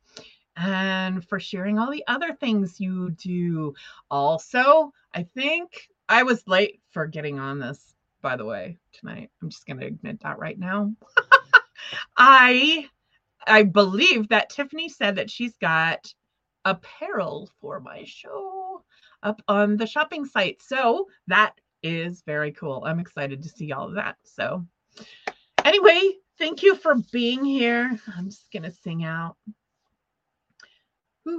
and 0.56 1.24
for 1.26 1.38
sharing 1.38 1.78
all 1.78 1.90
the 1.90 2.04
other 2.08 2.34
things 2.34 2.80
you 2.80 3.10
do. 3.10 3.72
Also, 4.10 4.92
I 5.14 5.22
think 5.22 5.88
I 6.08 6.22
was 6.22 6.46
late 6.46 6.80
for 6.90 7.06
getting 7.06 7.38
on 7.38 7.58
this, 7.58 7.94
by 8.22 8.36
the 8.36 8.44
way, 8.44 8.78
tonight. 8.92 9.30
I'm 9.42 9.50
just 9.50 9.66
going 9.66 9.80
to 9.80 9.86
admit 9.86 10.20
that 10.22 10.38
right 10.38 10.58
now. 10.58 10.94
I 12.16 12.88
I 13.46 13.62
believe 13.62 14.28
that 14.28 14.50
Tiffany 14.50 14.88
said 14.88 15.16
that 15.16 15.30
she's 15.30 15.56
got 15.58 16.12
apparel 16.64 17.50
for 17.60 17.80
my 17.80 18.04
show 18.04 18.82
up 19.22 19.42
on 19.48 19.76
the 19.76 19.86
shopping 19.86 20.24
site. 20.24 20.62
So 20.62 21.06
that 21.28 21.54
is 21.82 22.22
very 22.26 22.52
cool. 22.52 22.82
I'm 22.84 23.00
excited 23.00 23.42
to 23.42 23.48
see 23.48 23.72
all 23.72 23.88
of 23.88 23.94
that. 23.94 24.16
So 24.24 24.66
anyway, 25.64 26.12
thank 26.38 26.62
you 26.62 26.74
for 26.74 26.96
being 27.12 27.44
here. 27.44 27.98
I'm 28.16 28.30
just 28.30 28.50
going 28.52 28.64
to 28.64 28.72
sing 28.72 29.04
out. 29.04 29.36
Ooh, 31.28 31.38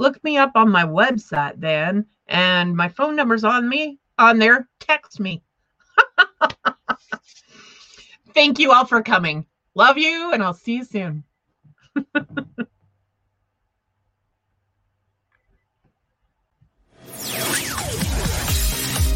look 0.00 0.22
me 0.24 0.36
up 0.38 0.52
on 0.54 0.70
my 0.70 0.84
website 0.84 1.60
then, 1.60 2.06
and 2.26 2.74
my 2.74 2.88
phone 2.88 3.14
number's 3.14 3.44
on 3.44 3.68
me 3.68 4.00
on 4.18 4.38
there. 4.38 4.66
Text 4.80 5.20
me. 5.20 5.42
Thank 8.34 8.58
you 8.58 8.72
all 8.72 8.86
for 8.86 9.02
coming. 9.02 9.44
Love 9.74 9.98
you, 9.98 10.32
and 10.32 10.42
I'll 10.42 10.54
see 10.54 10.76
you 10.76 10.84
soon. 10.84 11.24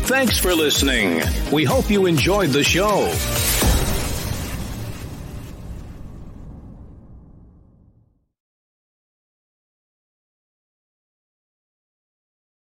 Thanks 0.06 0.38
for 0.38 0.54
listening. 0.54 1.22
We 1.50 1.64
hope 1.64 1.90
you 1.90 2.04
enjoyed 2.04 2.50
the 2.50 2.62
show. 2.62 3.10